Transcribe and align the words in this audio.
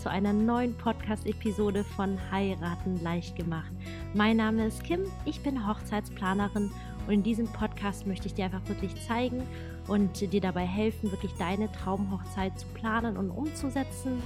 zu 0.00 0.08
einer 0.10 0.32
neuen 0.32 0.74
Podcast-Episode 0.78 1.84
von 1.84 2.18
Heiraten 2.30 3.02
leicht 3.02 3.36
gemacht. 3.36 3.70
Mein 4.14 4.38
Name 4.38 4.66
ist 4.66 4.82
Kim, 4.82 5.00
ich 5.26 5.42
bin 5.42 5.68
Hochzeitsplanerin 5.68 6.70
und 7.06 7.12
in 7.12 7.22
diesem 7.22 7.46
Podcast 7.48 8.06
möchte 8.06 8.26
ich 8.26 8.32
dir 8.32 8.46
einfach 8.46 8.66
wirklich 8.66 8.94
zeigen 9.06 9.42
und 9.88 10.32
dir 10.32 10.40
dabei 10.40 10.64
helfen, 10.64 11.10
wirklich 11.10 11.34
deine 11.34 11.70
Traumhochzeit 11.72 12.58
zu 12.58 12.66
planen 12.68 13.18
und 13.18 13.30
umzusetzen. 13.30 14.22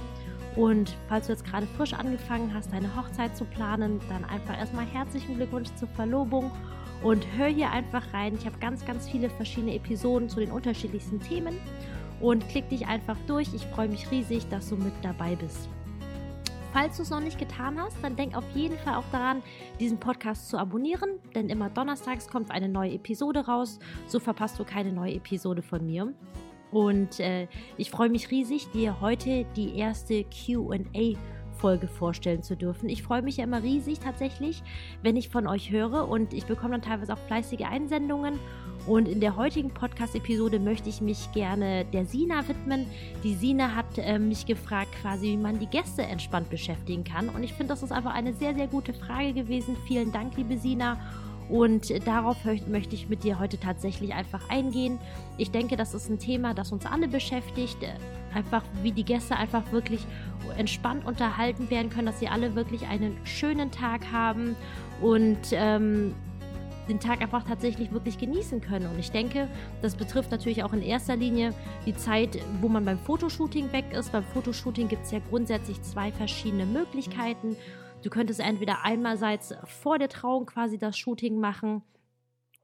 Und 0.55 0.95
falls 1.09 1.27
du 1.27 1.33
jetzt 1.33 1.43
gerade 1.43 1.67
frisch 1.75 1.93
angefangen 1.93 2.53
hast, 2.53 2.71
deine 2.71 2.95
Hochzeit 2.95 3.35
zu 3.35 3.43
planen, 3.43 3.99
dann 4.07 4.23
einfach 4.23 4.57
erstmal 4.57 4.85
herzlichen 4.85 5.35
Glückwunsch 5.35 5.69
zur 5.75 5.89
Verlobung 5.89 6.51
und 7.03 7.27
hör 7.35 7.47
hier 7.47 7.69
einfach 7.71 8.13
rein. 8.13 8.35
Ich 8.35 8.45
habe 8.45 8.57
ganz, 8.59 8.85
ganz 8.85 9.09
viele 9.09 9.29
verschiedene 9.29 9.75
Episoden 9.75 10.29
zu 10.29 10.39
den 10.39 10.51
unterschiedlichsten 10.51 11.19
Themen 11.19 11.57
und 12.21 12.47
klick 12.49 12.69
dich 12.69 12.87
einfach 12.87 13.17
durch. 13.27 13.53
Ich 13.53 13.65
freue 13.67 13.87
mich 13.87 14.09
riesig, 14.11 14.47
dass 14.49 14.69
du 14.69 14.75
mit 14.75 14.93
dabei 15.01 15.35
bist. 15.35 15.69
Falls 16.73 16.97
du 16.97 17.03
es 17.03 17.09
noch 17.09 17.21
nicht 17.21 17.39
getan 17.39 17.79
hast, 17.79 17.95
dann 18.01 18.17
denk 18.17 18.35
auf 18.35 18.43
jeden 18.53 18.77
Fall 18.79 18.95
auch 18.95 19.09
daran, 19.11 19.41
diesen 19.79 19.97
Podcast 19.97 20.49
zu 20.49 20.57
abonnieren, 20.57 21.19
denn 21.33 21.49
immer 21.49 21.69
donnerstags 21.69 22.27
kommt 22.27 22.51
eine 22.51 22.67
neue 22.67 22.91
Episode 22.91 23.45
raus. 23.45 23.79
So 24.07 24.19
verpasst 24.19 24.59
du 24.59 24.65
keine 24.65 24.91
neue 24.91 25.13
Episode 25.13 25.61
von 25.61 25.85
mir. 25.85 26.13
Und 26.71 27.21
äh, 27.21 27.47
ich 27.77 27.91
freue 27.91 28.09
mich 28.09 28.29
riesig, 28.29 28.69
dir 28.71 28.99
heute 28.99 29.45
die 29.55 29.77
erste 29.77 30.25
QA 30.25 31.15
Folge 31.55 31.87
vorstellen 31.87 32.43
zu 32.43 32.55
dürfen. 32.57 32.89
Ich 32.89 33.01
freue 33.01 33.21
mich 33.21 33.37
ja 33.37 33.45
immer 33.45 33.63
riesig 33.63 33.99
tatsächlich, 33.99 34.61
wenn 35.01 35.15
ich 35.15 35.29
von 35.29 35.47
euch 35.47 35.71
höre 35.71 36.07
und 36.07 36.33
ich 36.33 36.45
bekomme 36.45 36.71
dann 36.71 36.81
teilweise 36.81 37.13
auch 37.13 37.19
fleißige 37.27 37.61
Einsendungen. 37.61 38.39
Und 38.87 39.07
in 39.07 39.19
der 39.19 39.35
heutigen 39.35 39.71
Podcast-Episode 39.71 40.59
möchte 40.59 40.89
ich 40.89 41.01
mich 41.01 41.31
gerne 41.31 41.85
der 41.85 42.05
Sina 42.05 42.47
widmen. 42.47 42.85
Die 43.23 43.33
Sina 43.33 43.73
hat 43.73 43.97
äh, 43.97 44.19
mich 44.19 44.45
gefragt, 44.45 44.89
quasi, 45.01 45.29
wie 45.29 45.37
man 45.37 45.57
die 45.57 45.65
Gäste 45.65 46.03
entspannt 46.03 46.51
beschäftigen 46.51 47.03
kann. 47.03 47.29
Und 47.29 47.43
ich 47.43 47.53
finde, 47.53 47.73
das 47.73 47.81
ist 47.81 47.91
einfach 47.91 48.13
eine 48.13 48.33
sehr, 48.33 48.53
sehr 48.53 48.67
gute 48.67 48.93
Frage 48.93 49.33
gewesen. 49.33 49.75
Vielen 49.87 50.11
Dank, 50.11 50.37
liebe 50.37 50.57
Sina. 50.59 50.99
Und 51.49 51.91
darauf 52.07 52.37
möchte 52.67 52.95
ich 52.95 53.07
mit 53.07 53.23
dir 53.23 53.39
heute 53.39 53.59
tatsächlich 53.59 54.13
einfach 54.13 54.49
eingehen. 54.49 54.99
Ich 55.37 55.51
denke, 55.51 55.75
das 55.75 55.93
ist 55.93 56.09
ein 56.09 56.17
Thema, 56.17 56.53
das 56.53 56.71
uns 56.71 56.85
alle 56.85 57.07
beschäftigt. 57.07 57.77
Einfach 58.33 58.63
wie 58.81 58.91
die 58.91 59.03
Gäste 59.03 59.35
einfach 59.35 59.71
wirklich 59.71 60.01
entspannt 60.57 61.05
unterhalten 61.05 61.69
werden 61.69 61.89
können, 61.89 62.07
dass 62.07 62.19
sie 62.19 62.27
alle 62.27 62.55
wirklich 62.55 62.87
einen 62.87 63.17
schönen 63.25 63.71
Tag 63.71 64.11
haben 64.11 64.55
und 65.01 65.37
ähm, 65.51 66.15
den 66.87 66.99
Tag 66.99 67.21
einfach 67.21 67.43
tatsächlich 67.43 67.91
wirklich 67.91 68.17
genießen 68.17 68.61
können. 68.61 68.87
Und 68.87 68.99
ich 68.99 69.11
denke, 69.11 69.47
das 69.81 69.95
betrifft 69.95 70.31
natürlich 70.31 70.63
auch 70.63 70.73
in 70.73 70.81
erster 70.81 71.15
Linie 71.15 71.53
die 71.85 71.95
Zeit, 71.95 72.39
wo 72.61 72.67
man 72.67 72.85
beim 72.85 72.99
Fotoshooting 72.99 73.71
weg 73.71 73.85
ist. 73.91 74.11
Beim 74.11 74.23
Fotoshooting 74.23 74.87
gibt 74.87 75.03
es 75.05 75.11
ja 75.11 75.19
grundsätzlich 75.29 75.81
zwei 75.81 76.11
verschiedene 76.11 76.65
Möglichkeiten. 76.65 77.55
Du 78.03 78.09
könntest 78.09 78.39
entweder 78.39 78.83
einmalseits 78.83 79.55
vor 79.65 79.97
der 79.97 80.09
Trauung 80.09 80.45
quasi 80.45 80.77
das 80.77 80.97
Shooting 80.97 81.39
machen 81.39 81.81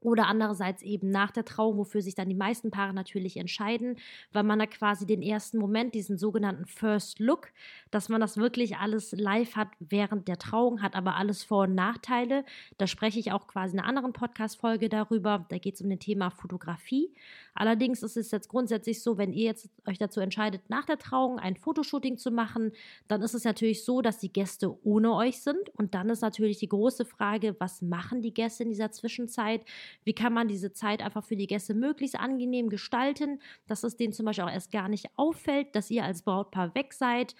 oder 0.02 0.26
andererseits 0.26 0.82
eben 0.82 1.10
nach 1.10 1.30
der 1.30 1.44
Trauung, 1.44 1.78
wofür 1.78 2.02
sich 2.02 2.14
dann 2.14 2.28
die 2.28 2.34
meisten 2.34 2.70
Paare 2.70 2.92
natürlich 2.92 3.36
entscheiden, 3.36 3.96
weil 4.32 4.42
man 4.42 4.58
da 4.58 4.66
quasi 4.66 5.06
den 5.06 5.22
ersten 5.22 5.58
Moment, 5.58 5.94
diesen 5.94 6.18
sogenannten 6.18 6.66
First 6.66 7.20
Look, 7.20 7.48
dass 7.92 8.08
man 8.08 8.20
das 8.20 8.38
wirklich 8.38 8.78
alles 8.78 9.12
live 9.12 9.54
hat 9.54 9.68
während 9.78 10.26
der 10.26 10.38
Trauung, 10.38 10.82
hat 10.82 10.96
aber 10.96 11.16
alles 11.16 11.44
Vor- 11.44 11.64
und 11.64 11.74
Nachteile. 11.74 12.44
Da 12.78 12.86
spreche 12.86 13.20
ich 13.20 13.32
auch 13.32 13.46
quasi 13.46 13.74
in 13.74 13.80
einer 13.80 13.88
anderen 13.88 14.14
Podcast-Folge 14.14 14.88
darüber. 14.88 15.46
Da 15.50 15.58
geht 15.58 15.74
es 15.74 15.82
um 15.82 15.90
das 15.90 15.98
Thema 15.98 16.30
Fotografie. 16.30 17.12
Allerdings 17.54 18.02
ist 18.02 18.16
es 18.16 18.30
jetzt 18.30 18.48
grundsätzlich 18.48 19.02
so, 19.02 19.18
wenn 19.18 19.34
ihr 19.34 19.44
jetzt 19.44 19.68
euch 19.86 19.98
dazu 19.98 20.20
entscheidet, 20.20 20.70
nach 20.70 20.86
der 20.86 20.98
Trauung 20.98 21.38
ein 21.38 21.54
Fotoshooting 21.54 22.16
zu 22.16 22.30
machen, 22.30 22.72
dann 23.08 23.20
ist 23.20 23.34
es 23.34 23.44
natürlich 23.44 23.84
so, 23.84 24.00
dass 24.00 24.18
die 24.18 24.32
Gäste 24.32 24.74
ohne 24.84 25.12
euch 25.14 25.42
sind. 25.42 25.68
Und 25.76 25.94
dann 25.94 26.08
ist 26.08 26.22
natürlich 26.22 26.58
die 26.58 26.68
große 26.68 27.04
Frage, 27.04 27.56
was 27.58 27.82
machen 27.82 28.22
die 28.22 28.32
Gäste 28.32 28.62
in 28.62 28.70
dieser 28.70 28.90
Zwischenzeit? 28.90 29.66
Wie 30.04 30.14
kann 30.14 30.32
man 30.32 30.48
diese 30.48 30.72
Zeit 30.72 31.02
einfach 31.02 31.24
für 31.24 31.36
die 31.36 31.46
Gäste 31.46 31.74
möglichst 31.74 32.18
angenehm 32.18 32.70
gestalten, 32.70 33.38
dass 33.66 33.84
es 33.84 33.98
denen 33.98 34.14
zum 34.14 34.24
Beispiel 34.24 34.44
auch 34.44 34.50
erst 34.50 34.72
gar 34.72 34.88
nicht 34.88 35.10
auffällt, 35.16 35.76
dass 35.76 35.90
ihr 35.90 36.04
als 36.04 36.22
Brautpaar 36.22 36.74
weg 36.74 36.94
seid 36.94 37.34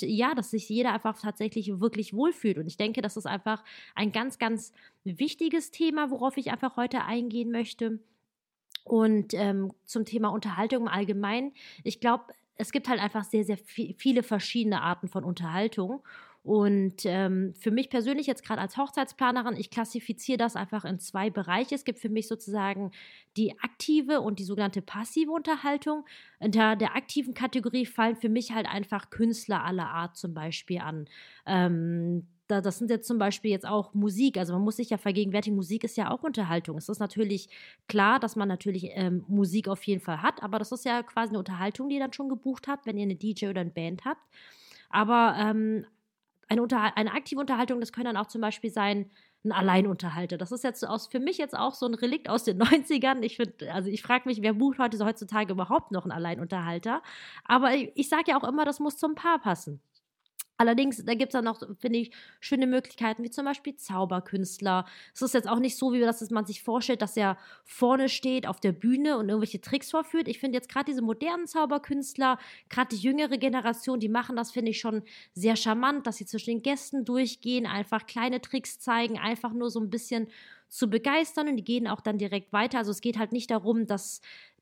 ja, 0.00 0.34
dass 0.34 0.50
sich 0.50 0.68
jeder 0.68 0.92
einfach 0.92 1.20
tatsächlich 1.20 1.80
wirklich 1.80 2.14
wohlfühlt. 2.14 2.58
Und 2.58 2.66
ich 2.66 2.76
denke, 2.76 3.02
das 3.02 3.16
ist 3.16 3.26
einfach 3.26 3.64
ein 3.94 4.12
ganz, 4.12 4.38
ganz 4.38 4.72
wichtiges 5.04 5.70
Thema, 5.70 6.10
worauf 6.10 6.36
ich 6.36 6.50
einfach 6.50 6.76
heute 6.76 7.04
eingehen 7.04 7.50
möchte. 7.50 8.00
Und 8.84 9.34
ähm, 9.34 9.72
zum 9.84 10.04
Thema 10.04 10.28
Unterhaltung 10.28 10.82
im 10.82 10.88
Allgemeinen, 10.88 11.52
ich 11.84 12.00
glaube, 12.00 12.24
es 12.56 12.72
gibt 12.72 12.88
halt 12.88 13.00
einfach 13.00 13.24
sehr, 13.24 13.44
sehr 13.44 13.56
viele 13.56 14.22
verschiedene 14.22 14.82
Arten 14.82 15.08
von 15.08 15.24
Unterhaltung. 15.24 16.02
Und 16.42 17.04
ähm, 17.04 17.52
für 17.54 17.70
mich 17.70 17.90
persönlich 17.90 18.26
jetzt 18.26 18.44
gerade 18.44 18.62
als 18.62 18.78
Hochzeitsplanerin, 18.78 19.56
ich 19.56 19.70
klassifiziere 19.70 20.38
das 20.38 20.56
einfach 20.56 20.86
in 20.86 20.98
zwei 20.98 21.28
Bereiche. 21.28 21.74
Es 21.74 21.84
gibt 21.84 21.98
für 21.98 22.08
mich 22.08 22.28
sozusagen 22.28 22.92
die 23.36 23.58
aktive 23.60 24.22
und 24.22 24.38
die 24.38 24.44
sogenannte 24.44 24.80
passive 24.80 25.32
Unterhaltung. 25.32 26.06
Unter 26.38 26.76
der 26.76 26.96
aktiven 26.96 27.34
Kategorie 27.34 27.84
fallen 27.84 28.16
für 28.16 28.30
mich 28.30 28.52
halt 28.52 28.66
einfach 28.66 29.10
Künstler 29.10 29.64
aller 29.64 29.88
Art 29.88 30.16
zum 30.16 30.32
Beispiel 30.32 30.78
an. 30.78 31.06
Ähm, 31.44 32.26
das 32.46 32.78
sind 32.78 32.90
jetzt 32.90 33.06
zum 33.06 33.18
Beispiel 33.18 33.50
jetzt 33.50 33.66
auch 33.66 33.94
Musik. 33.94 34.36
Also 34.36 34.52
man 34.52 34.62
muss 34.62 34.76
sich 34.76 34.90
ja 34.90 34.98
vergegenwärtigen, 34.98 35.54
Musik 35.54 35.84
ist 35.84 35.96
ja 35.96 36.10
auch 36.10 36.22
Unterhaltung. 36.22 36.76
Es 36.78 36.88
ist 36.88 36.98
natürlich 36.98 37.48
klar, 37.86 38.18
dass 38.18 38.34
man 38.34 38.48
natürlich 38.48 38.88
ähm, 38.94 39.24
Musik 39.28 39.68
auf 39.68 39.84
jeden 39.84 40.00
Fall 40.00 40.22
hat, 40.22 40.42
aber 40.42 40.58
das 40.58 40.72
ist 40.72 40.84
ja 40.84 41.02
quasi 41.02 41.30
eine 41.30 41.38
Unterhaltung, 41.38 41.88
die 41.88 41.96
ihr 41.96 42.00
dann 42.00 42.12
schon 42.12 42.28
gebucht 42.28 42.66
habt, 42.66 42.86
wenn 42.86 42.96
ihr 42.96 43.04
eine 43.04 43.14
DJ 43.14 43.48
oder 43.48 43.60
eine 43.60 43.70
Band 43.70 44.04
habt. 44.04 44.22
Aber 44.88 45.36
ähm, 45.38 45.86
eine, 46.50 46.62
Unter 46.62 46.96
eine 46.96 47.12
aktive 47.12 47.40
Unterhaltung, 47.40 47.80
das 47.80 47.92
können 47.92 48.06
dann 48.06 48.16
auch 48.16 48.26
zum 48.26 48.40
Beispiel 48.40 48.70
sein, 48.70 49.10
ein 49.44 49.52
Alleinunterhalter. 49.52 50.36
Das 50.36 50.52
ist 50.52 50.64
jetzt 50.64 50.86
aus, 50.86 51.06
für 51.06 51.20
mich 51.20 51.38
jetzt 51.38 51.56
auch 51.56 51.74
so 51.74 51.86
ein 51.86 51.94
Relikt 51.94 52.28
aus 52.28 52.44
den 52.44 52.58
90ern. 52.62 53.22
Ich 53.22 53.36
finde, 53.36 53.72
also 53.72 53.88
ich 53.88 54.02
frage 54.02 54.28
mich, 54.28 54.42
wer 54.42 54.52
bucht 54.54 54.78
heute 54.78 54.96
so 54.96 55.06
heutzutage 55.06 55.52
überhaupt 55.52 55.92
noch 55.92 56.02
einen 56.04 56.12
Alleinunterhalter? 56.12 57.02
Aber 57.44 57.74
ich, 57.74 57.92
ich 57.94 58.08
sage 58.08 58.24
ja 58.28 58.38
auch 58.38 58.46
immer, 58.46 58.64
das 58.64 58.80
muss 58.80 58.98
zum 58.98 59.14
Paar 59.14 59.38
passen. 59.38 59.80
Allerdings, 60.60 61.02
da 61.06 61.14
gibt 61.14 61.30
es 61.30 61.32
dann 61.32 61.46
noch, 61.46 61.62
finde 61.78 62.00
ich, 62.00 62.10
schöne 62.38 62.66
Möglichkeiten, 62.66 63.22
wie 63.24 63.30
zum 63.30 63.46
Beispiel 63.46 63.76
Zauberkünstler. 63.76 64.84
Es 65.14 65.22
ist 65.22 65.32
jetzt 65.32 65.48
auch 65.48 65.58
nicht 65.58 65.78
so, 65.78 65.94
wie 65.94 66.00
das 66.00 66.28
man 66.28 66.44
sich 66.44 66.62
vorstellt, 66.62 67.00
dass 67.00 67.16
er 67.16 67.38
vorne 67.64 68.10
steht 68.10 68.46
auf 68.46 68.60
der 68.60 68.72
Bühne 68.72 69.16
und 69.16 69.30
irgendwelche 69.30 69.62
Tricks 69.62 69.90
vorführt. 69.90 70.28
Ich 70.28 70.38
finde 70.38 70.58
jetzt 70.58 70.68
gerade 70.68 70.84
diese 70.84 71.00
modernen 71.00 71.46
Zauberkünstler, 71.46 72.38
gerade 72.68 72.94
die 72.94 73.00
jüngere 73.00 73.38
Generation, 73.38 74.00
die 74.00 74.10
machen 74.10 74.36
das, 74.36 74.50
finde 74.50 74.72
ich, 74.72 74.80
schon 74.80 75.02
sehr 75.32 75.56
charmant, 75.56 76.06
dass 76.06 76.18
sie 76.18 76.26
zwischen 76.26 76.50
den 76.50 76.62
Gästen 76.62 77.06
durchgehen, 77.06 77.64
einfach 77.64 78.04
kleine 78.04 78.42
Tricks 78.42 78.78
zeigen, 78.80 79.18
einfach 79.18 79.54
nur 79.54 79.70
so 79.70 79.80
ein 79.80 79.88
bisschen 79.88 80.28
zu 80.68 80.88
begeistern 80.88 81.48
und 81.48 81.56
die 81.56 81.64
gehen 81.64 81.88
auch 81.88 82.00
dann 82.00 82.18
direkt 82.18 82.52
weiter. 82.52 82.78
Also 82.78 82.90
es 82.92 83.00
geht 83.00 83.18
halt 83.18 83.32
nicht 83.32 83.50
darum, 83.50 83.86
dass 83.86 84.20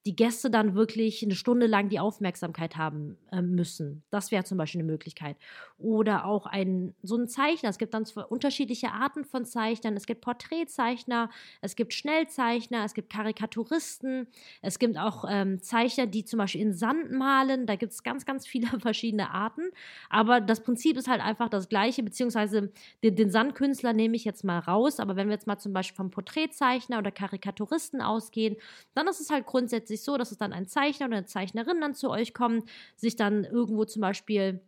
die 0.09 0.17
Gäste 0.17 0.49
dann 0.49 0.75
wirklich 0.75 1.23
eine 1.23 1.35
Stunde 1.35 1.67
lang 1.67 1.91
die 1.91 2.01
Aufmerksamkeit 2.01 2.79
haben 2.79 3.19
äh, 3.31 3.43
müssen. 3.43 4.03
Das 4.09 4.31
wäre 4.31 4.43
zum 4.43 4.57
Beispiel 4.57 4.81
eine 4.81 4.91
Möglichkeit. 4.91 5.37
Oder 5.77 6.25
auch 6.25 6.47
ein, 6.47 6.95
so 7.03 7.17
ein 7.17 7.29
Zeichner. 7.29 7.69
Es 7.69 7.77
gibt 7.77 7.93
dann 7.93 8.07
unterschiedliche 8.31 8.91
Arten 8.91 9.27
von 9.27 9.45
Zeichnern. 9.45 9.99
Es 9.99 10.07
gibt 10.07 10.23
Porträtzeichner, 10.23 11.29
es 11.61 11.77
gibt 11.77 11.93
Schnellzeichner, 11.93 12.87
es 12.87 12.95
gibt 12.95 13.13
Karikaturisten, 13.13 14.29
es 14.63 14.79
gibt 14.79 14.97
auch 14.97 15.27
ähm, 15.29 15.61
Zeichner, 15.61 16.07
die 16.07 16.25
zum 16.25 16.39
Beispiel 16.39 16.63
in 16.63 16.73
Sand 16.73 17.13
malen. 17.13 17.67
Da 17.67 17.77
gibt 17.77 17.93
es 17.93 18.03
ganz, 18.03 18.25
ganz 18.25 18.47
viele 18.47 18.67
verschiedene 18.81 19.31
Arten. 19.31 19.73
Aber 20.09 20.41
das 20.41 20.63
Prinzip 20.63 20.97
ist 20.97 21.09
halt 21.09 21.21
einfach 21.21 21.51
das 21.51 21.69
gleiche, 21.69 22.03
beziehungsweise 22.03 22.73
den, 23.03 23.15
den 23.15 23.31
Sandkünstler 23.31 23.93
nehme 23.93 24.17
ich 24.17 24.25
jetzt 24.25 24.43
mal 24.43 24.59
raus. 24.59 25.01
Aber 25.01 25.17
wenn 25.17 25.29
wir 25.29 25.35
jetzt 25.35 25.47
mal 25.47 25.59
zum 25.59 25.75
Beispiel 25.75 25.97
vom 25.97 26.11
Porträtzeichner 26.11 26.99
oder 26.99 27.11
Karikaturisten 27.11 28.01
ausgehen, 28.01 28.57
dann 28.95 29.07
ist 29.07 29.21
es 29.21 29.29
halt 29.29 29.45
grundsätzlich 29.45 29.98
sich 29.99 30.05
so, 30.05 30.17
dass 30.17 30.31
es 30.33 30.39
dann 30.39 30.53
ein 30.53 30.67
Zeichner 30.67 31.07
oder 31.07 31.19
eine 31.19 31.27
Zeichnerin 31.27 31.81
dann 31.81 31.95
zu 31.95 32.11
euch 32.11 32.35
kommt, 32.35 32.69
sich 32.97 33.17
dann 33.17 33.45
irgendwo 33.45 33.85
zum 33.85 34.03
Beispiel 34.03 34.61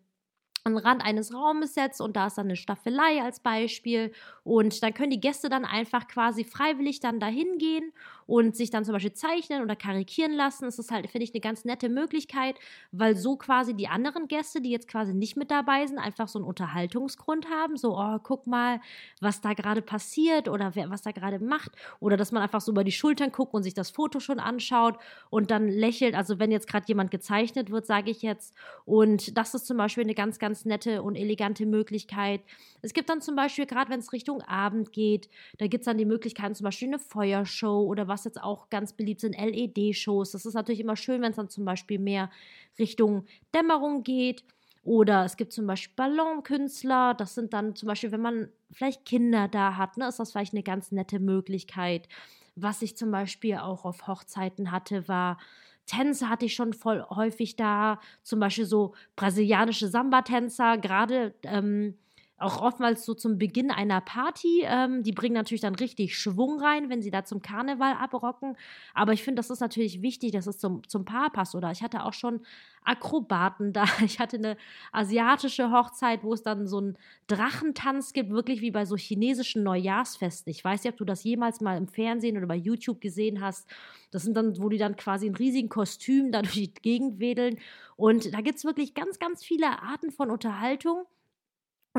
an 0.64 0.74
den 0.74 0.78
Rand 0.84 1.02
eines 1.02 1.32
Raumes 1.32 1.74
setzt 1.74 2.00
und 2.00 2.16
da 2.16 2.26
ist 2.26 2.36
dann 2.36 2.46
eine 2.46 2.56
Staffelei 2.56 3.22
als 3.22 3.40
Beispiel. 3.40 4.12
Und 4.44 4.82
dann 4.82 4.92
können 4.92 5.10
die 5.10 5.20
Gäste 5.20 5.48
dann 5.48 5.64
einfach 5.64 6.06
quasi 6.06 6.44
freiwillig 6.44 7.00
dann 7.00 7.18
dahin 7.20 7.58
gehen 7.58 7.92
und 8.30 8.54
sich 8.54 8.70
dann 8.70 8.84
zum 8.84 8.92
Beispiel 8.92 9.12
zeichnen 9.12 9.60
oder 9.60 9.74
karikieren 9.74 10.32
lassen. 10.32 10.64
Das 10.64 10.78
ist 10.78 10.92
halt, 10.92 11.10
finde 11.10 11.24
ich, 11.24 11.34
eine 11.34 11.40
ganz 11.40 11.64
nette 11.64 11.88
Möglichkeit, 11.88 12.54
weil 12.92 13.16
so 13.16 13.34
quasi 13.34 13.74
die 13.74 13.88
anderen 13.88 14.28
Gäste, 14.28 14.60
die 14.60 14.70
jetzt 14.70 14.86
quasi 14.86 15.12
nicht 15.12 15.36
mit 15.36 15.50
dabei 15.50 15.84
sind, 15.84 15.98
einfach 15.98 16.28
so 16.28 16.38
einen 16.38 16.46
Unterhaltungsgrund 16.46 17.50
haben. 17.50 17.76
So, 17.76 17.98
oh, 17.98 18.20
guck 18.22 18.46
mal, 18.46 18.80
was 19.20 19.40
da 19.40 19.52
gerade 19.52 19.82
passiert 19.82 20.48
oder 20.48 20.76
wer, 20.76 20.90
was 20.90 21.02
da 21.02 21.10
gerade 21.10 21.40
macht. 21.40 21.72
Oder 21.98 22.16
dass 22.16 22.30
man 22.30 22.40
einfach 22.40 22.60
so 22.60 22.70
über 22.70 22.84
die 22.84 22.92
Schultern 22.92 23.32
guckt 23.32 23.52
und 23.52 23.64
sich 23.64 23.74
das 23.74 23.90
Foto 23.90 24.20
schon 24.20 24.38
anschaut 24.38 24.96
und 25.30 25.50
dann 25.50 25.66
lächelt. 25.66 26.14
Also 26.14 26.38
wenn 26.38 26.52
jetzt 26.52 26.68
gerade 26.68 26.86
jemand 26.86 27.10
gezeichnet 27.10 27.72
wird, 27.72 27.84
sage 27.84 28.12
ich 28.12 28.22
jetzt. 28.22 28.54
Und 28.84 29.36
das 29.36 29.54
ist 29.54 29.66
zum 29.66 29.76
Beispiel 29.76 30.04
eine 30.04 30.14
ganz, 30.14 30.38
ganz 30.38 30.64
nette 30.64 31.02
und 31.02 31.16
elegante 31.16 31.66
Möglichkeit. 31.66 32.42
Es 32.80 32.94
gibt 32.94 33.10
dann 33.10 33.20
zum 33.20 33.34
Beispiel, 33.34 33.66
gerade 33.66 33.90
wenn 33.90 33.98
es 33.98 34.12
Richtung 34.12 34.40
Abend 34.42 34.92
geht, 34.92 35.28
da 35.58 35.66
gibt 35.66 35.82
es 35.82 35.86
dann 35.86 35.98
die 35.98 36.04
Möglichkeit, 36.04 36.56
zum 36.56 36.64
Beispiel 36.64 36.88
eine 36.88 37.00
Feuershow 37.00 37.82
oder 37.82 38.06
was 38.06 38.19
jetzt 38.24 38.42
auch 38.42 38.70
ganz 38.70 38.92
beliebt 38.92 39.20
sind, 39.20 39.36
LED-Shows. 39.36 40.32
Das 40.32 40.46
ist 40.46 40.54
natürlich 40.54 40.80
immer 40.80 40.96
schön, 40.96 41.22
wenn 41.22 41.30
es 41.30 41.36
dann 41.36 41.48
zum 41.48 41.64
Beispiel 41.64 41.98
mehr 41.98 42.30
Richtung 42.78 43.24
Dämmerung 43.54 44.02
geht. 44.02 44.44
Oder 44.82 45.24
es 45.24 45.36
gibt 45.36 45.52
zum 45.52 45.66
Beispiel 45.66 45.94
Ballonkünstler. 45.96 47.14
Das 47.14 47.34
sind 47.34 47.52
dann 47.52 47.76
zum 47.76 47.86
Beispiel, 47.86 48.12
wenn 48.12 48.22
man 48.22 48.48
vielleicht 48.70 49.04
Kinder 49.04 49.48
da 49.48 49.76
hat, 49.76 49.96
ne, 49.96 50.08
ist 50.08 50.18
das 50.18 50.32
vielleicht 50.32 50.54
eine 50.54 50.62
ganz 50.62 50.90
nette 50.90 51.18
Möglichkeit. 51.18 52.08
Was 52.56 52.82
ich 52.82 52.96
zum 52.96 53.10
Beispiel 53.10 53.56
auch 53.56 53.84
auf 53.84 54.06
Hochzeiten 54.06 54.72
hatte, 54.72 55.06
war 55.08 55.38
Tänze 55.86 56.28
hatte 56.28 56.46
ich 56.46 56.54
schon 56.54 56.72
voll 56.72 57.04
häufig 57.10 57.56
da. 57.56 57.98
Zum 58.22 58.38
Beispiel 58.38 58.64
so 58.64 58.94
brasilianische 59.16 59.88
Samba-Tänzer, 59.88 60.78
gerade 60.78 61.34
ähm, 61.42 61.98
auch 62.40 62.62
oftmals 62.62 63.04
so 63.04 63.14
zum 63.14 63.38
Beginn 63.38 63.70
einer 63.70 64.00
Party. 64.00 64.62
Ähm, 64.64 65.02
die 65.02 65.12
bringen 65.12 65.34
natürlich 65.34 65.60
dann 65.60 65.74
richtig 65.74 66.18
Schwung 66.18 66.60
rein, 66.60 66.88
wenn 66.88 67.02
sie 67.02 67.10
da 67.10 67.24
zum 67.24 67.42
Karneval 67.42 67.92
abrocken. 67.92 68.56
Aber 68.94 69.12
ich 69.12 69.22
finde, 69.22 69.40
das 69.40 69.50
ist 69.50 69.60
natürlich 69.60 70.00
wichtig, 70.00 70.32
dass 70.32 70.46
es 70.46 70.58
zum, 70.58 70.86
zum 70.88 71.04
Paar 71.04 71.30
passt. 71.30 71.54
Oder 71.54 71.70
ich 71.70 71.82
hatte 71.82 72.04
auch 72.04 72.14
schon 72.14 72.40
Akrobaten 72.82 73.72
da. 73.72 73.84
Ich 74.04 74.18
hatte 74.18 74.38
eine 74.38 74.56
asiatische 74.92 75.70
Hochzeit, 75.70 76.24
wo 76.24 76.32
es 76.32 76.42
dann 76.42 76.66
so 76.66 76.78
einen 76.78 76.98
Drachentanz 77.26 78.12
gibt, 78.14 78.30
wirklich 78.30 78.62
wie 78.62 78.70
bei 78.70 78.86
so 78.86 78.96
chinesischen 78.96 79.62
Neujahrsfesten. 79.62 80.50
Ich 80.50 80.64
weiß 80.64 80.82
nicht, 80.82 80.92
ob 80.92 80.98
du 80.98 81.04
das 81.04 81.22
jemals 81.22 81.60
mal 81.60 81.76
im 81.76 81.88
Fernsehen 81.88 82.38
oder 82.38 82.46
bei 82.46 82.56
YouTube 82.56 83.00
gesehen 83.02 83.42
hast. 83.42 83.68
Das 84.10 84.22
sind 84.22 84.34
dann, 84.34 84.60
wo 84.60 84.70
die 84.70 84.78
dann 84.78 84.96
quasi 84.96 85.26
in 85.26 85.34
riesigen 85.34 85.68
Kostümen 85.68 86.32
da 86.32 86.40
durch 86.42 86.54
die 86.54 86.72
Gegend 86.72 87.20
wedeln. 87.20 87.58
Und 87.96 88.32
da 88.32 88.40
gibt 88.40 88.56
es 88.56 88.64
wirklich 88.64 88.94
ganz, 88.94 89.18
ganz 89.18 89.44
viele 89.44 89.82
Arten 89.82 90.10
von 90.10 90.30
Unterhaltung. 90.30 91.04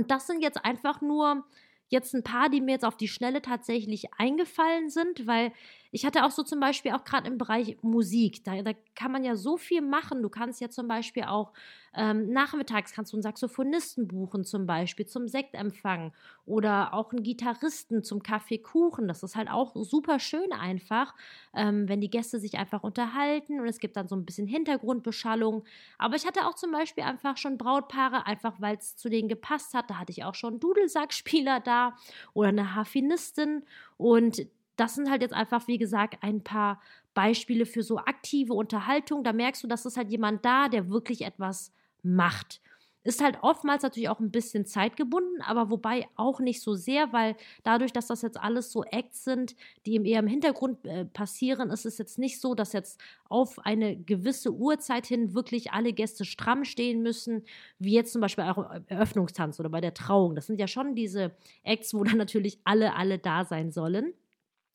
Und 0.01 0.09
das 0.09 0.25
sind 0.25 0.41
jetzt 0.41 0.65
einfach 0.65 1.01
nur 1.01 1.45
jetzt 1.89 2.15
ein 2.15 2.23
paar, 2.23 2.49
die 2.49 2.59
mir 2.59 2.71
jetzt 2.71 2.85
auf 2.85 2.97
die 2.97 3.07
Schnelle 3.07 3.39
tatsächlich 3.39 4.11
eingefallen 4.17 4.89
sind, 4.89 5.27
weil 5.27 5.53
ich 5.91 6.05
hatte 6.05 6.25
auch 6.25 6.31
so 6.31 6.43
zum 6.43 6.59
Beispiel 6.59 6.91
auch 6.91 7.03
gerade 7.03 7.27
im 7.27 7.37
Bereich 7.37 7.77
Musik, 7.81 8.43
da, 8.43 8.61
da 8.61 8.71
kann 8.95 9.11
man 9.11 9.23
ja 9.23 9.35
so 9.35 9.57
viel 9.57 9.81
machen. 9.81 10.21
Du 10.21 10.29
kannst 10.29 10.61
ja 10.61 10.69
zum 10.69 10.87
Beispiel 10.87 11.23
auch 11.23 11.51
ähm, 11.93 12.31
nachmittags 12.31 12.93
kannst 12.93 13.11
du 13.11 13.17
einen 13.17 13.23
Saxophonisten 13.23 14.07
buchen, 14.07 14.45
zum 14.45 14.65
Beispiel 14.65 15.05
zum 15.05 15.27
Sektempfang 15.27 16.13
oder 16.45 16.93
auch 16.93 17.11
einen 17.11 17.23
Gitarristen 17.23 18.03
zum 18.03 18.23
Kaffeekuchen. 18.23 19.09
Das 19.09 19.23
ist 19.23 19.35
halt 19.35 19.49
auch 19.49 19.75
super 19.75 20.19
schön 20.19 20.53
einfach, 20.53 21.13
ähm, 21.53 21.89
wenn 21.89 21.99
die 21.99 22.09
Gäste 22.09 22.39
sich 22.39 22.57
einfach 22.57 22.83
unterhalten 22.83 23.59
und 23.59 23.67
es 23.67 23.79
gibt 23.79 23.97
dann 23.97 24.07
so 24.07 24.15
ein 24.15 24.25
bisschen 24.25 24.47
Hintergrundbeschallung. 24.47 25.65
Aber 25.97 26.15
ich 26.15 26.25
hatte 26.25 26.47
auch 26.47 26.55
zum 26.55 26.71
Beispiel 26.71 27.03
einfach 27.03 27.35
schon 27.35 27.57
Brautpaare, 27.57 28.25
einfach 28.25 28.61
weil 28.61 28.77
es 28.77 28.95
zu 28.95 29.09
denen 29.09 29.27
gepasst 29.27 29.73
hat. 29.73 29.89
Da 29.89 29.99
hatte 29.99 30.11
ich 30.11 30.23
auch 30.23 30.35
schon 30.35 30.61
Dudelsackspieler 30.61 31.59
da 31.59 31.97
oder 32.33 32.49
eine 32.49 32.75
Harfenistin 32.75 33.63
und 33.97 34.47
das 34.81 34.95
sind 34.95 35.11
halt 35.11 35.21
jetzt 35.21 35.35
einfach, 35.35 35.67
wie 35.67 35.77
gesagt, 35.77 36.17
ein 36.23 36.43
paar 36.43 36.81
Beispiele 37.13 37.67
für 37.67 37.83
so 37.83 37.99
aktive 37.99 38.53
Unterhaltung. 38.53 39.23
Da 39.23 39.31
merkst 39.31 39.63
du, 39.63 39.67
dass 39.67 39.85
es 39.85 39.95
halt 39.95 40.09
jemand 40.09 40.43
da, 40.43 40.69
der 40.69 40.89
wirklich 40.89 41.21
etwas 41.21 41.71
macht. 42.01 42.61
Ist 43.03 43.23
halt 43.23 43.37
oftmals 43.41 43.83
natürlich 43.83 44.09
auch 44.09 44.19
ein 44.19 44.31
bisschen 44.31 44.65
zeitgebunden, 44.65 45.41
aber 45.41 45.69
wobei 45.69 46.07
auch 46.15 46.39
nicht 46.39 46.61
so 46.61 46.73
sehr, 46.73 47.13
weil 47.13 47.35
dadurch, 47.63 47.93
dass 47.93 48.07
das 48.07 48.23
jetzt 48.23 48.39
alles 48.39 48.71
so 48.71 48.83
Acts 48.83 49.23
sind, 49.23 49.55
die 49.85 49.95
eher 49.95 50.19
im 50.19 50.27
Hintergrund 50.27 50.85
äh, 50.85 51.05
passieren, 51.05 51.69
ist 51.69 51.85
es 51.85 51.99
jetzt 51.99 52.17
nicht 52.17 52.39
so, 52.39 52.55
dass 52.55 52.73
jetzt 52.73 52.99
auf 53.27 53.59
eine 53.59 53.97
gewisse 53.97 54.51
Uhrzeit 54.51 55.05
hin 55.05 55.35
wirklich 55.35 55.71
alle 55.73 55.93
Gäste 55.93 56.25
stramm 56.25 56.63
stehen 56.63 57.03
müssen, 57.03 57.43
wie 57.77 57.93
jetzt 57.93 58.13
zum 58.13 58.21
Beispiel 58.21 58.45
auch 58.45 58.69
Eröffnungstanz 58.87 59.59
oder 59.59 59.69
bei 59.69 59.81
der 59.81 59.93
Trauung. 59.93 60.35
Das 60.35 60.47
sind 60.47 60.59
ja 60.59 60.67
schon 60.67 60.95
diese 60.95 61.31
Acts, 61.63 61.93
wo 61.93 62.03
dann 62.03 62.17
natürlich 62.17 62.59
alle, 62.63 62.95
alle 62.95 63.19
da 63.19 63.45
sein 63.45 63.71
sollen. 63.71 64.13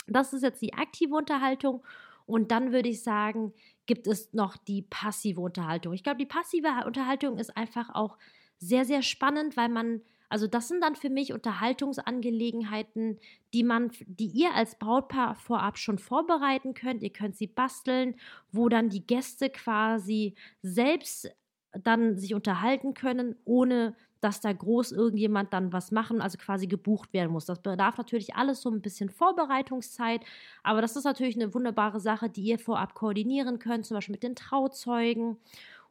Das 0.07 0.33
ist 0.33 0.43
jetzt 0.43 0.63
die 0.63 0.75
aktive 0.75 1.15
Unterhaltung. 1.15 1.83
Und 2.27 2.51
dann 2.51 2.73
würde 2.73 2.89
ich 2.89 3.03
sagen, 3.03 3.53
gibt 3.87 4.07
es 4.07 4.33
noch 4.33 4.57
die 4.57 4.83
passive 4.83 5.41
Unterhaltung. 5.41 5.93
Ich 5.93 6.03
glaube, 6.03 6.19
die 6.19 6.27
passive 6.27 6.69
Unterhaltung 6.85 7.39
ist 7.39 7.57
einfach 7.57 7.95
auch 7.95 8.19
sehr, 8.59 8.85
sehr 8.85 9.03
spannend, 9.03 9.57
weil 9.57 9.69
man, 9.69 10.03
also 10.29 10.47
das 10.49 10.69
sind 10.69 10.83
dann 10.83 10.97
für 10.97 11.11
mich 11.11 11.33
Unterhaltungsangelegenheiten, 11.33 13.19
die 13.55 13.63
man, 13.63 13.93
die 14.07 14.27
ihr 14.27 14.55
als 14.55 14.77
Brautpaar 14.79 15.37
vorab 15.37 15.79
schon 15.79 15.99
vorbereiten 15.99 16.75
könnt. 16.75 17.03
Ihr 17.03 17.13
könnt 17.13 17.37
sie 17.37 17.47
basteln, 17.47 18.17
wo 18.51 18.69
dann 18.69 18.89
die 18.89 19.07
Gäste 19.07 19.51
quasi 19.51 20.35
selbst 20.63 21.31
dann 21.73 22.19
sich 22.19 22.35
unterhalten 22.35 22.95
können, 22.95 23.37
ohne 23.45 23.95
dass 24.21 24.41
da 24.41 24.53
groß 24.53 24.93
irgendjemand 24.93 25.53
dann 25.53 25.73
was 25.73 25.91
machen, 25.91 26.21
also 26.21 26.39
quasi 26.39 26.67
gebucht 26.67 27.13
werden 27.13 27.33
muss. 27.33 27.47
Das 27.47 27.61
bedarf 27.61 27.99
natürlich 27.99 28.35
alles 28.35 28.63
so 28.63 28.71
ein 28.71 28.81
bisschen 28.81 29.11
Vorbereitungszeit, 29.11 30.23
aber 30.63 30.81
das 30.81 30.97
ist 30.97 31.05
natürlich 31.05 31.37
eine 31.37 31.55
wunderbare 31.55 32.01
Sache, 32.01 32.29
die 32.29 32.43
ihr 32.43 32.59
vorab 32.59 32.95
koordinieren 32.95 33.59
könnt, 33.59 33.87
zum 33.87 33.97
Beispiel 33.97 34.15
mit 34.15 34.23
den 34.23 34.37
Trauzeugen. 34.37 35.37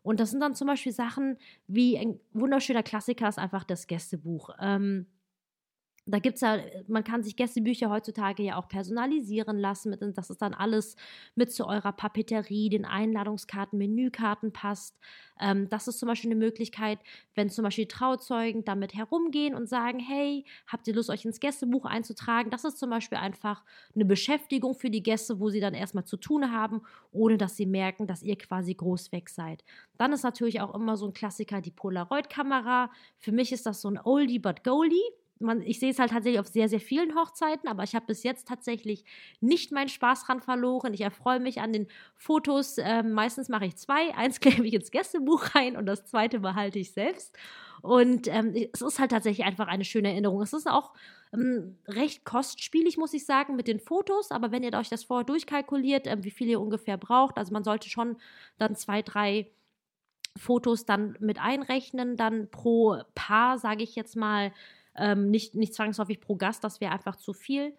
Und 0.04 0.20
das 0.20 0.32
sind 0.32 0.40
dann 0.40 0.54
zum 0.54 0.68
Beispiel 0.68 0.92
Sachen 0.92 1.38
wie 1.68 1.98
ein 1.98 2.20
wunderschöner 2.34 2.84
Klassiker 2.84 3.28
ist 3.28 3.40
einfach 3.40 3.64
das 3.64 3.88
Gästebuch. 3.88 4.52
Ähm, 4.60 5.08
da 6.08 6.20
gibt 6.20 6.36
es 6.36 6.42
ja, 6.42 6.60
man 6.88 7.04
kann 7.04 7.24
sich 7.24 7.36
Gästebücher 7.36 7.90
heutzutage 7.90 8.44
ja 8.44 8.58
auch 8.58 8.68
personalisieren 8.68 9.58
lassen. 9.58 9.90
Mit, 9.90 10.18
dass 10.18 10.30
es 10.30 10.38
dann 10.38 10.54
alles 10.54 10.96
mit 11.34 11.52
zu 11.52 11.66
eurer 11.66 11.94
Papeterie, 11.94 12.70
den 12.70 12.86
Einladungskarten, 12.86 13.80
Menükarten 13.80 14.54
passt. 14.54 15.00
Ähm, 15.40 15.68
das 15.70 15.88
ist 15.88 15.98
zum 15.98 16.08
Beispiel 16.08 16.30
eine 16.30 16.40
Möglichkeit, 16.40 17.00
wenn 17.34 17.50
zum 17.50 17.64
Beispiel 17.64 17.88
Trauzeugen 17.88 18.64
damit 18.64 18.94
herumgehen 18.94 19.56
und 19.56 19.68
sagen, 19.68 20.00
hey, 20.00 20.46
habt 20.68 20.88
ihr 20.88 20.94
Lust, 20.94 21.10
euch 21.10 21.26
ins 21.26 21.40
Gästebuch 21.40 21.86
einzutragen? 21.86 22.52
Das 22.52 22.66
ist 22.66 22.78
zum 22.78 22.92
Beispiel 22.92 23.18
einfach 23.18 23.64
eine 23.96 24.06
Beschäftigung 24.06 24.76
für 24.76 24.92
die 24.92 25.02
Gäste, 25.02 25.40
wo 25.40 25.50
sie 25.50 25.60
dann 25.60 25.74
erstmal 25.74 26.06
zu 26.06 26.18
tun 26.18 26.52
haben, 26.52 26.84
ohne 27.12 27.40
dass 27.40 27.58
sie 27.58 27.66
merken, 27.66 28.06
dass 28.06 28.22
ihr 28.22 28.38
quasi 28.38 28.76
groß 28.76 29.12
weg 29.12 29.30
seid. 29.30 29.64
Dann 29.98 30.14
ist 30.14 30.24
natürlich 30.24 30.62
auch 30.62 30.76
immer 30.76 30.98
so 30.98 31.08
ein 31.08 31.14
Klassiker 31.14 31.62
die 31.62 31.72
Polaroid-Kamera. 31.72 32.92
Für 33.18 33.32
mich 33.32 33.52
ist 33.52 33.66
das 33.66 33.82
so 33.82 33.90
ein 33.90 34.00
Oldie 34.00 34.40
but 34.40 34.64
Goldie 34.64 35.02
man, 35.40 35.62
ich 35.62 35.80
sehe 35.80 35.92
es 35.92 36.00
halt 36.00 36.12
tatsächlich 36.12 36.40
auf 36.40 36.48
sehr, 36.48 36.70
sehr 36.70 36.80
vielen 36.80 37.16
Hochzeiten, 37.16 37.68
aber 37.68 37.84
ich 37.84 37.96
habe 37.96 38.06
bis 38.06 38.24
jetzt 38.24 38.48
tatsächlich 38.48 39.04
nicht 39.42 39.72
meinen 39.72 39.90
Spaß 39.90 40.26
dran 40.26 40.42
verloren. 40.42 40.94
Ich 40.94 41.02
erfreue 41.02 41.40
mich 41.40 41.60
an 41.60 41.74
den 41.74 41.88
Fotos. 42.16 42.78
Ähm, 42.78 43.12
meistens 43.12 43.50
mache 43.50 43.66
ich 43.66 43.76
zwei. 43.76 44.16
Eins 44.16 44.40
klebe 44.42 44.66
ich 44.66 44.74
ins 44.74 44.92
Gästebuch 44.92 45.56
rein 45.56 45.76
und 45.76 45.86
das 45.86 46.06
zweite 46.06 46.40
behalte 46.40 46.80
ich 46.80 46.94
selbst. 46.94 47.38
Und 47.82 48.28
ähm, 48.28 48.56
es 48.74 48.82
ist 48.82 49.00
halt 49.00 49.12
tatsächlich 49.12 49.46
einfach 49.46 49.68
eine 49.68 49.86
schöne 49.86 50.10
Erinnerung. 50.10 50.42
Es 50.42 50.54
ist 50.54 50.68
auch 50.68 50.94
ähm, 51.34 51.78
recht 51.88 52.24
kostspielig, 52.26 52.98
muss 52.98 53.14
ich 53.14 53.26
sagen, 53.26 53.56
mit 53.56 53.68
den 53.68 53.80
Fotos. 53.80 54.32
Aber 54.32 54.52
wenn 54.52 54.64
ihr 54.64 54.74
euch 54.74 54.90
das 54.90 55.04
vorher 55.04 55.26
durchkalkuliert, 55.26 56.08
ähm, 56.08 56.24
wie 56.24 56.32
viel 56.32 56.48
ihr 56.48 56.62
ungefähr 56.62 56.98
braucht, 56.98 57.38
also 57.38 57.54
man 57.54 57.64
sollte 57.64 57.90
schon 57.90 58.18
dann 58.58 58.76
zwei, 58.76 59.02
drei 59.02 59.52
Fotos 60.38 60.86
dann 60.86 61.16
mit 61.20 61.40
einrechnen, 61.40 62.18
dann 62.18 62.50
pro 62.50 63.02
Paar, 63.14 63.58
sage 63.58 63.84
ich 63.84 63.96
jetzt 63.96 64.16
mal, 64.16 64.52
ähm, 64.98 65.30
nicht, 65.30 65.56
nicht 65.56 65.74
zwangsläufig 65.74 66.20
pro 66.22 66.36
Gast, 66.36 66.64
das 66.64 66.82
wäre 66.82 66.92
einfach 66.92 67.16
zu 67.16 67.34
viel. 67.34 67.74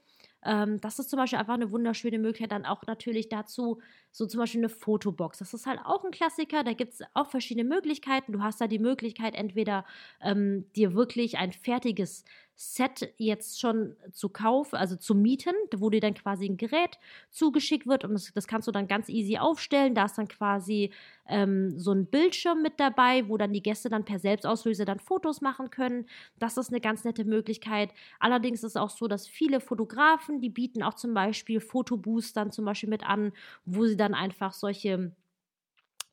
Ähm, 0.44 0.80
das 0.80 0.98
ist 0.98 1.10
zum 1.10 1.18
Beispiel 1.18 1.38
einfach 1.38 1.54
eine 1.54 1.70
wunderschöne 1.70 2.18
Möglichkeit. 2.18 2.52
Dann 2.52 2.66
auch 2.66 2.82
natürlich 2.86 3.28
dazu 3.28 3.80
so 4.16 4.24
zum 4.24 4.40
Beispiel 4.40 4.60
eine 4.60 4.70
Fotobox. 4.70 5.40
Das 5.40 5.52
ist 5.52 5.66
halt 5.66 5.78
auch 5.84 6.02
ein 6.02 6.10
Klassiker. 6.10 6.64
Da 6.64 6.72
gibt 6.72 6.94
es 6.94 7.02
auch 7.12 7.28
verschiedene 7.28 7.68
Möglichkeiten. 7.68 8.32
Du 8.32 8.42
hast 8.42 8.58
da 8.62 8.66
die 8.66 8.78
Möglichkeit, 8.78 9.34
entweder 9.34 9.84
ähm, 10.22 10.64
dir 10.74 10.94
wirklich 10.94 11.36
ein 11.36 11.52
fertiges 11.52 12.24
Set 12.58 13.12
jetzt 13.18 13.60
schon 13.60 13.96
zu 14.12 14.30
kaufen, 14.30 14.76
also 14.76 14.96
zu 14.96 15.14
mieten, 15.14 15.54
wo 15.76 15.90
dir 15.90 16.00
dann 16.00 16.14
quasi 16.14 16.46
ein 16.46 16.56
Gerät 16.56 16.98
zugeschickt 17.30 17.86
wird 17.86 18.02
und 18.02 18.14
das, 18.14 18.32
das 18.32 18.46
kannst 18.46 18.66
du 18.66 18.72
dann 18.72 18.88
ganz 18.88 19.10
easy 19.10 19.36
aufstellen. 19.36 19.94
Da 19.94 20.06
ist 20.06 20.16
dann 20.16 20.26
quasi 20.26 20.90
ähm, 21.28 21.78
so 21.78 21.92
ein 21.92 22.06
Bildschirm 22.06 22.62
mit 22.62 22.80
dabei, 22.80 23.28
wo 23.28 23.36
dann 23.36 23.52
die 23.52 23.62
Gäste 23.62 23.90
dann 23.90 24.06
per 24.06 24.18
Selbstauslöser 24.18 24.86
dann 24.86 25.00
Fotos 25.00 25.42
machen 25.42 25.68
können. 25.68 26.06
Das 26.38 26.56
ist 26.56 26.70
eine 26.70 26.80
ganz 26.80 27.04
nette 27.04 27.26
Möglichkeit. 27.26 27.90
Allerdings 28.20 28.60
ist 28.60 28.70
es 28.70 28.76
auch 28.76 28.90
so, 28.90 29.06
dass 29.06 29.26
viele 29.28 29.60
Fotografen, 29.60 30.40
die 30.40 30.48
bieten 30.48 30.82
auch 30.82 30.94
zum 30.94 31.12
Beispiel 31.12 31.60
Fotoboost 31.60 32.38
dann 32.38 32.52
zum 32.52 32.64
Beispiel 32.64 32.88
mit 32.88 33.06
an, 33.06 33.32
wo 33.66 33.84
sie 33.84 33.98
dann 33.98 34.05
einfach 34.14 34.52
solche 34.52 35.12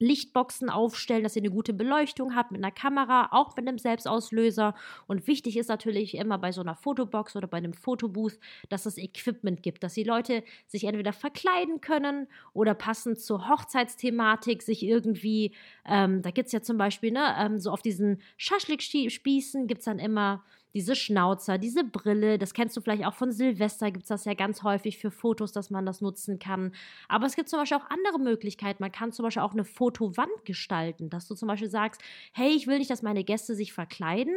Lichtboxen 0.03 0.69
aufstellen, 0.69 1.23
dass 1.23 1.35
ihr 1.35 1.41
eine 1.41 1.51
gute 1.51 1.73
Beleuchtung 1.73 2.35
habt 2.35 2.51
mit 2.51 2.63
einer 2.63 2.71
Kamera, 2.71 3.29
auch 3.31 3.55
mit 3.55 3.67
einem 3.67 3.77
Selbstauslöser. 3.77 4.75
Und 5.07 5.27
wichtig 5.27 5.57
ist 5.57 5.69
natürlich 5.69 6.15
immer 6.15 6.37
bei 6.37 6.51
so 6.51 6.61
einer 6.61 6.75
Fotobox 6.75 7.35
oder 7.35 7.47
bei 7.47 7.57
einem 7.57 7.73
Fotobooth, 7.73 8.37
dass 8.69 8.85
es 8.85 8.97
Equipment 8.97 9.63
gibt, 9.63 9.83
dass 9.83 9.93
die 9.93 10.03
Leute 10.03 10.43
sich 10.67 10.83
entweder 10.83 11.13
verkleiden 11.13 11.79
können 11.79 12.27
oder 12.53 12.73
passend 12.73 13.19
zur 13.19 13.47
Hochzeitsthematik 13.47 14.61
sich 14.61 14.83
irgendwie, 14.83 15.55
ähm, 15.85 16.21
da 16.21 16.31
gibt 16.31 16.47
es 16.47 16.51
ja 16.51 16.61
zum 16.61 16.77
Beispiel, 16.77 17.11
ne, 17.11 17.35
ähm, 17.39 17.59
so 17.59 17.71
auf 17.71 17.81
diesen 17.81 18.21
Schaschlik-Spießen 18.37 19.67
gibt 19.67 19.79
es 19.79 19.85
dann 19.85 19.99
immer 19.99 20.43
diese 20.73 20.95
Schnauzer, 20.95 21.57
diese 21.57 21.83
Brille, 21.83 22.37
das 22.37 22.53
kennst 22.53 22.75
du 22.75 22.81
vielleicht 22.81 23.05
auch 23.05 23.13
von 23.13 23.31
Silvester, 23.31 23.91
gibt 23.91 24.03
es 24.03 24.09
das 24.09 24.25
ja 24.25 24.33
ganz 24.33 24.63
häufig 24.63 24.97
für 24.97 25.11
Fotos, 25.11 25.51
dass 25.51 25.69
man 25.69 25.85
das 25.85 26.01
nutzen 26.01 26.39
kann. 26.39 26.73
Aber 27.07 27.25
es 27.25 27.35
gibt 27.35 27.49
zum 27.49 27.59
Beispiel 27.59 27.77
auch 27.77 27.89
andere 27.89 28.19
Möglichkeiten. 28.19 28.81
Man 28.81 28.91
kann 28.91 29.11
zum 29.11 29.23
Beispiel 29.23 29.43
auch 29.43 29.53
eine 29.53 29.65
Fotowand 29.65 30.45
gestalten, 30.45 31.09
dass 31.09 31.27
du 31.27 31.35
zum 31.35 31.47
Beispiel 31.47 31.69
sagst, 31.69 32.01
hey, 32.33 32.49
ich 32.49 32.67
will 32.67 32.79
nicht, 32.79 32.89
dass 32.89 33.03
meine 33.03 33.23
Gäste 33.23 33.55
sich 33.55 33.73
verkleiden, 33.73 34.35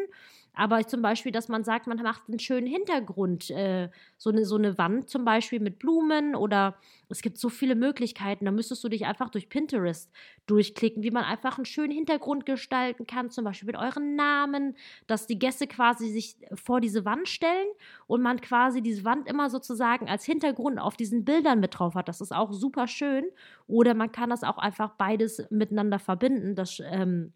Aber 0.58 0.86
zum 0.86 1.02
Beispiel, 1.02 1.32
dass 1.32 1.48
man 1.48 1.64
sagt, 1.64 1.86
man 1.86 2.02
macht 2.02 2.22
einen 2.28 2.38
schönen 2.38 2.66
Hintergrund, 2.66 3.50
äh, 3.50 3.90
so, 4.16 4.30
eine, 4.30 4.46
so 4.46 4.56
eine 4.56 4.78
Wand 4.78 5.10
zum 5.10 5.22
Beispiel 5.26 5.60
mit 5.60 5.78
Blumen 5.78 6.34
oder 6.34 6.76
es 7.10 7.20
gibt 7.20 7.36
so 7.36 7.50
viele 7.50 7.74
Möglichkeiten. 7.74 8.46
Da 8.46 8.50
müsstest 8.50 8.82
du 8.82 8.88
dich 8.88 9.04
einfach 9.04 9.28
durch 9.28 9.50
Pinterest 9.50 10.10
durchklicken, 10.46 11.02
wie 11.02 11.10
man 11.10 11.24
einfach 11.24 11.58
einen 11.58 11.66
schönen 11.66 11.92
Hintergrund 11.92 12.46
gestalten 12.46 13.06
kann, 13.06 13.28
zum 13.30 13.44
Beispiel 13.44 13.66
mit 13.66 13.76
euren 13.76 14.16
Namen, 14.16 14.76
dass 15.06 15.26
die 15.26 15.38
Gäste 15.38 15.66
quasi 15.66 16.08
sich 16.08 16.38
vor 16.54 16.80
diese 16.80 17.04
Wand 17.04 17.28
stellen 17.28 17.68
und 18.06 18.22
man 18.22 18.40
quasi 18.40 18.80
diese 18.80 19.04
Wand 19.04 19.28
immer 19.28 19.50
sozusagen 19.50 20.08
als 20.08 20.24
Hintergrund 20.24 20.78
auf 20.78 20.96
diesen 20.96 21.26
Bildern 21.26 21.60
mit 21.60 21.78
drauf 21.78 21.94
hat. 21.94 22.08
Das 22.08 22.22
ist 22.22 22.32
auch 22.34 22.52
super 22.54 22.86
schön. 22.86 23.26
Oder 23.66 23.92
man 23.92 24.10
kann 24.10 24.30
das 24.30 24.42
auch 24.42 24.56
einfach 24.56 24.92
beides 24.96 25.46
miteinander 25.50 25.98
verbinden. 25.98 26.54
Das 26.54 26.80
ähm, 26.82 27.34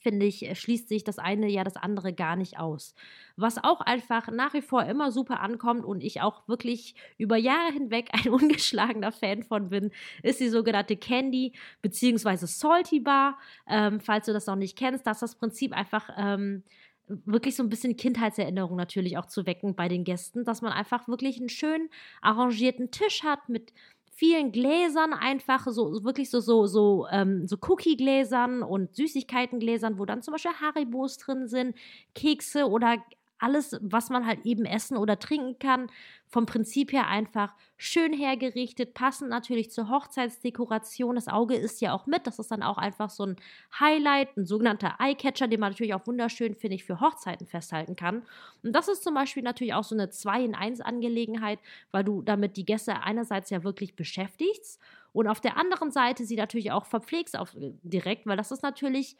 finde 0.00 0.26
ich, 0.26 0.46
äh, 0.46 0.54
schließt 0.54 0.88
sich 0.88 1.04
das 1.04 1.18
eine 1.18 1.48
ja 1.48 1.64
das 1.64 1.76
andere 1.76 2.12
gar 2.12 2.36
nicht 2.36 2.58
aus. 2.58 2.94
Was 3.36 3.62
auch 3.62 3.80
einfach 3.80 4.28
nach 4.30 4.54
wie 4.54 4.62
vor 4.62 4.84
immer 4.84 5.12
super 5.12 5.40
ankommt 5.40 5.84
und 5.84 6.02
ich 6.02 6.20
auch 6.20 6.48
wirklich 6.48 6.94
über 7.18 7.36
Jahre 7.36 7.72
hinweg 7.72 8.08
ein 8.12 8.30
ungeschlagener 8.30 9.12
Fan 9.12 9.42
von 9.42 9.70
bin, 9.70 9.90
ist 10.22 10.40
die 10.40 10.48
sogenannte 10.48 10.96
Candy 10.96 11.52
bzw. 11.82 12.46
Salty 12.46 13.00
Bar. 13.00 13.38
Ähm, 13.68 14.00
falls 14.00 14.26
du 14.26 14.32
das 14.32 14.46
noch 14.46 14.56
nicht 14.56 14.76
kennst, 14.76 15.06
dass 15.06 15.20
das 15.20 15.36
Prinzip 15.36 15.72
einfach 15.72 16.10
ähm, 16.16 16.64
wirklich 17.06 17.56
so 17.56 17.62
ein 17.62 17.68
bisschen 17.68 17.96
Kindheitserinnerung 17.96 18.76
natürlich 18.76 19.18
auch 19.18 19.26
zu 19.26 19.46
wecken 19.46 19.74
bei 19.74 19.88
den 19.88 20.04
Gästen, 20.04 20.44
dass 20.44 20.62
man 20.62 20.72
einfach 20.72 21.08
wirklich 21.08 21.38
einen 21.38 21.48
schön 21.48 21.88
arrangierten 22.22 22.90
Tisch 22.90 23.24
hat 23.24 23.48
mit 23.48 23.72
vielen 24.20 24.52
Gläsern 24.52 25.14
einfach, 25.14 25.66
so 25.66 26.04
wirklich 26.04 26.28
so, 26.28 26.40
so, 26.40 26.66
so, 26.66 27.06
ähm, 27.10 27.46
so 27.48 27.56
Cookie-Gläsern 27.58 28.62
und 28.62 28.94
Süßigkeiten-Gläsern, 28.94 29.98
wo 29.98 30.04
dann 30.04 30.20
zum 30.20 30.32
Beispiel 30.32 30.52
Haribos 30.60 31.16
drin 31.16 31.48
sind, 31.48 31.74
Kekse 32.14 32.68
oder 32.68 32.98
alles, 33.40 33.76
was 33.80 34.10
man 34.10 34.26
halt 34.26 34.44
eben 34.44 34.64
essen 34.64 34.96
oder 34.96 35.18
trinken 35.18 35.58
kann, 35.58 35.90
vom 36.28 36.46
Prinzip 36.46 36.92
her 36.92 37.08
einfach 37.08 37.54
schön 37.76 38.12
hergerichtet, 38.12 38.94
passend 38.94 39.30
natürlich 39.30 39.70
zur 39.70 39.88
Hochzeitsdekoration. 39.88 41.16
Das 41.16 41.26
Auge 41.26 41.56
ist 41.56 41.80
ja 41.80 41.92
auch 41.92 42.06
mit. 42.06 42.26
Das 42.26 42.38
ist 42.38 42.50
dann 42.52 42.62
auch 42.62 42.78
einfach 42.78 43.10
so 43.10 43.26
ein 43.26 43.36
Highlight, 43.80 44.36
ein 44.36 44.46
sogenannter 44.46 44.94
Eyecatcher, 45.00 45.48
den 45.48 45.58
man 45.58 45.72
natürlich 45.72 45.94
auch 45.94 46.06
wunderschön, 46.06 46.54
finde 46.54 46.76
ich, 46.76 46.84
für 46.84 47.00
Hochzeiten 47.00 47.46
festhalten 47.46 47.96
kann. 47.96 48.22
Und 48.62 48.74
das 48.74 48.86
ist 48.86 49.02
zum 49.02 49.14
Beispiel 49.14 49.42
natürlich 49.42 49.74
auch 49.74 49.84
so 49.84 49.96
eine 49.96 50.10
2 50.10 50.44
in 50.44 50.54
1 50.54 50.80
Angelegenheit, 50.80 51.58
weil 51.90 52.04
du 52.04 52.22
damit 52.22 52.56
die 52.56 52.64
Gäste 52.64 53.02
einerseits 53.02 53.50
ja 53.50 53.64
wirklich 53.64 53.96
beschäftigst 53.96 54.80
und 55.12 55.26
auf 55.26 55.40
der 55.40 55.56
anderen 55.56 55.90
Seite 55.90 56.24
sie 56.24 56.36
natürlich 56.36 56.70
auch 56.70 56.86
verpflegst 56.86 57.36
auf, 57.36 57.56
direkt, 57.56 58.26
weil 58.26 58.36
das 58.36 58.52
ist 58.52 58.62
natürlich 58.62 59.16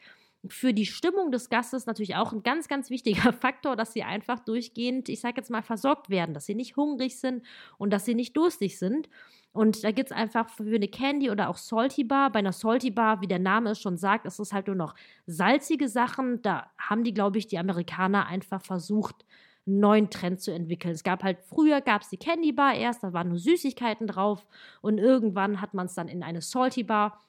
für 0.47 0.73
die 0.73 0.85
Stimmung 0.85 1.31
des 1.31 1.49
Gastes 1.49 1.85
natürlich 1.85 2.15
auch 2.15 2.33
ein 2.33 2.43
ganz, 2.43 2.67
ganz 2.67 2.89
wichtiger 2.89 3.31
Faktor, 3.33 3.75
dass 3.75 3.93
sie 3.93 4.03
einfach 4.03 4.39
durchgehend, 4.39 5.07
ich 5.09 5.21
sage 5.21 5.35
jetzt 5.37 5.51
mal, 5.51 5.61
versorgt 5.61 6.09
werden, 6.09 6.33
dass 6.33 6.45
sie 6.45 6.55
nicht 6.55 6.75
hungrig 6.75 7.19
sind 7.19 7.43
und 7.77 7.91
dass 7.91 8.05
sie 8.05 8.15
nicht 8.15 8.35
durstig 8.35 8.79
sind. 8.79 9.07
Und 9.53 9.83
da 9.83 9.91
gibt 9.91 10.11
es 10.11 10.17
einfach 10.17 10.49
für 10.49 10.75
eine 10.75 10.87
Candy 10.87 11.29
oder 11.29 11.49
auch 11.49 11.57
Salty 11.57 12.03
Bar. 12.05 12.31
Bei 12.31 12.39
einer 12.39 12.53
Salty 12.53 12.89
Bar, 12.89 13.21
wie 13.21 13.27
der 13.27 13.39
Name 13.39 13.71
es 13.71 13.81
schon 13.81 13.97
sagt, 13.97 14.25
ist 14.25 14.39
es 14.39 14.53
halt 14.53 14.67
nur 14.67 14.77
noch 14.77 14.95
salzige 15.25 15.89
Sachen. 15.89 16.41
Da 16.41 16.71
haben 16.77 17.03
die, 17.03 17.13
glaube 17.13 17.37
ich, 17.37 17.47
die 17.47 17.59
Amerikaner 17.59 18.27
einfach 18.27 18.61
versucht, 18.61 19.25
einen 19.67 19.79
neuen 19.79 20.09
Trend 20.09 20.41
zu 20.41 20.51
entwickeln. 20.51 20.93
Es 20.93 21.03
gab 21.03 21.21
halt, 21.23 21.39
früher 21.41 21.81
gab 21.81 22.01
es 22.01 22.09
die 22.09 22.17
Candy 22.17 22.53
Bar 22.53 22.75
erst, 22.75 23.03
da 23.03 23.13
waren 23.13 23.27
nur 23.27 23.37
Süßigkeiten 23.37 24.07
drauf. 24.07 24.47
Und 24.81 24.97
irgendwann 24.97 25.61
hat 25.61 25.73
man 25.73 25.85
es 25.85 25.93
dann 25.93 26.07
in 26.07 26.23
eine 26.23 26.41
Salty 26.41 26.83
Bar 26.83 27.19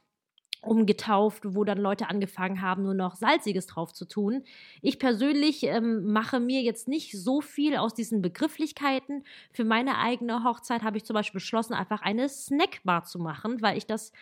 umgetauft, 0.62 1.42
wo 1.44 1.64
dann 1.64 1.78
Leute 1.78 2.08
angefangen 2.08 2.62
haben, 2.62 2.84
nur 2.84 2.94
noch 2.94 3.16
Salziges 3.16 3.66
drauf 3.66 3.92
zu 3.92 4.06
tun. 4.06 4.44
Ich 4.80 4.98
persönlich 4.98 5.64
ähm, 5.64 6.12
mache 6.12 6.40
mir 6.40 6.62
jetzt 6.62 6.88
nicht 6.88 7.12
so 7.12 7.40
viel 7.40 7.76
aus 7.76 7.94
diesen 7.94 8.22
Begrifflichkeiten. 8.22 9.24
Für 9.52 9.64
meine 9.64 9.98
eigene 9.98 10.44
Hochzeit 10.44 10.82
habe 10.82 10.96
ich 10.96 11.04
zum 11.04 11.14
Beispiel 11.14 11.40
beschlossen, 11.40 11.74
einfach 11.74 12.02
eine 12.02 12.28
Snackbar 12.28 13.04
zu 13.04 13.18
machen, 13.18 13.60
weil 13.60 13.76
ich 13.76 13.86
das 13.86 14.12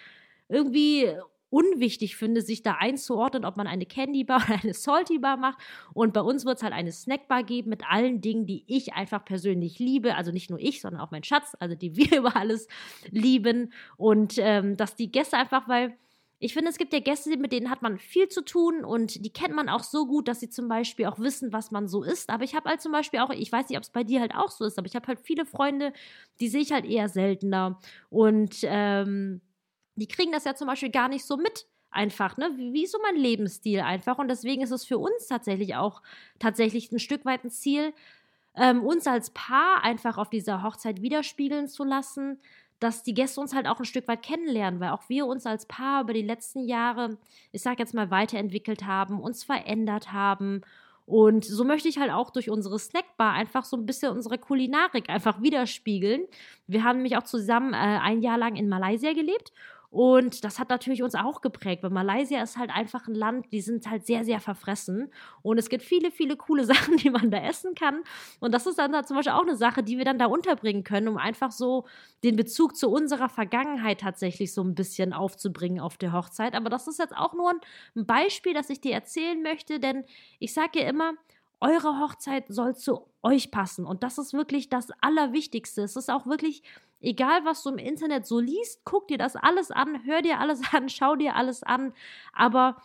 irgendwie 0.49 1.15
unwichtig 1.51 2.17
finde, 2.17 2.43
sich 2.43 2.63
da 2.63 2.77
einzuordnen, 2.79 3.45
ob 3.45 3.57
man 3.57 3.67
eine 3.67 3.85
Candy 3.85 4.25
Bar 4.25 4.43
oder 4.49 4.61
eine 4.63 4.75
Salty 4.75 5.19
Bar 5.19 5.37
macht. 5.37 5.59
Und 5.93 6.15
bei 6.15 6.23
uns 6.23 6.45
wird 6.47 6.57
es 6.57 6.63
halt 6.63 6.73
eine 6.73 6.93
Snackbar 6.93 7.43
geben 7.43 7.71
mit 7.71 7.83
allen 7.91 8.21
Dingen, 8.21 8.47
die 8.47 8.65
ich 8.67 8.95
einfach 8.95 9.25
persönlich 9.25 9.79
liebe. 9.79 10.15
Also 10.15 10.33
nicht 10.33 10.49
nur 10.49 10.61
ich, 10.61 10.81
sondern 10.81 11.03
auch 11.03 11.11
mein 11.11 11.25
Schatz, 11.25 11.57
also 11.61 11.75
die 11.75 11.97
wir 11.97 12.19
über 12.19 12.37
alles 12.37 12.69
lieben. 13.11 13.73
Und 13.97 14.35
ähm, 14.39 14.77
dass 14.77 14.97
die 14.97 15.11
Gäste 15.11 15.37
einfach, 15.37 15.69
weil 15.69 15.97
ich 16.43 16.55
finde, 16.55 16.71
es 16.71 16.79
gibt 16.79 16.95
ja 16.95 17.01
Gäste, 17.01 17.37
mit 17.37 17.53
denen 17.53 17.71
hat 17.71 17.83
man 17.83 17.99
viel 17.99 18.29
zu 18.29 18.43
tun 18.43 18.83
und 18.83 19.25
die 19.25 19.31
kennt 19.31 19.55
man 19.55 19.69
auch 19.69 19.83
so 19.83 20.07
gut, 20.07 20.27
dass 20.27 20.41
sie 20.41 20.49
zum 20.49 20.69
Beispiel 20.69 21.05
auch 21.05 21.19
wissen, 21.19 21.53
was 21.53 21.71
man 21.71 21.87
so 21.87 22.03
ist. 22.03 22.31
Aber 22.31 22.45
ich 22.45 22.55
habe 22.55 22.71
halt 22.71 22.81
zum 22.81 22.93
Beispiel 22.93 23.21
auch, 23.21 23.29
ich 23.29 23.53
weiß 23.53 23.69
nicht, 23.69 23.77
ob 23.77 23.85
es 23.85 23.91
bei 23.91 24.05
dir 24.05 24.21
halt 24.21 24.35
auch 24.35 24.51
so 24.51 24.65
ist, 24.65 24.79
aber 24.79 24.87
ich 24.87 24.97
habe 24.97 25.07
halt 25.07 25.21
viele 25.21 25.45
Freunde, 25.45 25.93
die 26.41 26.49
sehe 26.49 26.63
ich 26.63 26.73
halt 26.73 26.87
eher 26.87 27.11
seltener. 27.11 27.79
Und 28.09 28.57
ähm, 28.63 29.43
die 29.97 30.09
kriegen 30.09 30.33
das 30.33 30.45
ja 30.45 30.55
zum 30.55 30.67
Beispiel 30.67 30.91
gar 30.91 31.09
nicht 31.09 31.27
so 31.27 31.37
mit 31.37 31.67
einfach, 31.91 32.39
ne? 32.39 32.51
Wie, 32.57 32.73
wie 32.73 32.87
so 32.87 32.99
mein 33.03 33.17
Lebensstil 33.17 33.81
einfach. 33.81 34.19
Und 34.19 34.29
deswegen 34.29 34.63
ist 34.63 34.71
es 34.71 34.87
für 34.87 34.97
uns 34.97 35.27
tatsächlich 35.27 35.77
auch 35.77 36.01
tatsächlich 36.39 36.91
ein 36.91 37.01
Stück 37.01 37.27
weit 37.27 37.45
ein 37.45 37.51
Ziel, 37.51 37.93
ähm, 38.57 38.83
uns 38.83 39.07
als 39.07 39.31
Paar 39.31 39.85
einfach 39.85 40.17
auf 40.17 40.31
dieser 40.31 40.63
Hochzeit 40.63 41.03
widerspiegeln 41.03 41.69
zu 41.69 41.85
lassen, 41.85 42.41
dass 42.81 43.03
die 43.03 43.15
Gäste 43.15 43.41
uns 43.41 43.55
halt 43.55 43.67
auch 43.67 43.79
ein 43.79 43.85
Stück 43.85 44.09
weit 44.09 44.23
kennenlernen, 44.23 44.81
weil 44.81 44.91
auch 44.91 45.09
wir 45.09 45.27
uns 45.27 45.47
als 45.47 45.67
Paar 45.67 46.03
über 46.03 46.15
die 46.15 46.23
letzten 46.23 46.67
Jahre, 46.67 47.19
ich 47.53 47.63
sag 47.63 47.79
jetzt 47.79 47.95
mal, 47.95 48.11
weiterentwickelt 48.11 48.85
haben, 48.85 49.21
uns 49.21 49.45
verändert 49.45 50.13
haben. 50.13 50.63
Und 51.07 51.45
so 51.45 51.65
möchte 51.65 51.89
ich 51.89 51.99
halt 51.99 52.11
auch 52.11 52.31
durch 52.31 52.51
unsere 52.51 52.79
Snackbar 52.79 53.33
einfach 53.33 53.65
so 53.65 53.77
ein 53.77 53.85
bisschen 53.85 54.13
unsere 54.13 54.39
Kulinarik 54.39 55.11
einfach 55.11 55.43
widerspiegeln. 55.43 56.25
Wir 56.67 56.85
haben 56.85 56.99
nämlich 56.99 57.17
auch 57.17 57.25
zusammen 57.25 57.75
äh, 57.75 57.77
ein 57.77 58.23
Jahr 58.23 58.39
lang 58.39 58.57
in 58.57 58.69
Malaysia 58.69 59.13
gelebt 59.13 59.53
und 59.91 60.45
das 60.45 60.61
hat 60.61 60.71
natürlich 60.71 61.03
uns 61.03 61.17
auch 61.17 61.41
geprägt, 61.41 61.83
weil 61.83 61.91
Malaysia 61.91 62.41
ist 62.41 62.57
halt 62.57 62.71
einfach 62.71 63.09
ein 63.09 63.15
Land, 63.15 63.47
die 63.51 63.61
sind 63.61 63.91
halt 63.91 64.07
sehr, 64.07 64.25
sehr 64.25 64.41
verfressen. 64.41 65.13
Und 65.43 65.59
es 65.59 65.69
gibt 65.69 65.83
viele, 65.83 66.13
viele 66.13 66.37
coole 66.37 66.65
Sachen, 66.73 66.97
die 66.97 67.11
man 67.11 67.33
da 67.33 67.39
essen 67.39 67.75
kann. 67.75 68.05
Und 68.39 68.55
das 68.55 68.67
ist 68.67 68.79
dann 68.79 68.93
da 68.93 69.05
zum 69.05 69.17
Beispiel 69.17 69.33
auch 69.33 69.43
eine 69.43 69.57
Sache, 69.57 69.83
die 69.83 69.99
wir 69.99 70.05
dann 70.05 70.19
da 70.19 70.27
unterbringen 70.27 70.85
können, 70.85 71.09
um 71.09 71.17
einfach 71.17 71.51
so 71.51 71.87
den 72.23 72.37
Bezug 72.37 72.77
zu 72.77 72.89
unserer 72.89 73.29
Vergangenheit 73.29 74.01
tatsächlich 74.01 74.55
so 74.55 74.63
ein 74.63 74.77
bisschen 74.77 75.13
aufzubringen 75.13 75.81
auf 75.81 75.97
der 75.97 76.13
Hochzeit. 76.13 76.55
Aber 76.55 76.71
das 76.71 76.87
ist 76.87 77.01
jetzt 77.01 77.17
auch 77.17 77.35
nur 77.35 77.53
ein 77.97 78.07
Beispiel, 78.07 78.55
das 78.55 78.71
ich 78.71 78.81
dir 78.81 78.93
erzählen 78.93 79.43
möchte, 79.43 79.81
denn 79.81 80.05
ich 80.39 80.55
sage 80.55 80.81
ja 80.83 80.89
immer, 80.89 81.15
eure 81.61 81.99
Hochzeit 82.01 82.45
soll 82.49 82.77
zu 82.77 83.07
euch 83.23 83.51
passen. 83.51 83.85
Und 83.85 84.05
das 84.05 84.19
ist 84.19 84.33
wirklich 84.33 84.69
das 84.69 84.91
Allerwichtigste. 85.01 85.83
Es 85.83 85.97
ist 85.97 86.11
auch 86.11 86.27
wirklich 86.27 86.63
egal 87.01 87.45
was 87.45 87.63
du 87.63 87.71
im 87.71 87.79
Internet 87.79 88.27
so 88.27 88.39
liest, 88.41 88.83
guck 88.85 89.09
dir 89.09 89.19
das 89.19 89.37
alles 89.37 89.71
an, 89.71 90.05
hör 90.05 90.23
dir 90.23 90.39
alles 90.39 90.61
an, 90.73 90.89
schau 90.89 91.17
dir 91.17 91.37
alles 91.37 91.63
an, 91.63 91.93
aber 92.33 92.77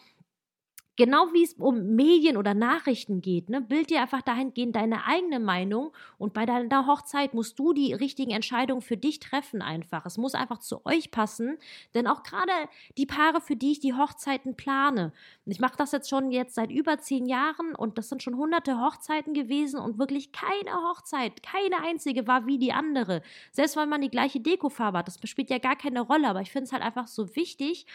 Genau 0.97 1.33
wie 1.33 1.43
es 1.43 1.53
um 1.55 1.95
Medien 1.95 2.37
oder 2.37 2.53
Nachrichten 2.53 3.21
geht, 3.21 3.49
ne, 3.49 3.59
bild 3.59 3.89
dir 3.89 4.01
einfach 4.01 4.21
dahingehend 4.21 4.77
deine 4.77 5.05
eigene 5.05 5.41
Meinung 5.41 5.91
und 6.17 6.33
bei 6.33 6.45
deiner 6.45 6.87
Hochzeit 6.87 7.33
musst 7.33 7.59
du 7.59 7.73
die 7.73 7.93
richtigen 7.93 8.31
Entscheidungen 8.31 8.81
für 8.81 8.95
dich 8.95 9.19
treffen 9.19 9.61
einfach. 9.61 10.05
Es 10.05 10.17
muss 10.17 10.35
einfach 10.35 10.59
zu 10.59 10.85
euch 10.85 11.11
passen, 11.11 11.57
denn 11.93 12.07
auch 12.07 12.23
gerade 12.23 12.51
die 12.97 13.05
Paare, 13.05 13.41
für 13.41 13.57
die 13.57 13.73
ich 13.73 13.81
die 13.81 13.93
Hochzeiten 13.93 14.55
plane, 14.55 15.11
ich 15.45 15.59
mache 15.59 15.75
das 15.77 15.91
jetzt 15.91 16.09
schon 16.09 16.31
jetzt 16.31 16.55
seit 16.55 16.71
über 16.71 16.97
zehn 16.97 17.25
Jahren 17.25 17.75
und 17.75 17.97
das 17.97 18.07
sind 18.07 18.23
schon 18.23 18.37
hunderte 18.37 18.79
Hochzeiten 18.79 19.33
gewesen 19.33 19.79
und 19.79 19.99
wirklich 19.99 20.31
keine 20.31 20.73
Hochzeit, 20.89 21.43
keine 21.43 21.83
einzige 21.83 22.25
war 22.25 22.47
wie 22.47 22.57
die 22.57 22.71
andere. 22.71 23.21
Selbst 23.51 23.75
wenn 23.75 23.89
man 23.89 24.01
die 24.01 24.09
gleiche 24.09 24.39
Dekofarbe 24.39 24.99
hat, 24.99 25.07
das 25.07 25.19
spielt 25.29 25.49
ja 25.49 25.57
gar 25.57 25.75
keine 25.75 26.01
Rolle, 26.01 26.29
aber 26.29 26.41
ich 26.41 26.51
finde 26.51 26.65
es 26.65 26.71
halt 26.71 26.83
einfach 26.83 27.07
so 27.07 27.35
wichtig, 27.35 27.85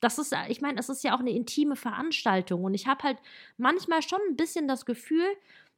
das 0.00 0.18
ist, 0.18 0.34
ich 0.48 0.60
meine, 0.60 0.78
es 0.80 0.88
ist 0.88 1.04
ja 1.04 1.14
auch 1.14 1.20
eine 1.20 1.30
intime 1.30 1.76
Veranstaltung. 1.76 2.64
Und 2.64 2.74
ich 2.74 2.86
habe 2.86 3.02
halt 3.02 3.18
manchmal 3.58 4.02
schon 4.02 4.20
ein 4.28 4.36
bisschen 4.36 4.66
das 4.66 4.86
Gefühl, 4.86 5.26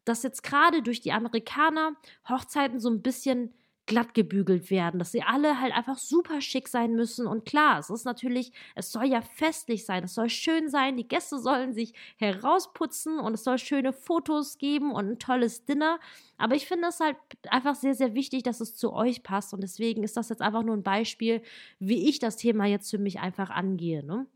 dass 0.05 0.23
jetzt 0.23 0.43
gerade 0.43 0.83
durch 0.83 1.01
die 1.01 1.13
Amerikaner 1.13 1.93
Hochzeiten 2.29 2.81
so 2.81 2.91
ein 2.91 3.03
bisschen 3.03 3.53
glatt 3.87 4.15
gebügelt 4.15 4.71
werden, 4.71 4.99
dass 4.99 5.11
sie 5.11 5.23
alle 5.23 5.61
halt 5.61 5.75
einfach 5.75 5.99
super 5.99 6.41
schick 6.41 6.69
sein 6.69 6.95
müssen. 6.95 7.27
Und 7.27 7.45
klar, 7.45 7.81
es 7.81 7.91
ist 7.91 8.05
natürlich, 8.05 8.53
es 8.77 8.93
soll 8.93 9.07
ja 9.07 9.21
festlich 9.21 9.85
sein, 9.85 10.05
es 10.05 10.15
soll 10.15 10.29
schön 10.29 10.69
sein, 10.69 10.97
die 10.97 11.09
Gäste 11.09 11.39
sollen 11.39 11.73
sich 11.75 11.93
herausputzen 12.17 13.19
und 13.19 13.35
es 13.35 13.43
soll 13.43 13.59
schöne 13.59 13.93
Fotos 13.93 14.59
geben 14.59 14.93
und 14.93 15.11
ein 15.11 15.19
tolles 15.19 15.65
Dinner. 15.65 15.99
Aber 16.39 16.55
ich 16.55 16.67
finde 16.67 16.89
es 16.89 17.01
halt 17.01 17.17
einfach 17.49 17.75
sehr, 17.75 17.95
sehr 17.95 18.15
wichtig, 18.15 18.45
dass 18.45 18.61
es 18.61 18.77
zu 18.77 18.93
euch 18.93 19.25
passt. 19.25 19.53
Und 19.53 19.63
deswegen 19.63 20.05
ist 20.05 20.17
das 20.17 20.29
jetzt 20.29 20.43
einfach 20.43 20.63
nur 20.63 20.77
ein 20.77 20.85
Beispiel, 20.85 21.43
wie 21.81 22.09
ich 22.09 22.21
das 22.21 22.37
Thema 22.37 22.67
jetzt 22.67 22.91
für 22.91 22.99
mich 22.99 23.19
einfach 23.19 23.51
angehe. 23.51 24.05
Ne? 24.05 24.27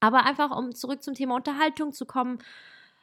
Aber 0.00 0.24
einfach, 0.24 0.56
um 0.56 0.74
zurück 0.74 1.02
zum 1.02 1.14
Thema 1.14 1.36
Unterhaltung 1.36 1.92
zu 1.92 2.06
kommen. 2.06 2.38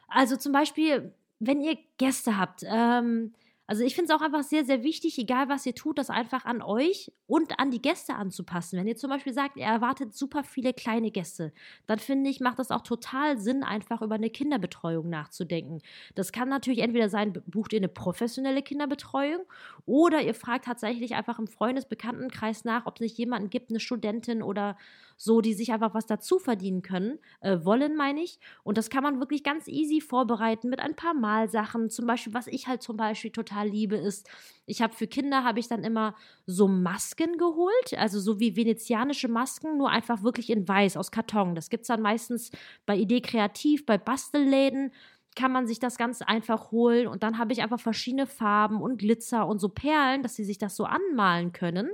Also 0.08 0.38
zum 0.38 0.54
Beispiel, 0.54 1.14
wenn 1.40 1.62
ihr 1.62 1.78
Gäste 1.98 2.38
habt, 2.38 2.64
ähm, 2.66 3.34
Also 3.72 3.86
ich 3.86 3.96
finde 3.96 4.12
es 4.12 4.20
auch 4.20 4.22
einfach 4.22 4.44
sehr, 4.44 4.66
sehr 4.66 4.84
wichtig, 4.84 5.18
egal 5.18 5.48
was 5.48 5.66
ihr 5.66 5.74
tut, 5.74 5.98
das 5.98 6.10
einfach 6.10 6.44
an 6.44 6.62
euch 6.62 7.10
und 7.26 7.58
an 7.58 7.72
die 7.72 7.82
Gäste 7.82 8.16
anzupassen. 8.16 8.78
Wenn 8.78 8.86
ihr 8.86 8.98
zum 8.98 9.10
Beispiel 9.10 9.32
sagt, 9.32 9.56
ihr 9.56 9.64
erwartet 9.64 10.14
super 10.14 10.44
viele 10.44 10.74
kleine 10.74 11.10
Gäste, 11.10 11.54
dann 11.88 11.98
finde 11.98 12.30
ich, 12.30 12.42
macht 12.42 12.60
das 12.60 12.70
auch 12.70 12.82
total 12.82 13.38
Sinn, 13.38 13.64
einfach 13.64 14.02
über 14.02 14.16
eine 14.16 14.30
Kinderbetreuung 14.30 15.08
nachzudenken. 15.08 15.80
Das 16.16 16.34
kann 16.34 16.50
natürlich 16.50 16.80
entweder 16.80 17.08
sein, 17.08 17.32
bucht 17.48 17.72
ihr 17.72 17.80
eine 17.80 17.88
professionelle 17.88 18.62
Kinderbetreuung 18.62 19.44
oder 19.86 20.22
ihr 20.22 20.34
fragt 20.34 20.66
tatsächlich 20.66 21.16
einfach 21.16 21.40
im 21.40 21.48
Freundesbekanntenkreis 21.48 22.66
nach, 22.66 22.88
ob 22.88 22.96
es 22.96 23.02
nicht 23.02 23.18
jemanden 23.18 23.50
gibt, 23.50 23.70
eine 23.70 23.80
Studentin 23.80 24.44
oder 24.44 24.76
so, 25.24 25.40
die 25.40 25.54
sich 25.54 25.72
einfach 25.72 25.94
was 25.94 26.08
dazu 26.08 26.40
verdienen 26.40 26.82
können, 26.82 27.20
äh, 27.42 27.60
wollen, 27.64 27.96
meine 27.96 28.24
ich. 28.24 28.40
Und 28.64 28.80
das 28.80 28.90
kann 28.90 29.04
man 29.04 29.20
wirklich 29.20 29.44
ganz 29.44 29.68
easy 29.68 30.02
vorbereiten 30.02 30.68
mit 30.68 30.80
ein 30.80 30.96
paar 30.96 31.14
Malsachen. 31.14 31.92
Zum 31.92 32.08
Beispiel, 32.08 32.34
was 32.34 32.48
ich 32.48 32.66
halt 32.66 32.82
zum 32.82 32.98
Beispiel 32.98 33.30
total 33.30 33.68
liebe, 33.68 33.98
ist, 33.98 34.28
ich 34.66 34.82
habe 34.82 34.96
für 34.96 35.06
Kinder, 35.06 35.44
habe 35.44 35.60
ich 35.60 35.68
dann 35.68 35.84
immer 35.84 36.16
so 36.48 36.68
Masken 36.68 37.38
geholt, 37.38 37.94
also 37.98 38.20
so 38.20 38.40
wie 38.40 38.56
venezianische 38.56 39.28
Masken, 39.28 39.78
nur 39.78 39.92
einfach 39.92 40.24
wirklich 40.24 40.50
in 40.50 40.68
weiß, 40.68 40.98
aus 40.98 41.12
Karton. 41.12 41.54
Das 41.54 41.70
gibt 41.70 41.84
es 41.84 41.90
dann 41.90 42.02
meistens 42.02 42.50
bei 42.88 42.96
Idee 42.96 43.22
Kreativ, 43.22 43.86
bei 43.86 44.00
Bastelläden 44.00 44.92
kann 45.36 45.52
man 45.52 45.66
sich 45.66 45.80
das 45.80 45.98
ganz 45.98 46.22
einfach 46.22 46.72
holen 46.72 47.08
und 47.08 47.24
dann 47.24 47.38
habe 47.38 47.54
ich 47.54 47.62
einfach 47.62 47.80
verschiedene 47.80 48.28
Farben 48.28 48.82
und 48.82 48.98
Glitzer 48.98 49.48
und 49.48 49.60
so 49.60 49.70
Perlen, 49.70 50.24
dass 50.24 50.36
sie 50.36 50.44
sich 50.44 50.58
das 50.58 50.76
so 50.76 50.84
anmalen 50.84 51.54
können 51.54 51.90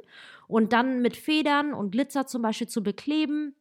und 0.47 0.73
dann 0.73 1.01
mit 1.01 1.15
Federn 1.15 1.73
und 1.73 1.91
Glitzer 1.91 2.25
zum 2.27 2.41
Beispiel 2.41 2.67
zu 2.67 2.83
bekleben 2.83 3.55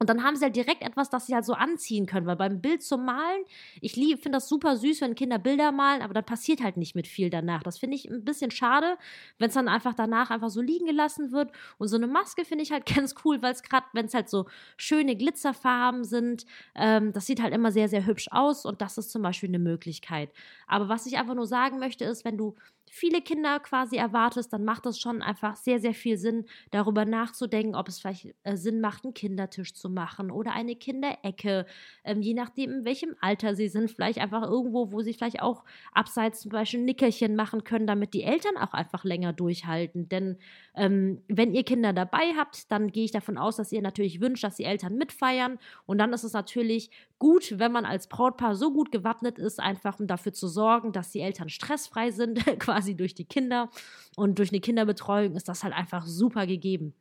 und 0.00 0.08
dann 0.08 0.24
haben 0.24 0.34
sie 0.34 0.46
halt 0.46 0.56
direkt 0.56 0.80
etwas, 0.82 1.10
das 1.10 1.26
sie 1.26 1.34
halt 1.34 1.44
so 1.44 1.52
anziehen 1.52 2.06
können, 2.06 2.26
weil 2.26 2.36
beim 2.36 2.62
Bild 2.62 2.82
zum 2.82 3.04
Malen, 3.04 3.44
ich 3.82 3.92
finde 3.92 4.30
das 4.30 4.48
super 4.48 4.78
süß, 4.78 5.02
wenn 5.02 5.14
Kinder 5.14 5.38
Bilder 5.38 5.72
malen, 5.72 6.00
aber 6.00 6.14
dann 6.14 6.24
passiert 6.24 6.62
halt 6.62 6.78
nicht 6.78 6.94
mit 6.94 7.06
viel 7.06 7.28
danach. 7.28 7.62
Das 7.62 7.78
finde 7.78 7.96
ich 7.96 8.10
ein 8.10 8.24
bisschen 8.24 8.50
schade, 8.50 8.96
wenn 9.38 9.48
es 9.48 9.54
dann 9.54 9.68
einfach 9.68 9.92
danach 9.92 10.30
einfach 10.30 10.48
so 10.48 10.62
liegen 10.62 10.86
gelassen 10.86 11.32
wird. 11.32 11.52
Und 11.76 11.88
so 11.88 11.96
eine 11.96 12.06
Maske 12.06 12.46
finde 12.46 12.62
ich 12.62 12.72
halt 12.72 12.86
ganz 12.94 13.14
cool, 13.26 13.42
weil 13.42 13.52
es 13.52 13.62
gerade, 13.62 13.84
wenn 13.92 14.06
es 14.06 14.14
halt 14.14 14.30
so 14.30 14.46
schöne 14.78 15.16
Glitzerfarben 15.16 16.04
sind, 16.04 16.46
ähm, 16.74 17.12
das 17.12 17.26
sieht 17.26 17.42
halt 17.42 17.52
immer 17.52 17.70
sehr, 17.70 17.90
sehr 17.90 18.06
hübsch 18.06 18.28
aus 18.30 18.64
und 18.64 18.80
das 18.80 18.96
ist 18.96 19.10
zum 19.10 19.20
Beispiel 19.20 19.50
eine 19.50 19.58
Möglichkeit. 19.58 20.32
Aber 20.66 20.88
was 20.88 21.04
ich 21.04 21.18
einfach 21.18 21.34
nur 21.34 21.46
sagen 21.46 21.78
möchte, 21.78 22.06
ist, 22.06 22.24
wenn 22.24 22.38
du 22.38 22.54
viele 22.90 23.22
Kinder 23.22 23.60
quasi 23.60 23.96
erwartest, 23.96 24.52
dann 24.52 24.64
macht 24.64 24.84
es 24.84 24.98
schon 24.98 25.22
einfach 25.22 25.54
sehr, 25.54 25.78
sehr 25.78 25.94
viel 25.94 26.18
Sinn, 26.18 26.44
darüber 26.72 27.04
nachzudenken, 27.04 27.76
ob 27.76 27.86
es 27.88 28.00
vielleicht 28.00 28.34
äh, 28.42 28.56
Sinn 28.56 28.80
macht, 28.80 29.04
einen 29.04 29.14
Kindertisch 29.14 29.74
zu 29.74 29.88
machen 29.88 30.30
oder 30.32 30.52
eine 30.52 30.74
Kinderecke, 30.74 31.66
ähm, 32.04 32.20
je 32.20 32.34
nachdem, 32.34 32.72
in 32.72 32.84
welchem 32.84 33.14
Alter 33.20 33.54
sie 33.54 33.68
sind, 33.68 33.90
vielleicht 33.90 34.18
einfach 34.18 34.42
irgendwo, 34.42 34.90
wo 34.90 35.02
sie 35.02 35.14
vielleicht 35.14 35.40
auch 35.40 35.64
abseits 35.92 36.40
zum 36.40 36.50
Beispiel 36.50 36.82
Nickerchen 36.82 37.36
machen 37.36 37.62
können, 37.62 37.86
damit 37.86 38.12
die 38.12 38.24
Eltern 38.24 38.56
auch 38.56 38.72
einfach 38.72 39.04
länger 39.04 39.32
durchhalten. 39.32 40.08
Denn 40.08 40.36
ähm, 40.74 41.22
wenn 41.28 41.54
ihr 41.54 41.62
Kinder 41.62 41.92
dabei 41.92 42.34
habt, 42.36 42.70
dann 42.72 42.90
gehe 42.90 43.04
ich 43.04 43.12
davon 43.12 43.38
aus, 43.38 43.56
dass 43.56 43.70
ihr 43.70 43.82
natürlich 43.82 44.20
wünscht, 44.20 44.42
dass 44.42 44.56
die 44.56 44.64
Eltern 44.64 44.96
mitfeiern. 44.96 45.58
Und 45.86 45.98
dann 45.98 46.12
ist 46.12 46.24
es 46.24 46.32
natürlich 46.32 46.90
gut, 47.20 47.60
wenn 47.60 47.70
man 47.70 47.84
als 47.84 48.08
Brautpaar 48.08 48.56
so 48.56 48.72
gut 48.72 48.90
gewappnet 48.90 49.38
ist, 49.38 49.60
einfach 49.60 50.00
um 50.00 50.08
dafür 50.08 50.32
zu 50.32 50.48
sorgen, 50.48 50.90
dass 50.90 51.12
die 51.12 51.20
Eltern 51.20 51.48
stressfrei 51.48 52.10
sind, 52.10 52.44
quasi 52.58 52.96
durch 52.96 53.14
die 53.14 53.26
Kinder. 53.26 53.70
Und 54.16 54.40
durch 54.40 54.50
eine 54.50 54.60
Kinderbetreuung 54.60 55.36
ist 55.36 55.48
das 55.48 55.62
halt 55.62 55.74
einfach 55.74 56.06
super 56.06 56.48
gegeben 56.48 56.94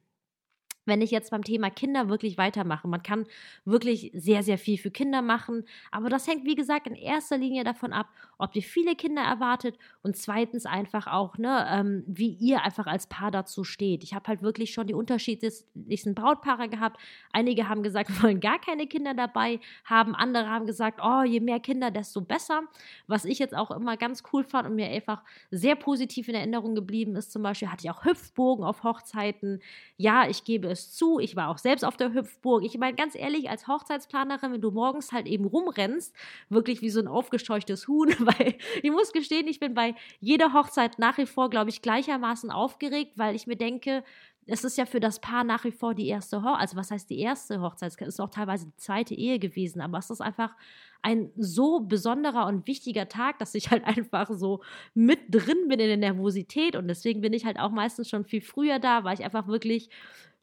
wenn 0.85 1.01
ich 1.01 1.11
jetzt 1.11 1.31
beim 1.31 1.43
Thema 1.43 1.69
Kinder 1.69 2.09
wirklich 2.09 2.37
weitermache. 2.37 2.87
Man 2.87 3.03
kann 3.03 3.25
wirklich 3.65 4.11
sehr, 4.13 4.43
sehr 4.43 4.57
viel 4.57 4.77
für 4.77 4.91
Kinder 4.91 5.21
machen, 5.21 5.65
aber 5.91 6.09
das 6.09 6.27
hängt, 6.27 6.45
wie 6.45 6.55
gesagt, 6.55 6.87
in 6.87 6.95
erster 6.95 7.37
Linie 7.37 7.63
davon 7.63 7.93
ab, 7.93 8.07
ob 8.37 8.55
ihr 8.55 8.63
viele 8.63 8.95
Kinder 8.95 9.21
erwartet 9.21 9.77
und 10.01 10.15
zweitens 10.15 10.65
einfach 10.65 11.07
auch, 11.07 11.37
ne, 11.37 11.67
ähm, 11.69 12.03
wie 12.07 12.29
ihr 12.29 12.63
einfach 12.63 12.87
als 12.87 13.07
Paar 13.07 13.31
dazu 13.31 13.63
steht. 13.63 14.03
Ich 14.03 14.13
habe 14.13 14.27
halt 14.27 14.41
wirklich 14.41 14.73
schon 14.73 14.87
die 14.87 14.93
unterschiedlichsten 14.93 16.15
Brautpaare 16.15 16.69
gehabt. 16.69 16.99
Einige 17.31 17.69
haben 17.69 17.83
gesagt, 17.83 18.09
wollen 18.23 18.39
gar 18.39 18.59
keine 18.59 18.87
Kinder 18.87 19.13
dabei 19.13 19.59
haben, 19.85 20.15
andere 20.15 20.49
haben 20.49 20.65
gesagt, 20.65 20.99
oh, 21.03 21.23
je 21.23 21.39
mehr 21.39 21.59
Kinder, 21.59 21.91
desto 21.91 22.21
besser. 22.21 22.63
Was 23.07 23.25
ich 23.25 23.39
jetzt 23.39 23.55
auch 23.55 23.71
immer 23.71 23.97
ganz 23.97 24.23
cool 24.33 24.43
fand 24.43 24.67
und 24.67 24.75
mir 24.75 24.87
einfach 24.87 25.23
sehr 25.51 25.75
positiv 25.75 26.27
in 26.29 26.35
Erinnerung 26.35 26.75
geblieben 26.75 27.15
ist, 27.15 27.31
zum 27.31 27.43
Beispiel 27.43 27.69
hatte 27.69 27.85
ich 27.85 27.91
auch 27.91 28.05
Hüpfbogen 28.05 28.63
auf 28.63 28.83
Hochzeiten. 28.83 29.61
Ja, 29.97 30.27
ich 30.27 30.43
gebe 30.43 30.68
es 30.69 30.91
zu. 30.93 31.19
Ich 31.19 31.35
war 31.35 31.49
auch 31.49 31.57
selbst 31.57 31.83
auf 31.83 31.97
der 31.97 32.13
Hüpfburg. 32.13 32.63
Ich 32.63 32.77
meine, 32.77 32.95
ganz 32.95 33.15
ehrlich, 33.15 33.49
als 33.49 33.67
Hochzeitsplanerin, 33.67 34.53
wenn 34.53 34.61
du 34.61 34.71
morgens 34.71 35.11
halt 35.11 35.27
eben 35.27 35.45
rumrennst, 35.45 36.15
wirklich 36.49 36.81
wie 36.81 36.89
so 36.89 36.99
ein 36.99 37.07
aufgescheuchtes 37.07 37.87
Huhn, 37.87 38.09
weil 38.19 38.55
ich 38.81 38.91
muss 38.91 39.11
gestehen, 39.11 39.47
ich 39.47 39.59
bin 39.59 39.73
bei 39.73 39.95
jeder 40.19 40.53
Hochzeit 40.53 40.99
nach 40.99 41.17
wie 41.17 41.25
vor, 41.25 41.49
glaube 41.49 41.69
ich, 41.69 41.81
gleichermaßen 41.81 42.51
aufgeregt, 42.51 43.13
weil 43.15 43.35
ich 43.35 43.47
mir 43.47 43.57
denke, 43.57 44.03
es 44.51 44.63
ist 44.63 44.77
ja 44.77 44.85
für 44.85 44.99
das 44.99 45.19
Paar 45.19 45.43
nach 45.43 45.63
wie 45.63 45.71
vor 45.71 45.93
die 45.93 46.07
erste 46.07 46.41
Hochzeit, 46.41 46.61
also 46.61 46.77
was 46.77 46.91
heißt 46.91 47.09
die 47.09 47.19
erste 47.19 47.61
Hochzeit? 47.61 47.93
Es 47.99 48.07
ist 48.07 48.19
auch 48.19 48.29
teilweise 48.29 48.65
die 48.65 48.75
zweite 48.77 49.13
Ehe 49.13 49.39
gewesen, 49.39 49.81
aber 49.81 49.97
es 49.99 50.09
ist 50.09 50.21
einfach 50.21 50.55
ein 51.01 51.31
so 51.37 51.79
besonderer 51.81 52.45
und 52.47 52.67
wichtiger 52.67 53.07
Tag, 53.07 53.39
dass 53.39 53.55
ich 53.55 53.71
halt 53.71 53.83
einfach 53.85 54.29
so 54.31 54.61
mit 54.93 55.19
drin 55.29 55.67
bin 55.67 55.79
in 55.79 55.87
der 55.87 55.97
Nervosität 55.97 56.75
und 56.75 56.87
deswegen 56.87 57.21
bin 57.21 57.33
ich 57.33 57.45
halt 57.45 57.59
auch 57.59 57.71
meistens 57.71 58.09
schon 58.09 58.25
viel 58.25 58.41
früher 58.41 58.79
da, 58.79 59.03
weil 59.03 59.13
ich 59.13 59.23
einfach 59.23 59.47
wirklich 59.47 59.89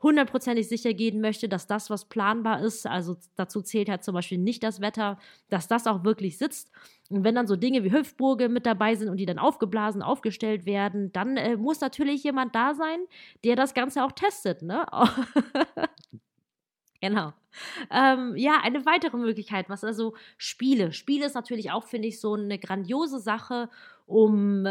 hundertprozentig 0.03 0.69
sicher 0.69 0.93
gehen 0.93 1.21
möchte, 1.21 1.49
dass 1.49 1.67
das, 1.67 1.89
was 1.91 2.05
planbar 2.05 2.61
ist, 2.61 2.87
also 2.87 3.17
dazu 3.35 3.63
zählt 3.63 3.89
halt 3.89 4.05
zum 4.05 4.15
Beispiel 4.15 4.39
nicht 4.39 4.63
das 4.63 4.81
Wetter, 4.81 5.19
dass 5.49 5.69
das 5.69 5.87
auch 5.87 6.05
wirklich 6.05 6.39
sitzt. 6.39 6.71
Und 7.09 7.25
wenn 7.25 7.35
dann 7.35 7.47
so 7.47 7.57
Dinge 7.57 7.83
wie 7.85 7.93
Hüpfburge 7.93 8.49
mit 8.49 8.67
dabei 8.67 8.95
sind 8.95 9.09
und 9.09 9.17
die 9.17 9.27
dann 9.27 9.39
aufgeblasen, 9.39 10.03
aufgestellt 10.03 10.67
werden, 10.67 11.13
dann 11.13 11.37
äh, 11.37 11.57
muss 11.57 11.81
natürlich 11.81 12.23
jemand 12.25 12.55
da 12.55 12.75
sein, 12.75 12.99
der 13.45 13.57
das 13.57 13.75
Ganze 13.75 14.05
auch 14.05 14.13
testet, 14.13 14.63
ne? 14.63 14.87
Genau. 17.01 17.33
Ähm, 17.91 18.35
ja, 18.37 18.61
eine 18.63 18.87
weitere 18.87 19.17
Möglichkeit, 19.17 19.69
was 19.69 19.85
also 19.85 20.15
Spiele. 20.39 20.93
Spiele 20.93 21.27
ist 21.27 21.35
natürlich 21.35 21.71
auch, 21.71 21.85
finde 21.85 22.09
ich, 22.09 22.21
so 22.21 22.35
eine 22.35 22.59
grandiose 22.59 23.19
Sache, 23.19 23.69
um, 24.07 24.67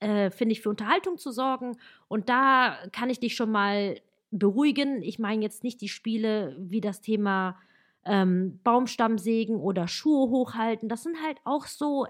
äh, 0.00 0.30
finde 0.30 0.52
ich, 0.52 0.60
für 0.62 0.70
Unterhaltung 0.70 1.18
zu 1.18 1.32
sorgen. 1.32 1.78
Und 2.08 2.28
da 2.28 2.76
kann 2.92 3.10
ich 3.10 3.20
dich 3.20 3.34
schon 3.34 3.50
mal 3.50 3.96
beruhigen. 4.30 5.02
Ich 5.02 5.18
meine 5.18 5.42
jetzt 5.42 5.64
nicht 5.64 5.80
die 5.80 5.88
Spiele 5.88 6.56
wie 6.58 6.80
das 6.80 7.00
Thema 7.00 7.56
ähm, 8.04 8.60
Baumstammsägen 8.62 9.56
oder 9.56 9.88
Schuhe 9.88 10.30
hochhalten. 10.30 10.88
Das 10.88 11.02
sind 11.02 11.22
halt 11.22 11.38
auch 11.44 11.66
so, 11.66 12.06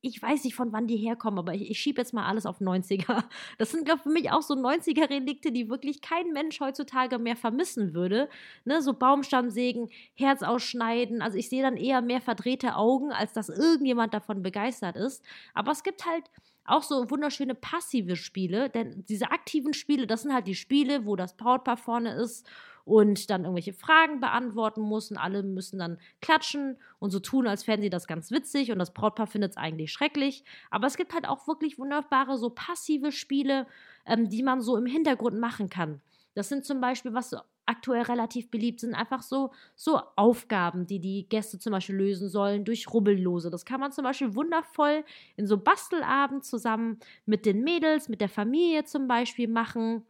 ich 0.00 0.22
weiß 0.22 0.44
nicht, 0.44 0.54
von 0.54 0.72
wann 0.72 0.86
die 0.86 0.96
herkommen, 0.96 1.38
aber 1.38 1.54
ich, 1.54 1.70
ich 1.70 1.78
schiebe 1.78 2.00
jetzt 2.00 2.14
mal 2.14 2.26
alles 2.26 2.46
auf 2.46 2.60
90er. 2.60 3.24
Das 3.58 3.70
sind, 3.72 3.84
glaube 3.84 3.98
ich, 3.98 4.02
für 4.04 4.10
mich 4.10 4.30
auch 4.30 4.42
so 4.42 4.54
90er-Relikte, 4.54 5.50
die 5.50 5.68
wirklich 5.68 6.00
kein 6.00 6.32
Mensch 6.32 6.60
heutzutage 6.60 7.18
mehr 7.18 7.36
vermissen 7.36 7.94
würde. 7.94 8.28
Ne, 8.64 8.80
so 8.80 8.94
Baumstammsägen, 8.94 9.90
Herz 10.14 10.42
ausschneiden. 10.42 11.20
Also 11.22 11.36
ich 11.36 11.48
sehe 11.48 11.62
dann 11.62 11.76
eher 11.76 12.00
mehr 12.00 12.20
verdrehte 12.20 12.76
Augen, 12.76 13.12
als 13.12 13.32
dass 13.32 13.48
irgendjemand 13.48 14.14
davon 14.14 14.42
begeistert 14.42 14.96
ist. 14.96 15.24
Aber 15.54 15.72
es 15.72 15.82
gibt 15.82 16.06
halt 16.06 16.24
auch 16.64 16.82
so 16.82 17.10
wunderschöne 17.10 17.54
passive 17.54 18.14
Spiele, 18.16 18.70
denn 18.70 19.04
diese 19.08 19.30
aktiven 19.30 19.72
Spiele, 19.72 20.06
das 20.06 20.22
sind 20.22 20.32
halt 20.34 20.46
die 20.46 20.54
Spiele, 20.54 21.06
wo 21.06 21.16
das 21.16 21.36
Brautpaar 21.36 21.78
vorne 21.78 22.14
ist 22.14 22.46
und 22.88 23.28
dann 23.28 23.42
irgendwelche 23.42 23.74
Fragen 23.74 24.18
beantworten 24.18 24.80
muss 24.80 25.10
und 25.10 25.18
alle 25.18 25.42
müssen 25.42 25.78
dann 25.78 25.98
klatschen 26.22 26.78
und 26.98 27.10
so 27.10 27.20
tun, 27.20 27.46
als 27.46 27.62
fänden 27.62 27.82
sie 27.82 27.90
das 27.90 28.06
ganz 28.06 28.30
witzig 28.30 28.72
und 28.72 28.78
das 28.78 28.94
Brautpaar 28.94 29.26
findet 29.26 29.52
es 29.52 29.56
eigentlich 29.58 29.92
schrecklich. 29.92 30.42
Aber 30.70 30.86
es 30.86 30.96
gibt 30.96 31.12
halt 31.12 31.28
auch 31.28 31.46
wirklich 31.46 31.78
wunderbare 31.78 32.38
so 32.38 32.48
passive 32.48 33.12
Spiele, 33.12 33.66
ähm, 34.06 34.30
die 34.30 34.42
man 34.42 34.62
so 34.62 34.76
im 34.78 34.86
Hintergrund 34.86 35.38
machen 35.38 35.68
kann. 35.68 36.00
Das 36.34 36.48
sind 36.48 36.64
zum 36.64 36.80
Beispiel, 36.80 37.12
was 37.12 37.36
aktuell 37.66 38.02
relativ 38.02 38.50
beliebt 38.50 38.80
sind, 38.80 38.94
einfach 38.94 39.20
so, 39.22 39.50
so 39.76 40.00
Aufgaben, 40.16 40.86
die 40.86 40.98
die 40.98 41.28
Gäste 41.28 41.58
zum 41.58 41.72
Beispiel 41.72 41.96
lösen 41.96 42.30
sollen 42.30 42.64
durch 42.64 42.90
Rubbellose. 42.90 43.50
Das 43.50 43.66
kann 43.66 43.80
man 43.80 43.92
zum 43.92 44.04
Beispiel 44.04 44.34
wundervoll 44.34 45.04
in 45.36 45.46
so 45.46 45.58
Bastelabend 45.58 46.46
zusammen 46.46 46.98
mit 47.26 47.44
den 47.44 47.62
Mädels, 47.62 48.08
mit 48.08 48.22
der 48.22 48.30
Familie 48.30 48.84
zum 48.84 49.08
Beispiel 49.08 49.48
machen 49.48 50.06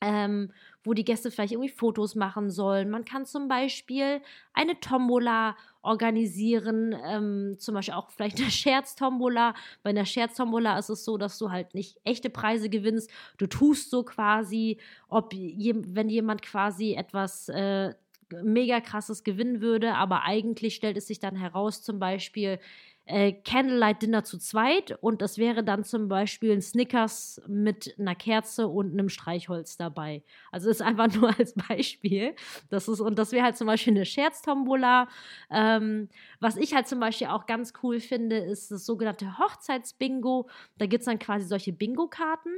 ähm, 0.00 0.52
wo 0.84 0.94
die 0.94 1.04
Gäste 1.04 1.30
vielleicht 1.30 1.52
irgendwie 1.52 1.70
Fotos 1.70 2.14
machen 2.14 2.50
sollen. 2.50 2.90
Man 2.90 3.04
kann 3.04 3.26
zum 3.26 3.48
Beispiel 3.48 4.20
eine 4.52 4.78
Tombola 4.78 5.56
organisieren, 5.82 6.94
ähm, 7.04 7.56
zum 7.58 7.74
Beispiel 7.74 7.94
auch 7.94 8.10
vielleicht 8.10 8.40
eine 8.40 8.50
Scherztombola. 8.50 9.54
Bei 9.82 9.90
einer 9.90 10.04
Scherztombola 10.04 10.78
ist 10.78 10.90
es 10.90 11.04
so, 11.04 11.16
dass 11.16 11.38
du 11.38 11.50
halt 11.50 11.74
nicht 11.74 11.98
echte 12.04 12.30
Preise 12.30 12.68
gewinnst. 12.68 13.10
Du 13.38 13.46
tust 13.46 13.90
so 13.90 14.04
quasi, 14.04 14.78
ob 15.08 15.32
je, 15.32 15.74
wenn 15.76 16.08
jemand 16.08 16.42
quasi 16.42 16.94
etwas 16.94 17.48
äh, 17.48 17.94
mega 18.42 18.80
krasses 18.80 19.24
gewinnen 19.24 19.60
würde, 19.60 19.94
aber 19.94 20.24
eigentlich 20.24 20.74
stellt 20.74 20.96
es 20.96 21.06
sich 21.06 21.20
dann 21.20 21.36
heraus, 21.36 21.82
zum 21.82 21.98
Beispiel, 21.98 22.58
äh, 23.06 23.32
Candlelight 23.32 24.02
Dinner 24.02 24.24
zu 24.24 24.36
zweit 24.38 24.98
und 25.00 25.22
das 25.22 25.38
wäre 25.38 25.62
dann 25.62 25.84
zum 25.84 26.08
Beispiel 26.08 26.52
ein 26.52 26.60
Snickers 26.60 27.40
mit 27.46 27.94
einer 27.98 28.16
Kerze 28.16 28.66
und 28.66 28.92
einem 28.92 29.08
Streichholz 29.08 29.76
dabei. 29.76 30.24
Also 30.50 30.68
ist 30.68 30.82
einfach 30.82 31.08
nur 31.14 31.38
als 31.38 31.54
Beispiel. 31.54 32.34
Das 32.68 32.88
ist, 32.88 33.00
und 33.00 33.16
das 33.18 33.30
wäre 33.30 33.44
halt 33.44 33.56
zum 33.56 33.68
Beispiel 33.68 33.94
eine 33.94 34.04
Scherztombola. 34.04 35.08
Ähm, 35.50 36.08
was 36.40 36.56
ich 36.56 36.74
halt 36.74 36.88
zum 36.88 36.98
Beispiel 36.98 37.28
auch 37.28 37.46
ganz 37.46 37.72
cool 37.82 38.00
finde, 38.00 38.38
ist 38.38 38.72
das 38.72 38.84
sogenannte 38.84 39.38
Hochzeitsbingo. 39.38 40.48
Da 40.76 40.86
gibt 40.86 41.02
es 41.02 41.06
dann 41.06 41.20
quasi 41.20 41.46
solche 41.46 41.72
Bingo-Karten. 41.72 42.50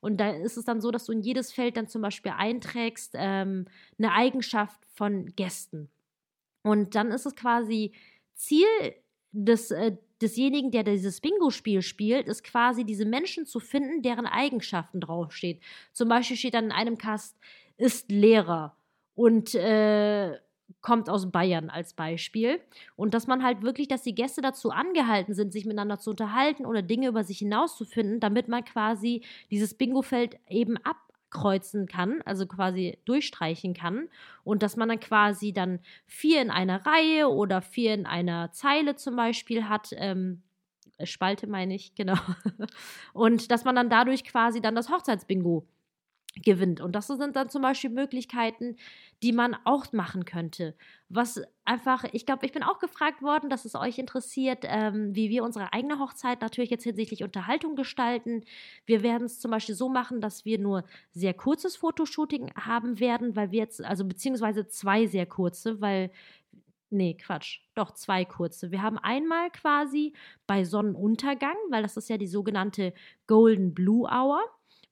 Und 0.00 0.18
da 0.18 0.32
ist 0.32 0.58
es 0.58 0.66
dann 0.66 0.82
so, 0.82 0.90
dass 0.90 1.06
du 1.06 1.12
in 1.12 1.22
jedes 1.22 1.50
Feld 1.50 1.78
dann 1.78 1.88
zum 1.88 2.02
Beispiel 2.02 2.32
einträgst, 2.36 3.14
ähm, 3.14 3.64
eine 3.98 4.12
Eigenschaft 4.12 4.78
von 4.92 5.34
Gästen. 5.34 5.88
Und 6.62 6.94
dann 6.94 7.10
ist 7.10 7.24
es 7.24 7.34
quasi 7.34 7.92
Ziel 8.34 8.66
des, 9.34 9.70
äh, 9.70 9.96
desjenigen, 10.22 10.70
der 10.70 10.84
dieses 10.84 11.20
Bingo-Spiel 11.20 11.82
spielt, 11.82 12.28
ist 12.28 12.44
quasi 12.44 12.84
diese 12.84 13.04
Menschen 13.04 13.46
zu 13.46 13.60
finden, 13.60 14.02
deren 14.02 14.26
Eigenschaften 14.26 15.00
draufsteht. 15.00 15.60
Zum 15.92 16.08
Beispiel 16.08 16.36
steht 16.36 16.54
dann 16.54 16.66
in 16.66 16.72
einem 16.72 16.98
Cast, 16.98 17.36
ist 17.76 18.10
Lehrer 18.10 18.76
und 19.14 19.54
äh, 19.54 20.38
kommt 20.80 21.10
aus 21.10 21.30
Bayern 21.30 21.68
als 21.68 21.94
Beispiel. 21.94 22.60
Und 22.96 23.12
dass 23.12 23.26
man 23.26 23.42
halt 23.42 23.62
wirklich, 23.62 23.88
dass 23.88 24.02
die 24.02 24.14
Gäste 24.14 24.40
dazu 24.40 24.70
angehalten 24.70 25.34
sind, 25.34 25.52
sich 25.52 25.64
miteinander 25.64 25.98
zu 25.98 26.10
unterhalten 26.10 26.64
oder 26.64 26.82
Dinge 26.82 27.08
über 27.08 27.24
sich 27.24 27.38
hinauszufinden, 27.38 28.20
damit 28.20 28.48
man 28.48 28.64
quasi 28.64 29.22
dieses 29.50 29.74
Bingo-Feld 29.74 30.38
eben 30.48 30.76
ab 30.78 30.96
kreuzen 31.34 31.86
kann, 31.86 32.22
also 32.24 32.46
quasi 32.46 32.98
durchstreichen 33.04 33.74
kann 33.74 34.08
und 34.44 34.62
dass 34.62 34.76
man 34.76 34.88
dann 34.88 35.00
quasi 35.00 35.52
dann 35.52 35.80
vier 36.06 36.40
in 36.40 36.50
einer 36.50 36.86
Reihe 36.86 37.28
oder 37.28 37.60
vier 37.60 37.92
in 37.92 38.06
einer 38.06 38.52
Zeile 38.52 38.96
zum 38.96 39.16
Beispiel 39.16 39.68
hat. 39.68 39.90
Ähm, 39.96 40.42
Spalte 41.02 41.48
meine 41.48 41.74
ich, 41.74 41.96
genau. 41.96 42.14
Und 43.12 43.50
dass 43.50 43.64
man 43.64 43.74
dann 43.74 43.90
dadurch 43.90 44.22
quasi 44.22 44.60
dann 44.60 44.76
das 44.76 44.88
Hochzeitsbingo 44.88 45.66
gewinnt. 46.42 46.80
Und 46.80 46.92
das 46.92 47.06
sind 47.06 47.36
dann 47.36 47.48
zum 47.48 47.62
Beispiel 47.62 47.90
Möglichkeiten, 47.90 48.76
die 49.22 49.32
man 49.32 49.56
auch 49.64 49.92
machen 49.92 50.24
könnte. 50.24 50.74
Was 51.08 51.40
einfach, 51.64 52.04
ich 52.12 52.26
glaube, 52.26 52.44
ich 52.44 52.52
bin 52.52 52.62
auch 52.62 52.78
gefragt 52.78 53.22
worden, 53.22 53.48
dass 53.48 53.64
es 53.64 53.74
euch 53.74 53.98
interessiert, 53.98 54.64
ähm, 54.64 55.14
wie 55.14 55.30
wir 55.30 55.44
unsere 55.44 55.72
eigene 55.72 55.98
Hochzeit 55.98 56.40
natürlich 56.40 56.70
jetzt 56.70 56.84
hinsichtlich 56.84 57.22
Unterhaltung 57.22 57.76
gestalten. 57.76 58.44
Wir 58.84 59.02
werden 59.02 59.24
es 59.24 59.40
zum 59.40 59.50
Beispiel 59.50 59.74
so 59.74 59.88
machen, 59.88 60.20
dass 60.20 60.44
wir 60.44 60.58
nur 60.58 60.84
sehr 61.12 61.34
kurzes 61.34 61.76
Fotoshooting 61.76 62.52
haben 62.56 62.98
werden, 63.00 63.36
weil 63.36 63.50
wir 63.50 63.60
jetzt, 63.60 63.84
also 63.84 64.04
beziehungsweise 64.04 64.66
zwei 64.66 65.06
sehr 65.06 65.26
kurze, 65.26 65.80
weil 65.80 66.10
Nee, 66.90 67.14
Quatsch. 67.14 67.58
Doch, 67.74 67.90
zwei 67.92 68.24
kurze. 68.24 68.70
Wir 68.70 68.80
haben 68.80 68.98
einmal 68.98 69.50
quasi 69.50 70.12
bei 70.46 70.64
Sonnenuntergang, 70.64 71.56
weil 71.70 71.82
das 71.82 71.96
ist 71.96 72.08
ja 72.08 72.18
die 72.18 72.28
sogenannte 72.28 72.92
Golden 73.26 73.74
Blue 73.74 74.08
Hour 74.08 74.40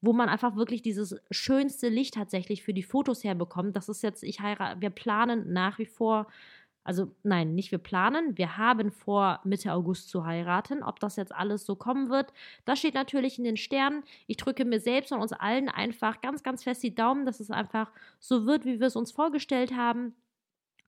wo 0.03 0.13
man 0.13 0.29
einfach 0.29 0.57
wirklich 0.57 0.83
dieses 0.83 1.17
schönste 1.31 1.89
Licht 1.89 2.15
tatsächlich 2.15 2.63
für 2.63 2.75
die 2.75 2.83
Fotos 2.83 3.25
herbekommt. 3.25 3.77
Das 3.77 3.89
ist 3.89 4.03
jetzt, 4.03 4.23
ich 4.25 4.41
heirate, 4.41 4.81
wir 4.81 4.91
planen 4.91 5.53
nach 5.53 5.79
wie 5.79 5.87
vor, 5.87 6.27
also 6.85 7.15
nein, 7.23 7.55
nicht 7.55 7.71
wir 7.71 7.79
planen, 7.79 8.37
wir 8.37 8.59
haben 8.59 8.91
vor, 8.91 9.41
Mitte 9.45 9.73
August 9.73 10.09
zu 10.09 10.27
heiraten. 10.27 10.83
Ob 10.83 10.99
das 10.99 11.15
jetzt 11.17 11.33
alles 11.33 11.65
so 11.65 11.77
kommen 11.77 12.11
wird, 12.11 12.33
das 12.65 12.81
steht 12.81 12.95
natürlich 12.95 13.39
in 13.39 13.45
den 13.45 13.57
Sternen. 13.57 14.03
Ich 14.27 14.37
drücke 14.37 14.65
mir 14.65 14.81
selbst 14.81 15.13
und 15.13 15.21
uns 15.21 15.33
allen 15.33 15.69
einfach 15.69 16.21
ganz, 16.21 16.43
ganz 16.43 16.65
fest 16.65 16.83
die 16.83 16.95
Daumen, 16.95 17.25
dass 17.25 17.39
es 17.39 17.51
einfach 17.53 17.93
so 18.19 18.45
wird, 18.47 18.65
wie 18.65 18.81
wir 18.81 18.89
es 18.89 18.97
uns 18.97 19.13
vorgestellt 19.13 19.77
haben. 19.77 20.15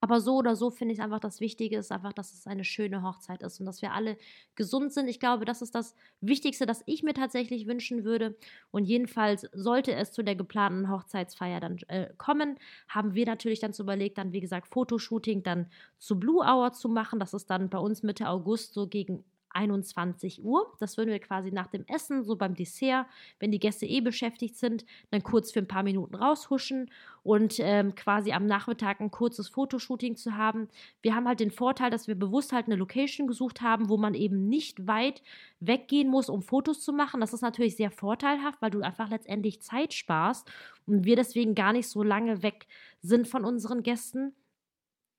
Aber 0.04 0.20
so 0.20 0.36
oder 0.36 0.54
so 0.54 0.68
finde 0.70 0.92
ich 0.92 1.00
einfach, 1.00 1.18
das 1.18 1.40
Wichtige 1.40 1.78
ist 1.78 1.90
einfach, 1.90 2.12
dass 2.12 2.34
es 2.34 2.46
eine 2.46 2.62
schöne 2.62 3.02
Hochzeit 3.02 3.42
ist 3.42 3.58
und 3.58 3.64
dass 3.64 3.80
wir 3.80 3.94
alle 3.94 4.18
gesund 4.54 4.92
sind. 4.92 5.08
Ich 5.08 5.18
glaube, 5.18 5.46
das 5.46 5.62
ist 5.62 5.74
das 5.74 5.94
Wichtigste, 6.20 6.66
das 6.66 6.82
ich 6.84 7.02
mir 7.02 7.14
tatsächlich 7.14 7.66
wünschen 7.66 8.04
würde. 8.04 8.36
Und 8.70 8.84
jedenfalls 8.84 9.48
sollte 9.54 9.94
es 9.94 10.12
zu 10.12 10.22
der 10.22 10.36
geplanten 10.36 10.90
Hochzeitsfeier 10.90 11.58
dann 11.58 11.78
äh, 11.88 12.10
kommen, 12.18 12.58
haben 12.86 13.14
wir 13.14 13.24
natürlich 13.24 13.60
dann 13.60 13.72
so 13.72 13.82
überlegt, 13.82 14.18
dann 14.18 14.34
wie 14.34 14.40
gesagt 14.40 14.68
Fotoshooting 14.68 15.42
dann 15.42 15.70
zu 15.98 16.20
Blue 16.20 16.44
Hour 16.44 16.74
zu 16.74 16.90
machen. 16.90 17.18
Das 17.18 17.32
ist 17.32 17.48
dann 17.48 17.70
bei 17.70 17.78
uns 17.78 18.02
Mitte 18.02 18.28
August 18.28 18.74
so 18.74 18.86
gegen 18.86 19.24
21 19.54 20.44
Uhr. 20.44 20.72
Das 20.80 20.96
würden 20.96 21.10
wir 21.10 21.18
quasi 21.18 21.50
nach 21.50 21.68
dem 21.68 21.84
Essen, 21.86 22.24
so 22.24 22.36
beim 22.36 22.54
Dessert, 22.54 23.06
wenn 23.38 23.50
die 23.50 23.58
Gäste 23.58 23.86
eh 23.86 24.00
beschäftigt 24.00 24.56
sind, 24.56 24.84
dann 25.10 25.22
kurz 25.22 25.52
für 25.52 25.60
ein 25.60 25.68
paar 25.68 25.82
Minuten 25.82 26.14
raushuschen 26.14 26.90
und 27.22 27.56
ähm, 27.58 27.94
quasi 27.94 28.32
am 28.32 28.46
Nachmittag 28.46 29.00
ein 29.00 29.10
kurzes 29.10 29.48
Fotoshooting 29.48 30.16
zu 30.16 30.36
haben. 30.36 30.68
Wir 31.02 31.14
haben 31.14 31.26
halt 31.26 31.40
den 31.40 31.50
Vorteil, 31.50 31.90
dass 31.90 32.06
wir 32.06 32.14
bewusst 32.14 32.52
halt 32.52 32.66
eine 32.66 32.76
Location 32.76 33.26
gesucht 33.26 33.62
haben, 33.62 33.88
wo 33.88 33.96
man 33.96 34.14
eben 34.14 34.48
nicht 34.48 34.86
weit 34.86 35.22
weggehen 35.60 36.08
muss, 36.08 36.28
um 36.28 36.42
Fotos 36.42 36.82
zu 36.82 36.92
machen. 36.92 37.20
Das 37.20 37.32
ist 37.32 37.40
natürlich 37.40 37.76
sehr 37.76 37.90
vorteilhaft, 37.90 38.60
weil 38.60 38.70
du 38.70 38.82
einfach 38.82 39.08
letztendlich 39.08 39.62
Zeit 39.62 39.94
sparst 39.94 40.50
und 40.86 41.04
wir 41.04 41.16
deswegen 41.16 41.54
gar 41.54 41.72
nicht 41.72 41.88
so 41.88 42.02
lange 42.02 42.42
weg 42.42 42.66
sind 43.00 43.26
von 43.26 43.44
unseren 43.44 43.82
Gästen. 43.82 44.34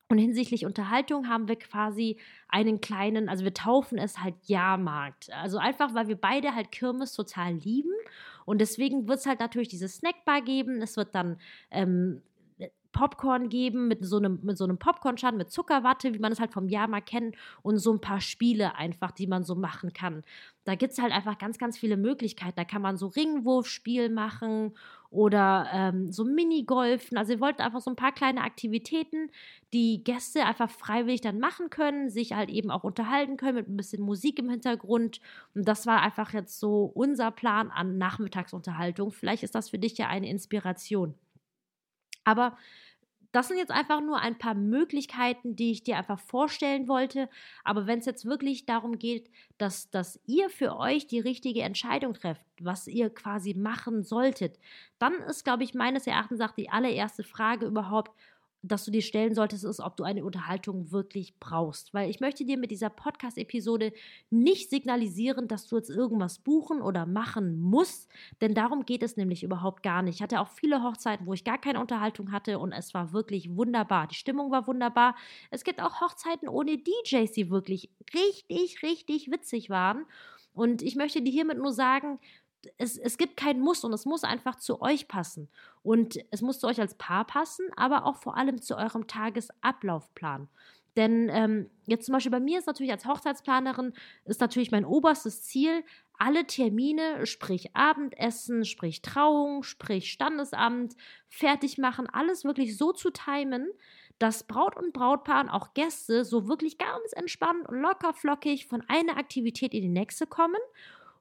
Und 0.07 0.19
hinsichtlich 0.19 0.65
Unterhaltung 0.65 1.27
haben 1.27 1.47
wir 1.47 1.55
quasi 1.55 2.17
einen 2.47 2.79
kleinen, 2.79 3.27
also 3.27 3.43
wir 3.43 3.53
taufen 3.53 3.97
es 3.97 4.19
halt 4.21 4.35
Jahrmarkt. 4.43 5.31
Also 5.33 5.57
einfach, 5.57 5.95
weil 5.95 6.07
wir 6.07 6.15
beide 6.15 6.53
halt 6.53 6.71
Kirmes 6.71 7.13
total 7.13 7.53
lieben. 7.53 7.93
Und 8.45 8.59
deswegen 8.61 9.07
wird 9.07 9.19
es 9.19 9.25
halt 9.25 9.39
natürlich 9.39 9.69
diese 9.69 9.87
Snackbar 9.87 10.41
geben. 10.41 10.81
Es 10.81 10.95
wird 10.95 11.15
dann 11.15 11.37
ähm, 11.71 12.21
Popcorn 12.95 13.49
geben 13.49 13.89
mit 13.89 14.05
so 14.05 14.17
einem, 14.17 14.39
mit 14.41 14.57
so 14.57 14.63
einem 14.63 14.77
Popcornschaden, 14.77 15.37
mit 15.37 15.51
Zuckerwatte, 15.51 16.13
wie 16.13 16.19
man 16.19 16.31
es 16.31 16.39
halt 16.39 16.53
vom 16.53 16.69
Jahrmarkt 16.69 17.09
kennt, 17.09 17.35
und 17.61 17.77
so 17.77 17.91
ein 17.91 17.99
paar 17.99 18.21
Spiele 18.21 18.75
einfach, 18.75 19.11
die 19.11 19.27
man 19.27 19.43
so 19.43 19.53
machen 19.53 19.91
kann. 19.91 20.23
Da 20.63 20.75
gibt 20.75 20.93
es 20.93 20.99
halt 20.99 21.11
einfach 21.11 21.37
ganz, 21.37 21.57
ganz 21.57 21.77
viele 21.77 21.97
Möglichkeiten. 21.97 22.55
Da 22.55 22.63
kann 22.63 22.81
man 22.81 22.95
so 22.95 23.07
Ringwurfspiel 23.07 24.09
machen 24.09 24.77
oder 25.15 25.67
ähm, 25.71 26.11
so 26.11 26.25
Minigolfen. 26.25 27.17
Also 27.17 27.33
wir 27.33 27.39
wollten 27.39 27.61
einfach 27.61 27.81
so 27.81 27.89
ein 27.89 27.95
paar 27.95 28.11
kleine 28.11 28.41
Aktivitäten, 28.41 29.31
die 29.73 30.03
Gäste 30.03 30.43
einfach 30.45 30.69
freiwillig 30.69 31.21
dann 31.21 31.39
machen 31.39 31.69
können, 31.69 32.09
sich 32.09 32.33
halt 32.33 32.49
eben 32.49 32.69
auch 32.69 32.83
unterhalten 32.83 33.37
können 33.37 33.55
mit 33.55 33.69
ein 33.69 33.77
bisschen 33.77 34.03
Musik 34.03 34.39
im 34.39 34.49
Hintergrund. 34.49 35.21
Und 35.53 35.67
das 35.67 35.87
war 35.87 36.01
einfach 36.01 36.33
jetzt 36.33 36.59
so 36.59 36.91
unser 36.93 37.31
Plan 37.31 37.71
an 37.71 37.97
Nachmittagsunterhaltung. 37.97 39.11
Vielleicht 39.11 39.43
ist 39.43 39.55
das 39.55 39.69
für 39.69 39.79
dich 39.79 39.97
ja 39.97 40.07
eine 40.07 40.29
Inspiration. 40.29 41.15
Aber 42.25 42.57
das 43.35 43.49
sind 43.49 43.57
jetzt 43.57 43.71
einfach 43.71 43.99
nur 43.99 44.21
ein 44.21 44.37
paar 44.37 44.53
Möglichkeiten, 44.53 45.57
die 45.57 45.71
ich 45.71 45.83
dir 45.83 45.97
einfach 45.97 46.19
vorstellen 46.19 46.87
wollte. 46.87 47.27
Aber 47.65 47.85
wenn 47.85 47.99
es 47.99 48.05
jetzt 48.05 48.23
wirklich 48.23 48.65
darum 48.65 48.97
geht, 48.97 49.29
dass, 49.57 49.89
dass 49.89 50.21
ihr 50.25 50.49
für 50.49 50.77
euch 50.77 51.07
die 51.07 51.19
richtige 51.19 51.61
Entscheidung 51.61 52.13
trefft, 52.13 52.41
was 52.61 52.87
ihr 52.87 53.09
quasi 53.09 53.53
machen 53.53 54.03
solltet, 54.03 54.57
dann 54.99 55.15
ist, 55.15 55.43
glaube 55.43 55.65
ich, 55.65 55.73
meines 55.73 56.07
Erachtens 56.07 56.39
auch 56.39 56.53
die 56.53 56.69
allererste 56.69 57.25
Frage 57.25 57.65
überhaupt, 57.65 58.11
dass 58.67 58.85
du 58.85 58.91
dir 58.91 59.01
stellen 59.01 59.35
solltest, 59.35 59.63
ist, 59.63 59.79
ob 59.79 59.97
du 59.97 60.03
eine 60.03 60.25
Unterhaltung 60.25 60.91
wirklich 60.91 61.39
brauchst. 61.39 61.93
Weil 61.93 62.09
ich 62.09 62.19
möchte 62.19 62.45
dir 62.45 62.57
mit 62.57 62.71
dieser 62.71 62.89
Podcast-Episode 62.89 63.93
nicht 64.29 64.69
signalisieren, 64.69 65.47
dass 65.47 65.67
du 65.67 65.77
jetzt 65.77 65.89
irgendwas 65.89 66.39
buchen 66.39 66.81
oder 66.81 67.05
machen 67.05 67.59
musst, 67.59 68.09
denn 68.41 68.53
darum 68.53 68.85
geht 68.85 69.03
es 69.03 69.17
nämlich 69.17 69.43
überhaupt 69.43 69.83
gar 69.83 70.01
nicht. 70.01 70.15
Ich 70.15 70.21
hatte 70.21 70.39
auch 70.39 70.49
viele 70.49 70.83
Hochzeiten, 70.83 71.25
wo 71.25 71.33
ich 71.33 71.43
gar 71.43 71.57
keine 71.57 71.79
Unterhaltung 71.79 72.31
hatte 72.31 72.59
und 72.59 72.71
es 72.71 72.93
war 72.93 73.13
wirklich 73.13 73.55
wunderbar. 73.55 74.07
Die 74.07 74.15
Stimmung 74.15 74.51
war 74.51 74.67
wunderbar. 74.67 75.15
Es 75.51 75.63
gibt 75.63 75.81
auch 75.81 76.01
Hochzeiten 76.01 76.47
ohne 76.47 76.77
DJs, 76.77 77.31
die 77.31 77.49
wirklich 77.49 77.89
richtig, 78.13 78.81
richtig 78.83 79.31
witzig 79.31 79.69
waren. 79.69 80.05
Und 80.53 80.81
ich 80.81 80.95
möchte 80.95 81.21
dir 81.21 81.31
hiermit 81.31 81.57
nur 81.57 81.73
sagen, 81.73 82.19
es, 82.77 82.97
es 82.97 83.17
gibt 83.17 83.37
kein 83.37 83.59
Muss 83.59 83.83
und 83.83 83.93
es 83.93 84.05
muss 84.05 84.23
einfach 84.23 84.55
zu 84.55 84.81
euch 84.81 85.07
passen. 85.07 85.49
Und 85.83 86.17
es 86.31 86.41
muss 86.41 86.59
zu 86.59 86.67
euch 86.67 86.79
als 86.79 86.95
Paar 86.95 87.25
passen, 87.25 87.65
aber 87.75 88.05
auch 88.05 88.17
vor 88.17 88.37
allem 88.37 88.61
zu 88.61 88.77
eurem 88.77 89.07
Tagesablaufplan. 89.07 90.49
Denn 90.95 91.29
ähm, 91.29 91.69
jetzt 91.85 92.05
zum 92.05 92.13
Beispiel 92.13 92.31
bei 92.31 92.39
mir 92.39 92.59
ist 92.59 92.67
natürlich 92.67 92.91
als 92.91 93.05
Hochzeitsplanerin, 93.05 93.93
ist 94.23 94.39
natürlich 94.39 94.71
mein 94.71 94.85
oberstes 94.85 95.43
Ziel, 95.43 95.83
alle 96.17 96.47
Termine, 96.47 97.25
sprich 97.25 97.75
Abendessen, 97.75 98.63
sprich 98.63 99.01
Trauung, 99.01 99.63
sprich 99.63 100.11
Standesamt, 100.11 100.95
fertig 101.27 101.77
machen, 101.77 102.07
alles 102.07 102.45
wirklich 102.45 102.77
so 102.77 102.93
zu 102.93 103.11
timen, 103.11 103.67
dass 104.19 104.43
Braut 104.43 104.77
und 104.77 104.93
Brautpaar 104.93 105.43
und 105.43 105.49
auch 105.49 105.73
Gäste 105.73 106.23
so 106.23 106.47
wirklich 106.47 106.77
ganz 106.77 107.11
entspannt 107.11 107.67
und 107.67 107.81
locker 107.81 108.13
flockig 108.13 108.65
von 108.67 108.81
einer 108.87 109.17
Aktivität 109.17 109.73
in 109.73 109.81
die 109.81 109.89
nächste 109.89 110.25
kommen 110.25 110.55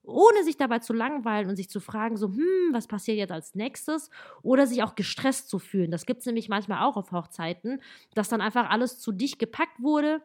ohne 0.04 0.44
sich 0.44 0.56
dabei 0.56 0.78
zu 0.78 0.92
langweilen 0.92 1.48
und 1.48 1.56
sich 1.56 1.70
zu 1.70 1.80
fragen, 1.80 2.16
so, 2.16 2.28
hm, 2.28 2.68
was 2.72 2.86
passiert 2.86 3.18
jetzt 3.18 3.32
als 3.32 3.54
nächstes? 3.54 4.10
Oder 4.42 4.66
sich 4.66 4.82
auch 4.82 4.94
gestresst 4.94 5.48
zu 5.48 5.58
fühlen. 5.58 5.90
Das 5.90 6.06
gibt 6.06 6.20
es 6.20 6.26
nämlich 6.26 6.48
manchmal 6.48 6.84
auch 6.84 6.96
auf 6.96 7.12
Hochzeiten, 7.12 7.80
dass 8.14 8.28
dann 8.28 8.40
einfach 8.40 8.70
alles 8.70 8.98
zu 8.98 9.12
dicht 9.12 9.38
gepackt 9.38 9.80
wurde. 9.82 10.22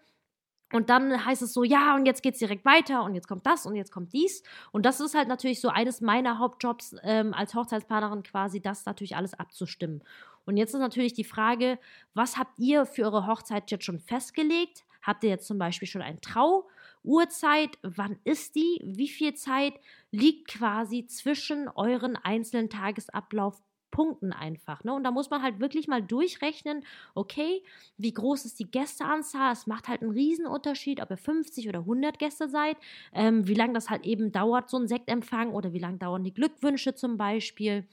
Und 0.72 0.92
dann 0.92 1.26
heißt 1.26 1.42
es 1.42 1.54
so, 1.54 1.64
ja, 1.64 1.96
und 1.96 2.06
jetzt 2.06 2.22
geht 2.22 2.34
es 2.34 2.40
direkt 2.40 2.64
weiter 2.64 3.04
und 3.04 3.16
jetzt 3.16 3.28
kommt 3.28 3.46
das 3.46 3.66
und 3.66 3.76
jetzt 3.76 3.92
kommt 3.92 4.14
dies. 4.14 4.44
Und 4.72 4.86
das 4.86 5.00
ist 5.00 5.16
halt 5.16 5.28
natürlich 5.28 5.62
so 5.62 5.70
eines 5.70 6.00
meiner 6.00 6.38
Hauptjobs 6.38 6.96
ähm, 7.02 7.34
als 7.34 7.56
Hochzeitsplanerin 7.56 8.22
quasi, 8.22 8.62
das 8.62 8.86
natürlich 8.86 9.16
alles 9.16 9.34
abzustimmen. 9.34 10.04
Und 10.46 10.58
jetzt 10.58 10.74
ist 10.74 10.80
natürlich 10.80 11.14
die 11.14 11.24
Frage, 11.24 11.80
was 12.14 12.38
habt 12.38 12.60
ihr 12.60 12.86
für 12.86 13.04
eure 13.04 13.26
Hochzeit 13.26 13.72
jetzt 13.72 13.86
schon 13.86 14.00
festgelegt? 14.00 14.84
Habt 15.02 15.24
ihr 15.24 15.32
jetzt 15.32 15.48
zum 15.48 15.58
Beispiel 15.58 15.88
schon 15.88 16.02
ein 16.04 16.22
Trau- 16.22 16.68
Uhrzeit, 17.04 17.78
wann 17.82 18.18
ist 18.24 18.56
die, 18.56 18.82
wie 18.84 19.10
viel 19.10 19.34
Zeit 19.34 19.74
liegt 20.12 20.48
quasi 20.48 21.06
zwischen 21.08 21.68
euren 21.70 22.16
einzelnen 22.16 22.70
Tagesablauf 22.70 23.62
Punkten 23.92 24.34
einfach. 24.34 24.84
Ne? 24.84 24.94
Und 24.94 25.04
da 25.04 25.12
muss 25.12 25.30
man 25.30 25.42
halt 25.42 25.60
wirklich 25.60 25.88
mal 25.88 26.02
durchrechnen, 26.02 26.84
okay, 27.16 27.64
wie 27.98 28.14
groß 28.14 28.46
ist 28.46 28.60
die 28.60 28.70
Gästeanzahl? 28.70 29.54
Es 29.54 29.68
macht 29.68 29.88
halt 29.88 30.02
einen 30.02 30.12
Riesenunterschied, 30.12 31.02
ob 31.02 31.10
ihr 31.12 31.18
50 31.18 31.68
oder 31.68 31.80
100 31.80 32.20
Gäste 32.20 32.50
seid, 32.50 32.78
ähm, 33.14 33.48
wie 33.48 33.56
lange 33.56 33.74
das 33.74 33.90
halt 33.90 34.06
eben 34.06 34.32
dauert, 34.32 34.70
so 34.70 34.78
ein 34.78 34.88
Sektempfang 34.88 35.52
oder 35.52 35.74
wie 35.74 35.80
lange 35.80 35.98
dauern 35.98 36.24
die 36.24 36.34
Glückwünsche 36.34 36.96
zum 36.96 37.18
Beispiel. 37.18 37.88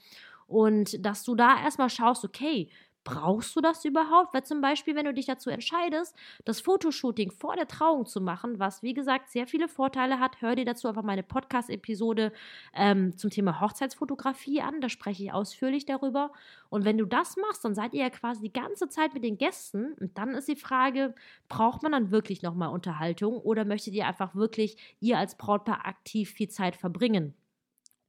Und 0.47 1.05
dass 1.05 1.23
du 1.23 1.35
da 1.35 1.61
erstmal 1.61 1.89
schaust, 1.89 2.23
okay, 2.23 2.69
Brauchst 3.07 3.55
du 3.55 3.61
das 3.61 3.85
überhaupt? 3.85 4.33
Weil 4.33 4.43
zum 4.43 4.59
Beispiel, 4.59 4.93
wenn 4.93 5.05
du 5.05 5.13
dich 5.13 5.25
dazu 5.25 5.49
entscheidest, 5.49 6.13
das 6.43 6.59
Fotoshooting 6.59 7.31
vor 7.31 7.55
der 7.55 7.65
Trauung 7.65 8.05
zu 8.05 8.19
machen, 8.19 8.59
was 8.59 8.83
wie 8.83 8.93
gesagt 8.93 9.29
sehr 9.29 9.47
viele 9.47 9.69
Vorteile 9.69 10.19
hat, 10.19 10.41
hör 10.41 10.57
dir 10.57 10.65
dazu 10.65 10.89
einfach 10.89 11.03
meine 11.03 11.23
Podcast-Episode 11.23 12.33
ähm, 12.73 13.15
zum 13.15 13.29
Thema 13.29 13.61
Hochzeitsfotografie 13.61 14.61
an. 14.61 14.81
Da 14.81 14.89
spreche 14.89 15.23
ich 15.23 15.31
ausführlich 15.31 15.85
darüber. 15.85 16.33
Und 16.67 16.83
wenn 16.83 16.97
du 16.97 17.05
das 17.05 17.37
machst, 17.37 17.63
dann 17.63 17.75
seid 17.75 17.93
ihr 17.93 18.01
ja 18.01 18.09
quasi 18.09 18.41
die 18.41 18.51
ganze 18.51 18.89
Zeit 18.89 19.13
mit 19.13 19.23
den 19.23 19.37
Gästen. 19.37 19.93
Und 19.93 20.17
dann 20.17 20.31
ist 20.31 20.49
die 20.49 20.57
Frage, 20.57 21.15
braucht 21.47 21.83
man 21.83 21.93
dann 21.93 22.11
wirklich 22.11 22.41
nochmal 22.41 22.73
Unterhaltung 22.73 23.37
oder 23.37 23.63
möchtet 23.63 23.93
ihr 23.93 24.05
einfach 24.05 24.35
wirklich 24.35 24.75
ihr 24.99 25.17
als 25.17 25.37
Brautpaar 25.37 25.85
aktiv 25.85 26.31
viel 26.31 26.49
Zeit 26.49 26.75
verbringen? 26.75 27.35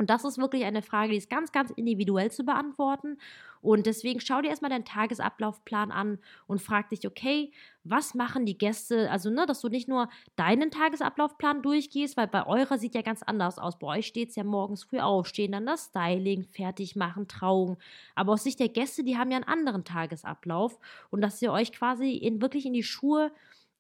Und 0.01 0.11
das 0.11 0.25
ist 0.25 0.39
wirklich 0.39 0.65
eine 0.65 0.83
Frage, 0.83 1.11
die 1.11 1.19
ist 1.19 1.29
ganz, 1.29 1.51
ganz 1.51 1.73
individuell 1.73 2.31
zu 2.31 2.45
beantworten. 2.45 3.19
Und 3.61 3.87
deswegen 3.87 4.21
schau 4.21 4.41
dir 4.41 4.49
erstmal 4.51 4.71
deinen 4.71 4.85
Tagesablaufplan 4.85 5.91
an 5.91 6.21
und 6.47 6.63
frag 6.63 6.89
dich, 6.91 7.05
okay, 7.05 7.51
was 7.83 8.15
machen 8.15 8.47
die 8.47 8.57
Gäste? 8.57 9.11
Also, 9.11 9.29
ne, 9.31 9.45
dass 9.47 9.61
du 9.61 9.69
nicht 9.69 9.89
nur 9.89 10.09
deinen 10.37 10.71
Tagesablaufplan 10.71 11.63
durchgehst, 11.63 12.17
weil 12.17 12.29
bei 12.29 12.47
eurer 12.47 12.79
sieht 12.79 12.95
ja 12.95 13.03
ganz 13.03 13.25
anders 13.25 13.59
aus. 13.59 13.81
Bei 13.81 13.89
euch 13.89 14.07
steht 14.07 14.29
es 14.29 14.37
ja 14.37 14.45
morgens 14.45 14.85
früh 14.85 15.01
aufstehen, 15.01 15.51
dann 15.51 15.67
das 15.67 15.87
Styling, 15.87 16.45
fertig 16.45 16.95
machen, 16.95 17.27
Trauung. 17.27 17.79
Aber 18.15 18.35
aus 18.35 18.45
Sicht 18.45 18.61
der 18.61 18.69
Gäste, 18.69 19.03
die 19.03 19.19
haben 19.19 19.33
ja 19.33 19.39
einen 19.39 19.49
anderen 19.49 19.85
Tagesablauf 19.85 20.79
und 21.11 21.23
dass 21.23 21.43
ihr 21.43 21.51
euch 21.51 21.73
quasi 21.73 22.13
in, 22.13 22.41
wirklich 22.41 22.67
in 22.67 22.73
die 22.73 22.85
Schuhe 22.85 23.33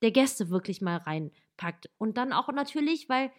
der 0.03 0.11
Gäste 0.11 0.51
wirklich 0.51 0.81
mal 0.81 0.97
reinpackt. 0.97 1.91
Und 1.99 2.17
dann 2.17 2.33
auch 2.33 2.49
natürlich, 2.49 3.09
weil 3.09 3.31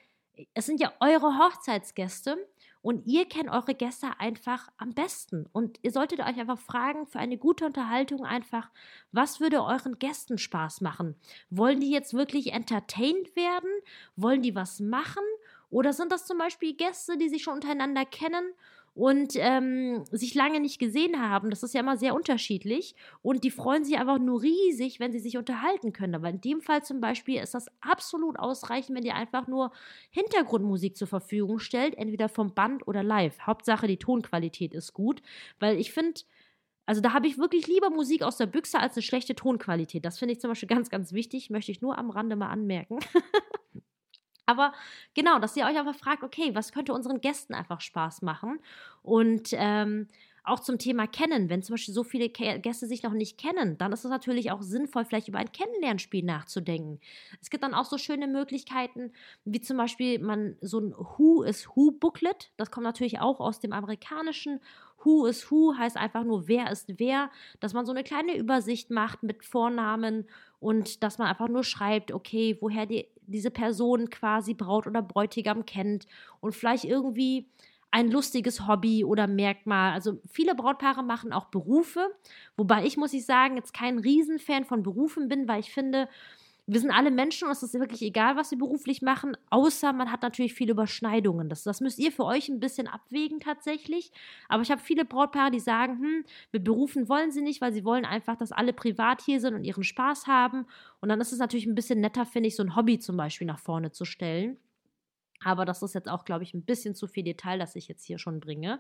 es 0.54 0.66
sind 0.66 0.80
ja 0.80 0.94
eure 1.02 1.38
Hochzeitsgäste 1.38 2.38
und 2.82 3.06
ihr 3.06 3.26
kennt 3.26 3.50
eure 3.50 3.76
Gäste 3.76 4.08
einfach 4.20 4.70
am 4.78 4.94
besten. 4.94 5.46
Und 5.52 5.80
ihr 5.82 5.92
solltet 5.92 6.20
euch 6.20 6.38
einfach 6.38 6.60
fragen, 6.60 7.08
für 7.08 7.20
eine 7.20 7.38
gute 7.38 7.66
Unterhaltung 7.66 8.26
einfach, 8.26 8.70
was 9.12 9.40
würde 9.40 9.64
euren 9.64 10.00
Gästen 10.00 10.38
Spaß 10.38 10.82
machen? 10.82 11.16
Wollen 11.50 11.82
die 11.82 11.92
jetzt 11.92 12.14
wirklich 12.14 12.54
entertained 12.54 13.36
werden? 13.36 13.70
Wollen 14.16 14.42
die 14.42 14.56
was 14.56 14.80
machen? 14.80 15.24
Oder 15.70 15.94
sind 15.94 16.12
das 16.12 16.26
zum 16.26 16.38
Beispiel 16.38 16.74
Gäste, 16.74 17.18
die 17.18 17.30
sich 17.30 17.44
schon 17.44 17.56
untereinander 17.56 18.06
kennen 18.06 18.54
und 19.00 19.38
ähm, 19.38 20.04
sich 20.12 20.36
lange 20.36 20.60
nicht 20.60 20.78
gesehen 20.78 21.22
haben. 21.22 21.50
Das 21.52 21.64
ist 21.64 21.74
ja 21.74 21.80
immer 21.80 21.96
sehr 21.96 22.14
unterschiedlich. 22.14 22.96
Und 23.22 23.46
die 23.46 23.50
freuen 23.50 23.86
sich 23.86 23.98
einfach 23.98 24.20
nur 24.20 24.42
riesig, 24.42 25.00
wenn 25.00 25.14
sie 25.14 25.20
sich 25.20 25.38
unterhalten 25.38 25.94
können. 25.94 26.16
Aber 26.16 26.28
in 26.28 26.42
dem 26.42 26.60
Fall 26.60 26.84
zum 26.84 27.00
Beispiel 27.00 27.42
ist 27.42 27.54
das 27.54 27.68
absolut 27.80 28.38
ausreichend, 28.38 28.98
wenn 28.98 29.06
ihr 29.06 29.16
einfach 29.16 29.48
nur 29.48 29.72
Hintergrundmusik 30.12 30.98
zur 30.98 31.08
Verfügung 31.08 31.60
stellt, 31.60 31.98
entweder 31.98 32.28
vom 32.28 32.54
Band 32.54 32.86
oder 32.90 33.02
live. 33.02 33.40
Hauptsache, 33.40 33.88
die 33.88 33.96
Tonqualität 33.96 34.74
ist 34.74 34.92
gut, 34.92 35.22
weil 35.60 35.80
ich 35.80 35.94
finde, 35.94 36.20
also 36.86 37.00
da 37.00 37.14
habe 37.14 37.28
ich 37.28 37.38
wirklich 37.38 37.68
lieber 37.68 37.90
Musik 37.92 38.22
aus 38.22 38.36
der 38.36 38.48
Büchse 38.48 38.82
als 38.82 38.98
eine 38.98 39.04
schlechte 39.04 39.34
Tonqualität. 39.34 40.04
Das 40.04 40.20
finde 40.20 40.34
ich 40.34 40.42
zum 40.42 40.52
Beispiel 40.52 40.68
ganz, 40.76 40.90
ganz 40.90 41.14
wichtig. 41.14 41.50
Möchte 41.50 41.72
ich 41.72 41.82
nur 41.82 41.98
am 41.98 42.10
Rande 42.10 42.36
mal 42.36 42.50
anmerken. 42.50 43.00
Aber 44.50 44.74
genau, 45.14 45.38
dass 45.38 45.56
ihr 45.56 45.66
euch 45.66 45.78
einfach 45.78 45.94
fragt, 45.94 46.24
okay, 46.24 46.56
was 46.56 46.72
könnte 46.72 46.92
unseren 46.92 47.22
Gästen 47.22 47.54
einfach 47.54 47.82
Spaß 47.82 48.24
machen? 48.24 48.58
Und 49.04 49.50
ähm, 49.52 50.08
auch 50.44 50.60
zum 50.60 50.80
Thema 50.80 51.06
Kennen, 51.06 51.52
wenn 51.52 51.62
zum 51.62 51.76
Beispiel 51.76 51.94
so 51.94 52.04
viele 52.04 52.30
Gäste 52.30 52.88
sich 52.88 53.04
noch 53.04 53.14
nicht 53.14 53.38
kennen, 53.38 53.78
dann 53.78 53.92
ist 53.92 54.06
es 54.06 54.10
natürlich 54.10 54.50
auch 54.50 54.64
sinnvoll, 54.64 55.06
vielleicht 55.06 55.28
über 55.28 55.38
ein 55.38 55.52
Kennenlernspiel 55.52 56.24
nachzudenken. 56.26 57.00
Es 57.40 57.52
gibt 57.52 57.64
dann 57.64 57.76
auch 57.76 57.86
so 57.86 58.00
schöne 58.00 58.28
Möglichkeiten, 58.28 59.12
wie 59.46 59.62
zum 59.62 59.78
Beispiel 59.78 60.18
man 60.18 60.58
so 60.62 60.80
ein 60.80 60.96
Who 60.98 61.44
is 61.44 61.68
Who 61.68 61.92
Booklet, 61.92 62.52
das 62.58 62.72
kommt 62.72 62.86
natürlich 62.86 63.20
auch 63.20 63.40
aus 63.40 63.60
dem 63.60 63.72
amerikanischen. 63.72 64.62
Who 65.04 65.28
is 65.28 65.52
Who 65.52 65.78
heißt 65.78 65.96
einfach 65.96 66.24
nur 66.24 66.48
wer 66.48 66.72
ist 66.72 66.98
wer, 66.98 67.30
dass 67.60 67.74
man 67.74 67.86
so 67.86 67.92
eine 67.92 68.04
kleine 68.04 68.36
Übersicht 68.36 68.90
macht 68.90 69.22
mit 69.22 69.46
Vornamen 69.46 70.28
und 70.60 71.04
dass 71.04 71.20
man 71.20 71.28
einfach 71.28 71.48
nur 71.50 71.64
schreibt, 71.64 72.12
okay, 72.12 72.58
woher 72.60 72.88
die 72.88 73.08
diese 73.30 73.52
Person 73.52 74.10
quasi 74.10 74.54
Braut 74.54 74.88
oder 74.88 75.02
Bräutigam 75.02 75.66
kennt 75.66 76.08
und 76.40 76.54
vielleicht 76.56 76.86
irgendwie 76.86 77.48
ein 77.92 78.12
lustiges 78.12 78.68
Hobby 78.68 79.04
oder 79.04 79.28
Merkmal. 79.28 79.94
Also 79.94 80.20
viele 80.30 80.56
Brautpaare 80.56 81.04
machen 81.04 81.34
auch 81.34 81.46
Berufe, 81.46 82.08
wobei 82.56 82.86
ich, 82.86 82.98
muss 82.98 83.14
ich 83.14 83.26
sagen, 83.26 83.56
jetzt 83.56 83.74
kein 83.74 84.00
Riesenfan 84.00 84.66
von 84.66 84.84
Berufen 84.84 85.28
bin, 85.28 85.48
weil 85.48 85.60
ich 85.62 85.74
finde, 85.74 86.08
wir 86.72 86.80
sind 86.80 86.92
alle 86.92 87.10
Menschen 87.10 87.48
und 87.48 87.52
es 87.52 87.64
ist 87.64 87.74
wirklich 87.74 88.04
egal, 88.04 88.36
was 88.36 88.52
wir 88.52 88.58
beruflich 88.60 89.02
machen, 89.02 89.36
außer 89.50 89.92
man 89.92 90.12
hat 90.12 90.22
natürlich 90.22 90.54
viele 90.54 90.74
Überschneidungen. 90.74 91.50
Das, 91.50 91.64
das 91.64 91.82
müsst 91.82 91.98
ihr 91.98 92.12
für 92.12 92.26
euch 92.26 92.48
ein 92.48 92.60
bisschen 92.60 92.88
abwägen 92.88 93.40
tatsächlich. 93.40 94.12
Aber 94.50 94.62
ich 94.62 94.70
habe 94.70 94.80
viele 94.80 95.04
Brautpaare, 95.04 95.50
die 95.50 95.60
sagen, 95.60 96.00
hm, 96.00 96.26
mit 96.52 96.64
Berufen 96.64 97.10
wollen 97.10 97.32
sie 97.32 97.42
nicht, 97.42 97.60
weil 97.60 97.74
sie 97.74 97.86
wollen 97.86 98.06
einfach, 98.06 98.36
dass 98.36 98.52
alle 98.52 98.72
privat 98.72 99.24
hier 99.24 99.40
sind 99.40 99.56
und 99.56 99.64
ihren 99.64 99.84
Spaß 99.84 100.28
haben. 100.28 100.68
Und 101.02 101.10
dann 101.10 101.20
ist 101.20 101.32
es 101.32 101.40
natürlich 101.40 101.66
ein 101.66 101.74
bisschen 101.74 102.02
netter, 102.02 102.28
finde 102.28 102.50
ich, 102.50 102.56
so 102.56 102.62
ein 102.62 102.76
Hobby 102.76 103.00
zum 103.00 103.18
Beispiel 103.18 103.48
nach 103.48 103.60
vorne 103.60 103.92
zu 103.92 104.06
stellen. 104.06 104.58
Aber 105.44 105.66
das 105.66 105.82
ist 105.82 105.96
jetzt 105.96 106.10
auch, 106.10 106.24
glaube 106.24 106.44
ich, 106.44 106.54
ein 106.54 106.66
bisschen 106.66 106.94
zu 106.94 107.08
viel 107.08 107.24
Detail, 107.24 107.58
das 107.58 107.76
ich 107.76 107.88
jetzt 107.88 108.06
hier 108.06 108.20
schon 108.20 108.40
bringe. 108.40 108.80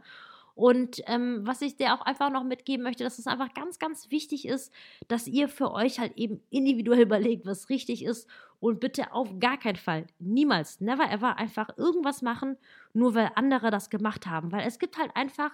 Und 0.60 1.02
ähm, 1.06 1.40
was 1.48 1.62
ich 1.62 1.78
dir 1.78 1.94
auch 1.94 2.02
einfach 2.02 2.30
noch 2.30 2.44
mitgeben 2.44 2.84
möchte, 2.84 3.06
dass 3.06 3.18
es 3.18 3.28
einfach 3.28 3.54
ganz, 3.54 3.80
ganz 3.80 4.12
wichtig 4.12 4.46
ist, 4.46 4.74
dass 5.08 5.26
ihr 5.26 5.48
für 5.48 5.72
euch 5.72 6.02
halt 6.02 6.18
eben 6.18 6.42
individuell 6.50 7.00
überlegt, 7.04 7.46
was 7.46 7.70
richtig 7.70 8.04
ist. 8.04 8.28
Und 8.60 8.82
bitte 8.82 9.14
auf 9.14 9.40
gar 9.40 9.58
keinen 9.58 9.78
Fall, 9.78 10.08
niemals, 10.20 10.82
never 10.82 11.10
ever 11.10 11.38
einfach 11.38 11.78
irgendwas 11.78 12.22
machen, 12.22 12.58
nur 12.92 13.16
weil 13.16 13.32
andere 13.36 13.72
das 13.72 13.90
gemacht 13.90 14.28
haben. 14.28 14.52
Weil 14.52 14.68
es 14.68 14.80
gibt 14.80 14.98
halt 14.98 15.16
einfach 15.16 15.52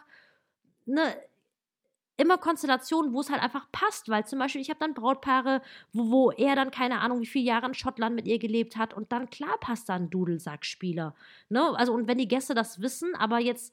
eine 0.87 1.15
immer 2.17 2.39
Konstellationen, 2.39 3.13
wo 3.13 3.19
es 3.19 3.29
halt 3.29 3.43
einfach 3.43 3.71
passt, 3.71 4.09
weil 4.09 4.25
zum 4.25 4.39
Beispiel 4.39 4.61
ich 4.61 4.71
habe 4.71 4.79
dann 4.79 4.95
Brautpaare, 4.95 5.61
wo, 5.93 6.09
wo 6.09 6.31
er 6.31 6.55
dann 6.55 6.71
keine 6.71 7.01
Ahnung, 7.01 7.21
wie 7.21 7.27
viele 7.27 7.45
Jahre 7.45 7.67
in 7.67 7.75
Schottland 7.75 8.15
mit 8.15 8.25
ihr 8.25 8.39
gelebt 8.39 8.75
hat 8.75 8.95
und 8.95 9.11
dann 9.11 9.29
klar 9.29 9.59
passt 9.59 9.87
da 9.89 9.93
ein 9.95 10.09
Dudelsackspieler. 10.09 11.13
Ne? 11.49 11.77
Also 11.77 11.93
und 11.93 12.07
wenn 12.07 12.17
die 12.17 12.27
Gäste 12.27 12.55
das 12.55 12.81
wissen, 12.81 13.13
aber 13.15 13.37
jetzt 13.37 13.71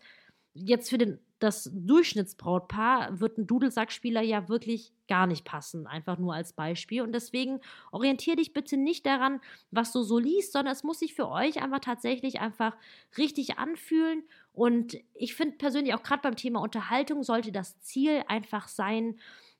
jetzt 0.54 0.90
für 0.90 0.98
den, 0.98 1.18
das 1.38 1.70
Durchschnittsbrautpaar 1.72 3.20
wird 3.20 3.38
ein 3.38 3.46
Dudelsackspieler 3.46 4.20
ja 4.20 4.48
wirklich 4.48 4.92
gar 5.08 5.26
nicht 5.26 5.44
passen, 5.44 5.86
einfach 5.86 6.18
nur 6.18 6.34
als 6.34 6.52
Beispiel. 6.52 7.02
Und 7.02 7.12
deswegen 7.12 7.60
orientiere 7.90 8.36
dich 8.36 8.52
bitte 8.52 8.76
nicht 8.76 9.06
daran, 9.06 9.40
was 9.70 9.92
du 9.92 10.02
so 10.02 10.18
liest, 10.18 10.52
sondern 10.52 10.72
es 10.72 10.84
muss 10.84 11.00
sich 11.00 11.14
für 11.14 11.28
euch 11.28 11.62
einfach 11.62 11.80
tatsächlich 11.80 12.40
einfach 12.40 12.76
richtig 13.18 13.58
anfühlen. 13.58 14.22
Und 14.52 14.96
ich 15.14 15.34
finde 15.34 15.56
persönlich 15.56 15.94
auch 15.94 16.02
gerade 16.02 16.22
beim 16.22 16.36
Thema 16.36 16.60
Unterhaltung 16.60 17.22
sollte 17.22 17.50
das 17.52 17.80
Ziel 17.80 18.22
einfach 18.28 18.68
sein, 18.68 19.18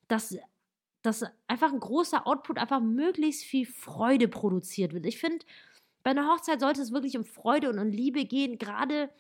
dass 0.09 0.37
dass 1.03 1.25
einfach 1.49 1.73
ein 1.73 1.81
großer 1.81 2.27
Output 2.27 2.59
einfach 2.59 2.81
möglichst 2.81 3.43
viel 3.43 3.67
Freude 3.67 4.29
produziert 4.29 4.93
wird. 4.93 5.05
Ich 5.05 5.19
finde, 5.19 5.45
bei 6.03 6.13
einer 6.13 6.29
Hochzeit 6.29 6.61
sollte 6.61 6.81
es 6.81 6.93
wirklich 6.93 7.17
um 7.17 7.25
Freude 7.25 7.69
und 7.71 7.79
um 7.79 7.91
Liebe 7.91 8.25
gehen, 8.25 8.59
gerade 8.59 9.11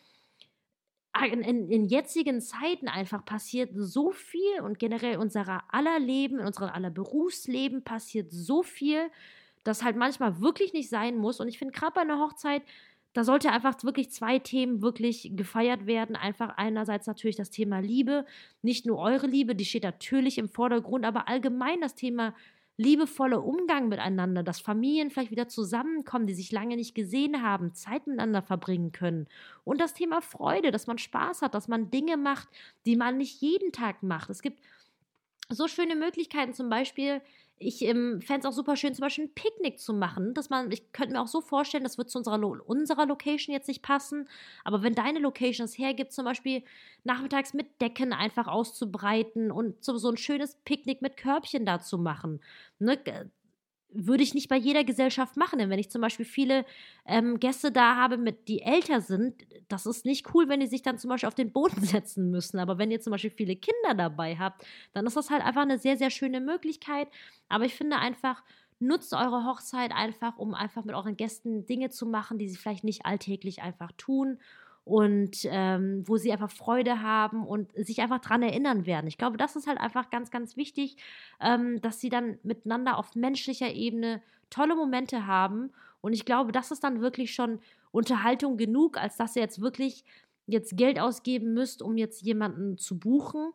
in, 1.20 1.70
in, 1.70 1.84
jetzigen 1.84 2.40
Zeiten 2.40 2.88
einfach 2.88 3.24
passiert 3.24 3.70
so 3.74 4.12
viel 4.12 4.60
und 4.62 4.78
generell 4.78 5.18
unserer 5.18 5.62
aller 5.68 5.98
Leben, 5.98 6.38
in 6.38 6.46
unserem 6.46 6.70
aller 6.70 6.90
Berufsleben 6.90 7.84
passiert 7.84 8.32
so 8.32 8.62
viel, 8.62 9.10
dass 9.62 9.84
halt 9.84 9.96
manchmal 9.96 10.40
wirklich 10.40 10.72
nicht 10.72 10.88
sein 10.88 11.16
muss. 11.16 11.38
Und 11.38 11.48
ich 11.48 11.58
finde 11.58 11.72
gerade 11.72 11.92
bei 11.94 12.00
einer 12.00 12.18
Hochzeit, 12.18 12.62
da 13.12 13.24
sollte 13.24 13.50
einfach 13.50 13.82
wirklich 13.84 14.10
zwei 14.10 14.38
Themen 14.38 14.80
wirklich 14.80 15.32
gefeiert 15.34 15.86
werden. 15.86 16.16
Einfach 16.16 16.56
einerseits 16.56 17.06
natürlich 17.06 17.36
das 17.36 17.50
Thema 17.50 17.80
Liebe, 17.80 18.24
nicht 18.62 18.86
nur 18.86 18.98
eure 18.98 19.26
Liebe, 19.26 19.54
die 19.54 19.66
steht 19.66 19.82
natürlich 19.82 20.38
im 20.38 20.48
Vordergrund, 20.48 21.04
aber 21.04 21.28
allgemein 21.28 21.82
das 21.82 21.94
Thema 21.94 22.34
liebevoller 22.82 23.44
Umgang 23.44 23.88
miteinander, 23.88 24.42
dass 24.42 24.60
Familien 24.60 25.10
vielleicht 25.10 25.30
wieder 25.30 25.48
zusammenkommen, 25.48 26.26
die 26.26 26.34
sich 26.34 26.52
lange 26.52 26.76
nicht 26.76 26.94
gesehen 26.94 27.42
haben, 27.42 27.74
Zeit 27.74 28.06
miteinander 28.06 28.42
verbringen 28.42 28.92
können. 28.92 29.28
Und 29.64 29.80
das 29.80 29.94
Thema 29.94 30.20
Freude, 30.20 30.70
dass 30.70 30.86
man 30.86 30.98
Spaß 30.98 31.42
hat, 31.42 31.54
dass 31.54 31.68
man 31.68 31.90
Dinge 31.90 32.16
macht, 32.16 32.48
die 32.86 32.96
man 32.96 33.18
nicht 33.18 33.40
jeden 33.40 33.72
Tag 33.72 34.02
macht. 34.02 34.30
Es 34.30 34.42
gibt 34.42 34.60
so 35.48 35.68
schöne 35.68 35.96
Möglichkeiten, 35.96 36.54
zum 36.54 36.68
Beispiel 36.68 37.20
ich 37.58 37.82
ähm, 37.82 38.20
fände 38.20 38.40
es 38.40 38.46
auch 38.46 38.56
super 38.56 38.76
schön, 38.76 38.94
zum 38.94 39.02
Beispiel 39.02 39.24
ein 39.26 39.34
Picknick 39.34 39.78
zu 39.78 39.94
machen. 39.94 40.34
Dass 40.34 40.50
man, 40.50 40.70
ich 40.72 40.92
könnte 40.92 41.14
mir 41.14 41.20
auch 41.20 41.28
so 41.28 41.40
vorstellen, 41.40 41.84
das 41.84 41.98
wird 41.98 42.10
zu 42.10 42.18
unserer, 42.18 42.40
unserer 42.66 43.06
Location 43.06 43.54
jetzt 43.54 43.68
nicht 43.68 43.82
passen. 43.82 44.28
Aber 44.64 44.82
wenn 44.82 44.94
deine 44.94 45.20
Location 45.20 45.64
es 45.64 45.78
hergibt, 45.78 46.12
zum 46.12 46.24
Beispiel 46.24 46.62
nachmittags 47.04 47.54
mit 47.54 47.80
Decken 47.80 48.12
einfach 48.12 48.48
auszubreiten 48.48 49.52
und 49.52 49.84
so, 49.84 49.96
so 49.96 50.08
ein 50.10 50.16
schönes 50.16 50.56
Picknick 50.64 51.02
mit 51.02 51.16
Körbchen 51.16 51.64
da 51.64 51.80
zu 51.80 51.98
machen. 51.98 52.40
Ne? 52.78 52.98
Würde 53.94 54.22
ich 54.22 54.34
nicht 54.34 54.48
bei 54.48 54.56
jeder 54.56 54.84
Gesellschaft 54.84 55.36
machen. 55.36 55.58
Denn 55.58 55.70
wenn 55.70 55.78
ich 55.78 55.90
zum 55.90 56.00
Beispiel 56.00 56.24
viele 56.24 56.64
ähm, 57.06 57.38
Gäste 57.38 57.72
da 57.72 57.96
habe, 57.96 58.16
mit, 58.18 58.48
die 58.48 58.62
älter 58.62 59.00
sind, 59.00 59.34
das 59.68 59.86
ist 59.86 60.04
nicht 60.04 60.34
cool, 60.34 60.48
wenn 60.48 60.60
die 60.60 60.66
sich 60.66 60.82
dann 60.82 60.98
zum 60.98 61.10
Beispiel 61.10 61.28
auf 61.28 61.34
den 61.34 61.52
Boden 61.52 61.80
setzen 61.84 62.30
müssen. 62.30 62.58
Aber 62.58 62.78
wenn 62.78 62.90
ihr 62.90 63.00
zum 63.00 63.10
Beispiel 63.10 63.30
viele 63.30 63.56
Kinder 63.56 63.94
dabei 63.94 64.36
habt, 64.36 64.64
dann 64.92 65.06
ist 65.06 65.16
das 65.16 65.30
halt 65.30 65.42
einfach 65.42 65.62
eine 65.62 65.78
sehr, 65.78 65.96
sehr 65.96 66.10
schöne 66.10 66.40
Möglichkeit. 66.40 67.08
Aber 67.48 67.64
ich 67.64 67.74
finde 67.74 67.96
einfach, 67.96 68.42
nutzt 68.78 69.14
eure 69.14 69.44
Hochzeit 69.44 69.92
einfach, 69.92 70.38
um 70.38 70.54
einfach 70.54 70.84
mit 70.84 70.94
euren 70.94 71.16
Gästen 71.16 71.66
Dinge 71.66 71.90
zu 71.90 72.06
machen, 72.06 72.38
die 72.38 72.48
sie 72.48 72.56
vielleicht 72.56 72.84
nicht 72.84 73.06
alltäglich 73.06 73.62
einfach 73.62 73.92
tun 73.96 74.38
und 74.84 75.38
ähm, 75.44 76.02
wo 76.06 76.16
sie 76.16 76.32
einfach 76.32 76.50
Freude 76.50 77.02
haben 77.02 77.46
und 77.46 77.72
sich 77.74 78.00
einfach 78.00 78.20
dran 78.20 78.42
erinnern 78.42 78.84
werden. 78.84 79.06
Ich 79.06 79.18
glaube, 79.18 79.36
das 79.36 79.54
ist 79.54 79.66
halt 79.66 79.78
einfach 79.78 80.10
ganz, 80.10 80.30
ganz 80.30 80.56
wichtig, 80.56 80.96
ähm, 81.40 81.80
dass 81.80 82.00
sie 82.00 82.08
dann 82.08 82.38
miteinander 82.42 82.98
auf 82.98 83.14
menschlicher 83.14 83.72
Ebene 83.72 84.22
tolle 84.50 84.74
Momente 84.74 85.26
haben. 85.26 85.70
Und 86.00 86.12
ich 86.14 86.24
glaube, 86.24 86.50
das 86.50 86.72
ist 86.72 86.82
dann 86.82 87.00
wirklich 87.00 87.32
schon 87.32 87.60
Unterhaltung 87.92 88.56
genug, 88.56 88.98
als 88.98 89.16
dass 89.16 89.36
ihr 89.36 89.42
jetzt 89.42 89.60
wirklich 89.60 90.04
jetzt 90.46 90.76
Geld 90.76 90.98
ausgeben 90.98 91.54
müsst, 91.54 91.80
um 91.80 91.96
jetzt 91.96 92.22
jemanden 92.22 92.76
zu 92.76 92.98
buchen. 92.98 93.52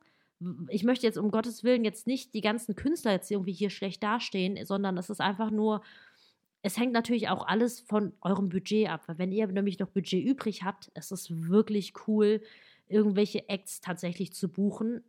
Ich 0.69 0.83
möchte 0.83 1.05
jetzt 1.05 1.17
um 1.17 1.31
Gottes 1.31 1.63
Willen 1.63 1.83
jetzt 1.83 2.07
nicht 2.07 2.33
die 2.35 2.41
ganzen 2.41 2.75
Künstler 2.75 3.11
jetzt 3.11 3.29
irgendwie 3.29 3.51
hier 3.51 3.69
schlecht 3.69 4.01
dastehen, 4.01 4.63
sondern 4.65 4.97
es 4.97 5.09
ist 5.09 5.19
einfach 5.19 5.51
nur 5.51 5.81
es 6.61 6.77
hängt 6.77 6.93
natürlich 6.93 7.29
auch 7.29 7.47
alles 7.47 7.79
von 7.79 8.13
eurem 8.21 8.49
Budget 8.49 8.89
ab, 8.89 9.03
weil 9.07 9.17
wenn 9.17 9.31
ihr 9.31 9.47
nämlich 9.47 9.79
noch 9.79 9.89
Budget 9.89 10.25
übrig 10.25 10.63
habt, 10.63 10.89
ist 10.95 11.11
es 11.11 11.29
wirklich 11.49 11.93
cool, 12.07 12.41
irgendwelche 12.87 13.47
Acts 13.49 13.81
tatsächlich 13.81 14.33
zu 14.33 14.49
buchen. 14.49 15.03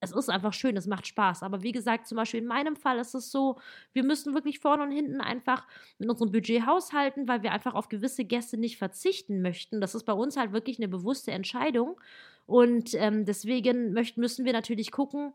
Es 0.00 0.10
ist 0.10 0.28
einfach 0.28 0.52
schön, 0.52 0.76
es 0.76 0.88
macht 0.88 1.06
Spaß. 1.06 1.44
Aber 1.44 1.62
wie 1.62 1.70
gesagt, 1.70 2.08
zum 2.08 2.16
Beispiel 2.16 2.40
in 2.40 2.46
meinem 2.46 2.74
Fall 2.74 2.98
ist 2.98 3.14
es 3.14 3.30
so, 3.30 3.60
wir 3.92 4.02
müssen 4.02 4.34
wirklich 4.34 4.58
vorne 4.58 4.82
und 4.82 4.90
hinten 4.90 5.20
einfach 5.20 5.66
mit 5.98 6.10
unserem 6.10 6.32
Budget 6.32 6.66
haushalten, 6.66 7.28
weil 7.28 7.44
wir 7.44 7.52
einfach 7.52 7.74
auf 7.74 7.88
gewisse 7.88 8.24
Gäste 8.24 8.56
nicht 8.56 8.78
verzichten 8.78 9.42
möchten. 9.42 9.80
Das 9.80 9.94
ist 9.94 10.04
bei 10.04 10.12
uns 10.12 10.36
halt 10.36 10.52
wirklich 10.52 10.78
eine 10.78 10.88
bewusste 10.88 11.30
Entscheidung. 11.30 12.00
Und 12.46 12.94
ähm, 12.94 13.24
deswegen 13.24 13.92
möchten, 13.92 14.20
müssen 14.20 14.44
wir 14.44 14.52
natürlich 14.52 14.90
gucken, 14.90 15.32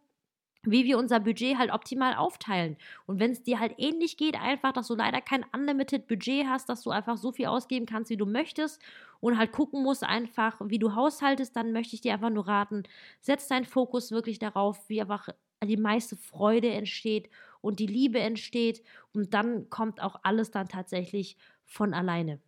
wie 0.71 0.85
wir 0.85 0.97
unser 0.97 1.19
Budget 1.19 1.57
halt 1.57 1.71
optimal 1.71 2.15
aufteilen. 2.15 2.77
Und 3.05 3.19
wenn 3.19 3.31
es 3.31 3.43
dir 3.43 3.59
halt 3.59 3.75
ähnlich 3.77 4.17
geht, 4.17 4.35
einfach, 4.39 4.73
dass 4.73 4.87
du 4.87 4.95
leider 4.95 5.21
kein 5.21 5.45
unlimited 5.53 6.07
Budget 6.07 6.45
hast, 6.47 6.69
dass 6.69 6.83
du 6.83 6.89
einfach 6.91 7.17
so 7.17 7.31
viel 7.31 7.47
ausgeben 7.47 7.85
kannst, 7.85 8.09
wie 8.09 8.17
du 8.17 8.25
möchtest 8.25 8.81
und 9.19 9.37
halt 9.37 9.51
gucken 9.51 9.83
musst 9.83 10.03
einfach, 10.03 10.59
wie 10.63 10.79
du 10.79 10.95
haushaltest, 10.95 11.55
dann 11.55 11.71
möchte 11.71 11.95
ich 11.95 12.01
dir 12.01 12.13
einfach 12.13 12.29
nur 12.29 12.47
raten, 12.47 12.83
setz 13.21 13.47
deinen 13.47 13.65
Fokus 13.65 14.11
wirklich 14.11 14.39
darauf, 14.39 14.87
wie 14.89 15.01
einfach 15.01 15.29
die 15.63 15.77
meiste 15.77 16.15
Freude 16.15 16.69
entsteht 16.69 17.29
und 17.61 17.79
die 17.79 17.87
Liebe 17.87 18.19
entsteht 18.19 18.83
und 19.13 19.33
dann 19.33 19.69
kommt 19.69 20.01
auch 20.01 20.19
alles 20.23 20.51
dann 20.51 20.67
tatsächlich 20.67 21.37
von 21.65 21.93
alleine. 21.93 22.39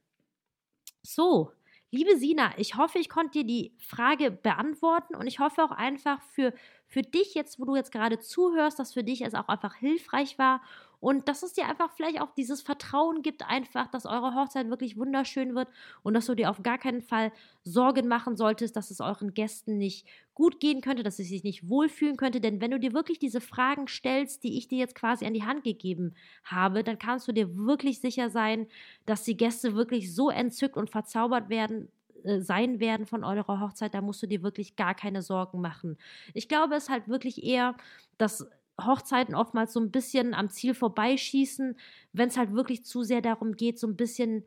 So, 1.02 1.52
liebe 1.92 2.18
Sina, 2.18 2.52
ich 2.58 2.76
hoffe, 2.76 3.00
ich 3.00 3.10
konnte 3.10 3.40
dir 3.40 3.44
die 3.46 3.74
Frage 3.80 4.32
beantworten 4.32 5.16
und 5.16 5.28
ich 5.28 5.40
hoffe 5.40 5.64
auch 5.64 5.72
einfach 5.72 6.22
für 6.22 6.54
für 6.88 7.02
dich 7.04 7.36
jetzt, 7.36 7.60
wo 7.60 7.66
du 7.66 7.76
jetzt 7.76 7.92
gerade 7.92 8.18
zuhörst, 8.20 8.80
dass 8.80 8.94
für 8.94 9.04
dich 9.04 9.22
es 9.22 9.36
auch 9.36 9.48
einfach 9.48 9.76
hilfreich 9.76 10.40
war 10.40 10.62
und 11.00 11.28
dass 11.28 11.44
es 11.44 11.54
dir 11.54 11.68
einfach 11.68 11.92
vielleicht 11.92 12.22
auch 12.22 12.32
dieses 12.34 12.62
Vertrauen 12.62 13.22
gibt, 13.22 13.48
einfach, 13.48 13.88
dass 13.88 14.06
eure 14.06 14.36
Hochzeit 14.36 14.70
wirklich 14.70 14.98
wunderschön 14.98 15.56
wird 15.56 15.70
und 16.04 16.14
dass 16.14 16.26
du 16.26 16.36
dir 16.36 16.50
auf 16.50 16.62
gar 16.62 16.78
keinen 16.78 17.02
Fall 17.02 17.32
Sorgen 17.64 18.08
machen 18.08 18.36
solltest, 18.36 18.76
dass 18.76 18.92
es 18.92 19.00
euren 19.00 19.34
Gästen 19.34 19.78
nicht 19.78 20.06
gut 20.34 20.60
gehen 20.60 20.82
könnte, 20.82 21.04
dass 21.04 21.18
sie 21.18 21.24
sich 21.24 21.44
nicht 21.44 21.70
wohlfühlen 21.70 22.18
könnte. 22.18 22.42
Denn 22.42 22.62
wenn 22.62 22.72
du 22.72 22.80
dir 22.80 22.94
wirklich 22.94 23.20
diese 23.20 23.42
Fragen 23.42 23.88
stellst, 23.88 24.44
die 24.44 24.58
ich 24.58 24.68
dir 24.68 24.78
jetzt 24.78 24.96
quasi 24.96 25.26
an 25.26 25.34
die 25.34 25.44
Hand 25.44 25.64
gegeben 25.64 26.16
habe, 26.44 26.84
dann 26.84 27.00
kannst 27.00 27.28
du 27.28 27.32
dir 27.32 27.56
wirklich 27.56 28.02
sicher 28.02 28.30
sein, 28.30 28.68
dass 29.06 29.24
die 29.24 29.38
Gäste 29.38 29.76
wirklich 29.76 30.14
so 30.14 30.30
entzückt 30.30 30.76
und 30.78 30.90
verzaubert 30.90 31.50
werden, 31.50 31.90
äh, 32.24 32.40
sein 32.42 32.80
werden 32.80 33.06
von 33.06 33.24
eurer 33.24 33.60
Hochzeit, 33.62 33.94
da 33.94 34.02
musst 34.02 34.22
du 34.24 34.28
dir 34.28 34.44
wirklich 34.44 34.76
gar 34.76 34.96
keine 34.96 35.22
Sorgen 35.22 35.62
machen. 35.62 35.98
Ich 36.34 36.48
glaube, 36.48 36.76
es 36.76 36.90
halt 36.90 37.08
wirklich 37.08 37.44
eher, 37.44 37.76
dass 38.18 38.48
Hochzeiten 38.86 39.36
oftmals 39.36 39.74
so 39.74 39.80
ein 39.80 39.92
bisschen 39.92 40.34
am 40.34 40.50
Ziel 40.50 40.74
vorbeischießen, 40.74 41.78
wenn 42.14 42.30
es 42.30 42.38
halt 42.38 42.54
wirklich 42.54 42.86
zu 42.86 43.04
sehr 43.04 43.22
darum 43.22 43.54
geht, 43.54 43.80
so 43.80 43.88
ein 43.88 43.96
bisschen 43.96 44.46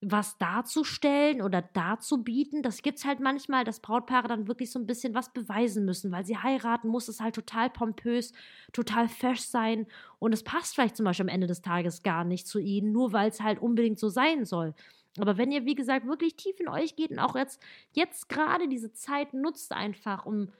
was 0.00 0.38
darzustellen 0.38 1.42
oder 1.42 1.60
darzubieten. 1.60 2.62
Das 2.62 2.82
gibt 2.82 2.98
es 2.98 3.04
halt 3.04 3.18
manchmal, 3.18 3.64
dass 3.64 3.80
Brautpaare 3.80 4.28
dann 4.28 4.46
wirklich 4.46 4.70
so 4.70 4.78
ein 4.78 4.86
bisschen 4.86 5.14
was 5.14 5.32
beweisen 5.32 5.84
müssen, 5.84 6.12
weil 6.12 6.24
sie 6.24 6.36
heiraten, 6.36 6.88
muss 6.88 7.08
es 7.08 7.20
halt 7.20 7.34
total 7.34 7.68
pompös, 7.68 8.32
total 8.72 9.08
fesch 9.08 9.40
sein 9.40 9.86
und 10.20 10.32
es 10.32 10.44
passt 10.44 10.74
vielleicht 10.74 10.96
zum 10.96 11.04
Beispiel 11.04 11.24
am 11.24 11.34
Ende 11.34 11.48
des 11.48 11.62
Tages 11.62 12.02
gar 12.04 12.24
nicht 12.24 12.46
zu 12.46 12.60
ihnen, 12.60 12.92
nur 12.92 13.12
weil 13.12 13.30
es 13.30 13.40
halt 13.40 13.60
unbedingt 13.60 13.98
so 13.98 14.08
sein 14.08 14.44
soll. 14.44 14.74
Aber 15.18 15.36
wenn 15.36 15.50
ihr, 15.50 15.64
wie 15.64 15.74
gesagt, 15.74 16.06
wirklich 16.06 16.36
tief 16.36 16.60
in 16.60 16.68
euch 16.68 16.94
geht 16.94 17.10
und 17.10 17.18
auch 17.18 17.34
jetzt, 17.34 17.60
jetzt 17.92 18.28
gerade 18.28 18.68
diese 18.68 18.92
Zeit 18.92 19.34
nutzt 19.34 19.72
einfach, 19.72 20.26
um 20.26 20.52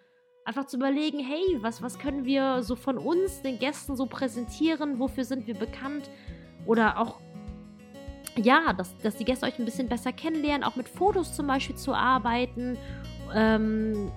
einfach 0.48 0.66
zu 0.66 0.78
überlegen, 0.78 1.18
hey, 1.18 1.58
was, 1.60 1.82
was 1.82 1.98
können 1.98 2.24
wir 2.24 2.62
so 2.62 2.74
von 2.74 2.96
uns, 2.96 3.42
den 3.42 3.58
Gästen 3.58 3.96
so 3.96 4.06
präsentieren, 4.06 4.98
wofür 4.98 5.24
sind 5.24 5.46
wir 5.46 5.54
bekannt? 5.54 6.08
Oder 6.64 6.98
auch, 6.98 7.20
ja, 8.34 8.72
dass, 8.72 8.96
dass 8.98 9.16
die 9.16 9.26
Gäste 9.26 9.44
euch 9.44 9.58
ein 9.58 9.66
bisschen 9.66 9.88
besser 9.88 10.10
kennenlernen, 10.10 10.64
auch 10.64 10.74
mit 10.74 10.88
Fotos 10.88 11.36
zum 11.36 11.46
Beispiel 11.46 11.76
zu 11.76 11.92
arbeiten. 11.92 12.78
Ähm, 13.34 14.10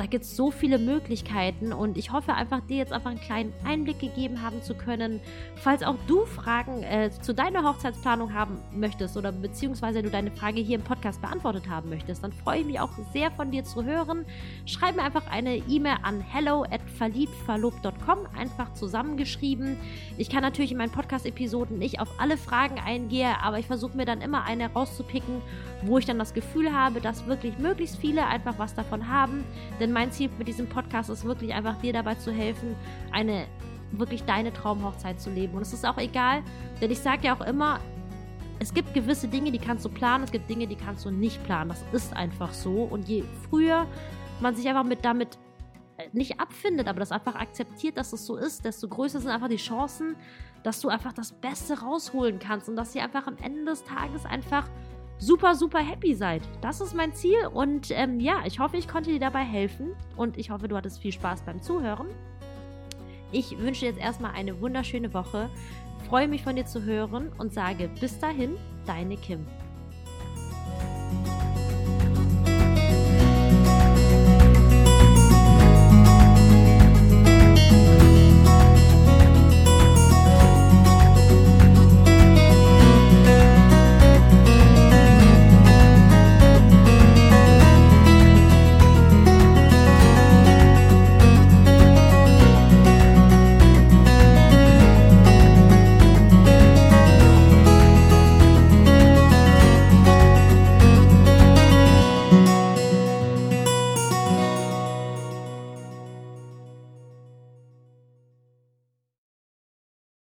da 0.00 0.06
gibt 0.06 0.24
es 0.24 0.34
so 0.34 0.50
viele 0.50 0.78
Möglichkeiten 0.78 1.74
und 1.74 1.98
ich 1.98 2.10
hoffe 2.10 2.32
einfach, 2.32 2.60
dir 2.62 2.78
jetzt 2.78 2.90
einfach 2.90 3.10
einen 3.10 3.20
kleinen 3.20 3.52
Einblick 3.66 3.98
gegeben 3.98 4.40
haben 4.40 4.62
zu 4.62 4.72
können. 4.72 5.20
Falls 5.56 5.82
auch 5.82 5.96
du 6.06 6.24
Fragen 6.24 6.82
äh, 6.82 7.10
zu 7.20 7.34
deiner 7.34 7.68
Hochzeitsplanung 7.68 8.32
haben 8.32 8.56
möchtest 8.72 9.18
oder 9.18 9.30
beziehungsweise 9.30 10.02
du 10.02 10.08
deine 10.08 10.30
Frage 10.30 10.62
hier 10.62 10.78
im 10.78 10.84
Podcast 10.84 11.20
beantwortet 11.20 11.68
haben 11.68 11.90
möchtest, 11.90 12.24
dann 12.24 12.32
freue 12.32 12.60
ich 12.60 12.66
mich 12.66 12.80
auch 12.80 12.88
sehr 13.12 13.30
von 13.30 13.50
dir 13.50 13.62
zu 13.62 13.84
hören. 13.84 14.24
Schreib 14.64 14.96
mir 14.96 15.02
einfach 15.02 15.30
eine 15.30 15.56
E-Mail 15.56 15.98
an 16.02 16.22
hello 16.22 16.62
at 16.62 16.80
verliebtverlobt.com, 16.96 18.20
einfach 18.34 18.72
zusammengeschrieben. 18.72 19.76
Ich 20.16 20.30
kann 20.30 20.40
natürlich 20.40 20.72
in 20.72 20.78
meinen 20.78 20.92
Podcast-Episoden 20.92 21.78
nicht 21.78 22.00
auf 22.00 22.08
alle 22.18 22.38
Fragen 22.38 22.78
eingehen, 22.80 23.34
aber 23.42 23.58
ich 23.58 23.66
versuche 23.66 23.98
mir 23.98 24.06
dann 24.06 24.22
immer 24.22 24.44
eine 24.44 24.72
rauszupicken, 24.72 25.42
wo 25.82 25.98
ich 25.98 26.06
dann 26.06 26.18
das 26.18 26.32
Gefühl 26.32 26.72
habe, 26.72 27.02
dass 27.02 27.26
wirklich 27.26 27.58
möglichst 27.58 27.98
viele 27.98 28.26
einfach 28.26 28.58
was 28.58 28.74
davon 28.74 29.06
haben. 29.06 29.44
Denn 29.78 29.89
denn 29.90 29.94
mein 29.94 30.12
Ziel 30.12 30.30
mit 30.38 30.46
diesem 30.46 30.68
Podcast 30.68 31.10
ist 31.10 31.24
wirklich 31.24 31.52
einfach 31.52 31.76
dir 31.80 31.92
dabei 31.92 32.14
zu 32.14 32.32
helfen, 32.32 32.76
eine 33.10 33.46
wirklich 33.90 34.22
deine 34.22 34.52
Traumhochzeit 34.52 35.20
zu 35.20 35.30
leben. 35.30 35.54
Und 35.54 35.62
es 35.62 35.72
ist 35.72 35.84
auch 35.84 35.98
egal, 35.98 36.44
denn 36.80 36.92
ich 36.92 37.00
sage 37.00 37.26
ja 37.26 37.36
auch 37.36 37.44
immer, 37.44 37.80
es 38.60 38.72
gibt 38.72 38.94
gewisse 38.94 39.26
Dinge, 39.26 39.50
die 39.50 39.58
kannst 39.58 39.84
du 39.84 39.88
planen, 39.88 40.22
es 40.22 40.30
gibt 40.30 40.48
Dinge, 40.48 40.68
die 40.68 40.76
kannst 40.76 41.04
du 41.04 41.10
nicht 41.10 41.42
planen. 41.42 41.70
Das 41.70 41.84
ist 41.92 42.14
einfach 42.14 42.52
so. 42.52 42.84
Und 42.84 43.08
je 43.08 43.24
früher 43.48 43.86
man 44.40 44.54
sich 44.54 44.68
einfach 44.68 44.84
mit 44.84 45.04
damit 45.04 45.38
äh, 45.96 46.08
nicht 46.12 46.38
abfindet, 46.38 46.86
aber 46.86 47.00
das 47.00 47.10
einfach 47.10 47.34
akzeptiert, 47.34 47.96
dass 47.96 48.12
es 48.12 48.24
so 48.26 48.36
ist, 48.36 48.64
desto 48.64 48.86
größer 48.86 49.18
sind 49.18 49.30
einfach 49.30 49.48
die 49.48 49.56
Chancen, 49.56 50.14
dass 50.62 50.80
du 50.80 50.88
einfach 50.88 51.12
das 51.12 51.32
Beste 51.32 51.80
rausholen 51.80 52.38
kannst 52.38 52.68
und 52.68 52.76
dass 52.76 52.92
sie 52.92 53.00
einfach 53.00 53.26
am 53.26 53.36
Ende 53.42 53.64
des 53.64 53.82
Tages 53.82 54.24
einfach 54.24 54.68
super, 55.20 55.54
super 55.54 55.78
happy 55.78 56.14
seid. 56.14 56.42
Das 56.60 56.80
ist 56.80 56.94
mein 56.94 57.14
Ziel 57.14 57.46
und 57.52 57.90
ähm, 57.90 58.18
ja, 58.18 58.42
ich 58.44 58.58
hoffe, 58.58 58.76
ich 58.76 58.88
konnte 58.88 59.10
dir 59.10 59.20
dabei 59.20 59.44
helfen 59.44 59.92
und 60.16 60.36
ich 60.36 60.50
hoffe, 60.50 60.66
du 60.66 60.76
hattest 60.76 60.98
viel 60.98 61.12
Spaß 61.12 61.42
beim 61.42 61.62
Zuhören. 61.62 62.08
Ich 63.30 63.56
wünsche 63.58 63.82
dir 63.82 63.90
jetzt 63.90 64.00
erstmal 64.00 64.32
eine 64.32 64.60
wunderschöne 64.60 65.14
Woche, 65.14 65.48
freue 66.08 66.26
mich 66.26 66.42
von 66.42 66.56
dir 66.56 66.66
zu 66.66 66.82
hören 66.82 67.30
und 67.38 67.52
sage 67.52 67.88
bis 68.00 68.18
dahin, 68.18 68.56
deine 68.86 69.16
Kim. 69.16 69.46